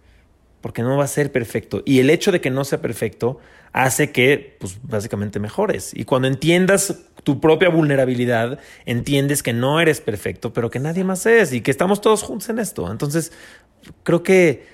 porque 0.60 0.82
no 0.82 0.96
va 0.96 1.04
a 1.04 1.08
ser 1.08 1.30
perfecto. 1.30 1.82
Y 1.84 2.00
el 2.00 2.10
hecho 2.10 2.32
de 2.32 2.40
que 2.40 2.50
no 2.50 2.64
sea 2.64 2.80
perfecto 2.80 3.38
hace 3.72 4.10
que, 4.10 4.56
pues, 4.58 4.78
básicamente 4.82 5.38
mejores. 5.38 5.92
Y 5.94 6.04
cuando 6.04 6.26
entiendas 6.26 6.98
tu 7.22 7.40
propia 7.40 7.68
vulnerabilidad, 7.68 8.58
entiendes 8.84 9.44
que 9.44 9.52
no 9.52 9.80
eres 9.80 10.00
perfecto, 10.00 10.52
pero 10.52 10.68
que 10.68 10.80
nadie 10.80 11.04
más 11.04 11.26
es 11.26 11.52
y 11.52 11.60
que 11.60 11.70
estamos 11.70 12.00
todos 12.00 12.24
juntos 12.24 12.48
en 12.48 12.58
esto. 12.58 12.90
Entonces, 12.90 13.32
creo 14.02 14.24
que 14.24 14.66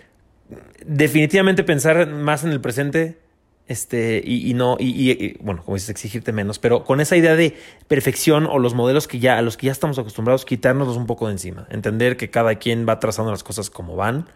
definitivamente 0.87 1.64
pensar 1.64 2.07
más 2.07 2.45
en 2.45 2.51
el 2.51 2.62
presente 2.62 3.18
este, 3.67 4.23
y, 4.23 4.53
no, 4.53 4.77
y, 4.79 5.39
bueno, 5.39 5.62
como 5.65 5.77
dices, 5.77 5.89
exigirte 5.89 6.33
menos, 6.33 6.59
pero 6.59 6.85
con 6.85 7.01
esa 7.01 7.17
idea 7.17 7.35
de 7.35 7.57
perfección 7.89 8.47
o 8.47 8.59
los 8.59 8.75
modelos 8.75 9.09
que 9.09 9.19
ya, 9.21 9.39
a 9.39 9.43
los 9.43 9.57
que 9.57 9.67
ya 9.67 9.73
estamos 9.73 9.99
acostumbrados, 9.99 10.45
quitárnoslos 10.45 10.97
un 10.99 11.07
poco 11.07 11.29
de 11.29 11.33
encima, 11.33 11.67
entender 11.71 12.19
que 12.19 12.31
cada 12.31 12.57
quien 12.57 12.87
va 12.87 13.01
trazando 13.01 13.31
las 13.31 13.43
cosas 13.43 13.71
como 13.71 13.97
van 13.97 14.27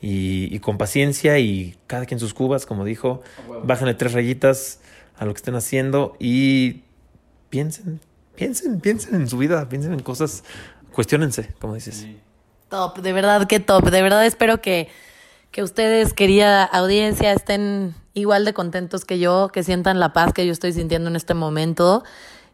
y, 0.00 0.56
con 0.60 0.78
paciencia 0.78 1.38
y 1.40 1.76
cada 1.88 2.06
quien 2.06 2.20
sus 2.20 2.34
cubas, 2.34 2.66
como 2.66 2.84
dijo, 2.84 3.22
bájenle 3.64 3.94
tres 3.94 4.12
rayitas 4.12 4.80
a 5.16 5.24
lo 5.24 5.34
que 5.34 5.38
estén 5.38 5.56
haciendo 5.56 6.16
y 6.20 6.82
piensen, 7.50 8.00
piensen, 8.36 8.80
piensen 8.80 9.16
en 9.16 9.28
su 9.28 9.38
vida, 9.38 9.68
piensen 9.68 9.92
en 9.92 10.00
cosas, 10.00 10.44
cuestionense, 10.92 11.52
como 11.58 11.74
dices. 11.74 12.06
Top, 12.68 12.98
de 12.98 13.12
verdad 13.12 13.48
que 13.48 13.58
top, 13.58 13.90
de 13.90 14.02
verdad 14.02 14.24
espero 14.24 14.60
que 14.60 14.88
que 15.50 15.62
ustedes, 15.62 16.12
querida 16.12 16.64
audiencia, 16.64 17.32
estén 17.32 17.94
igual 18.14 18.44
de 18.44 18.52
contentos 18.52 19.04
que 19.04 19.18
yo, 19.18 19.50
que 19.52 19.62
sientan 19.62 20.00
la 20.00 20.12
paz 20.12 20.32
que 20.32 20.46
yo 20.46 20.52
estoy 20.52 20.72
sintiendo 20.72 21.08
en 21.08 21.16
este 21.16 21.34
momento. 21.34 22.04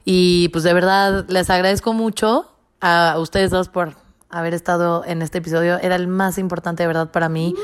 Y 0.04 0.48
pues 0.50 0.64
de 0.64 0.72
verdad 0.74 1.24
les 1.28 1.50
agradezco 1.50 1.92
mucho 1.92 2.50
a 2.80 3.16
ustedes 3.18 3.50
dos 3.50 3.68
por 3.68 3.96
haber 4.28 4.54
estado 4.54 5.04
en 5.06 5.22
este 5.22 5.38
episodio. 5.38 5.78
Era 5.78 5.96
el 5.96 6.06
más 6.06 6.38
importante 6.38 6.82
de 6.82 6.86
verdad 6.86 7.10
para 7.10 7.28
mí. 7.28 7.54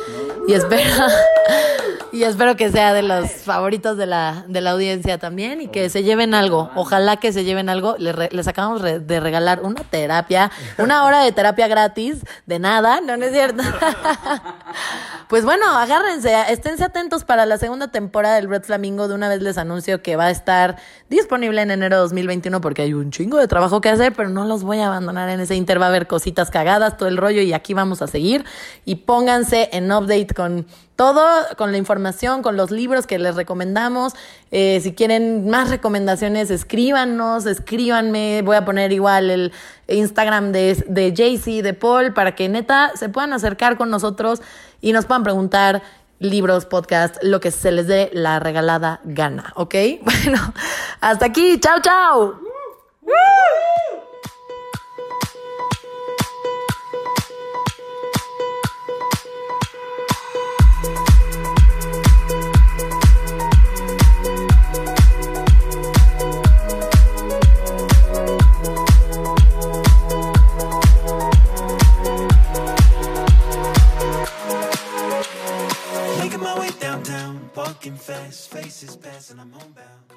Y 0.49 0.55
espero, 0.55 0.95
y 2.13 2.25
espero 2.25 2.57
que 2.57 2.71
sea 2.71 2.93
de 2.93 3.03
los 3.03 3.31
favoritos 3.31 3.97
de 3.97 4.07
la, 4.07 4.45
de 4.49 4.61
la 4.61 4.73
audiencia 4.73 5.19
también 5.19 5.61
y 5.61 5.69
que 5.69 5.89
se 5.91 6.03
lleven 6.03 6.35
algo. 6.35 6.71
Ojalá 6.75 7.19
que 7.19 7.33
se 7.33 7.45
lleven 7.45 7.69
algo. 7.69 7.97
Les, 7.99 8.33
les 8.33 8.49
acabamos 8.49 8.83
de 8.83 9.21
regalar 9.21 9.61
una 9.63 9.83
terapia, 9.83 10.51
una 10.79 11.05
hora 11.05 11.23
de 11.23 11.33
terapia 11.33 11.69
gratis, 11.69 12.25
de 12.47 12.59
nada, 12.59 13.01
no, 13.01 13.17
no 13.17 13.25
es 13.25 13.33
cierto. 13.33 13.63
pues 15.29 15.45
bueno, 15.45 15.67
agárrense, 15.67 16.35
esténse 16.49 16.85
atentos 16.85 17.25
para 17.25 17.47
la 17.47 17.59
segunda 17.59 17.89
temporada 17.89 18.37
del 18.37 18.49
Red 18.49 18.63
Flamingo. 18.63 19.07
De 19.09 19.15
una 19.15 19.29
vez 19.29 19.41
les 19.43 19.59
anuncio 19.59 20.03
que 20.03 20.17
va 20.17 20.27
a 20.27 20.31
estar 20.31 20.77
disponible 21.09 21.63
en 21.63 21.71
enero 21.71 21.97
de 21.97 22.03
2021 22.03 22.61
porque 22.61 22.83
hay 22.83 22.95
un 22.95 23.11
chingo 23.11 23.39
de 23.39 23.47
trabajo 23.47 23.81
que 23.81 23.89
hacer, 23.89 24.13
pero 24.15 24.29
no 24.29 24.45
los 24.45 24.65
voy 24.65 24.81
a 24.81 24.87
abandonar 24.87 25.29
en 25.29 25.41
ese 25.41 25.55
inter. 25.55 25.81
Va 25.81 25.87
a 25.87 25.89
haber 25.91 26.07
cositas 26.07 26.51
cagadas, 26.51 26.97
todo 26.97 27.09
el 27.09 27.17
rollo 27.17 27.43
y 27.43 27.53
aquí 27.53 27.75
vamos 27.75 28.03
a 28.03 28.07
seguir. 28.07 28.45
Y 28.85 28.97
pónganse 28.97 29.69
en 29.73 29.93
update 29.93 30.35
con 30.35 30.67
todo 31.01 31.25
con 31.57 31.73
la 31.73 31.79
información, 31.79 32.43
con 32.43 32.59
los 32.59 32.71
libros 32.71 33.07
que 33.07 33.19
les 33.19 33.35
recomendamos. 33.35 34.13
Eh, 34.51 34.81
si 34.83 34.93
quieren 34.93 35.49
más 35.49 35.71
recomendaciones, 35.71 36.51
escríbanos, 36.51 37.47
escríbanme. 37.47 38.43
Voy 38.45 38.57
a 38.57 38.67
poner 38.67 38.93
igual 38.93 39.31
el 39.31 39.53
Instagram 39.89 40.53
de, 40.53 40.85
de 40.87 41.15
JC, 41.15 41.63
de 41.63 41.73
Paul, 41.73 42.13
para 42.13 42.35
que 42.35 42.51
neta 42.51 42.93
se 42.97 43.09
puedan 43.09 43.33
acercar 43.33 43.79
con 43.79 43.89
nosotros 43.89 44.43
y 44.83 44.93
nos 44.93 45.07
puedan 45.07 45.23
preguntar 45.23 45.81
libros, 46.19 46.67
podcast, 46.67 47.17
lo 47.23 47.41
que 47.41 47.51
se 47.51 47.73
les 47.73 47.87
dé 47.87 48.11
la 48.13 48.39
regalada 48.39 49.01
gana, 49.05 49.55
¿ok? 49.57 49.75
Bueno, 50.03 50.53
hasta 51.01 51.25
aquí. 51.25 51.59
Chao, 51.61 51.81
chao. 51.81 52.41
Walking 77.81 77.97
fast, 77.97 78.51
faces 78.51 78.95
passing, 78.95 79.39
I'm 79.41 79.53
homebound. 79.53 80.10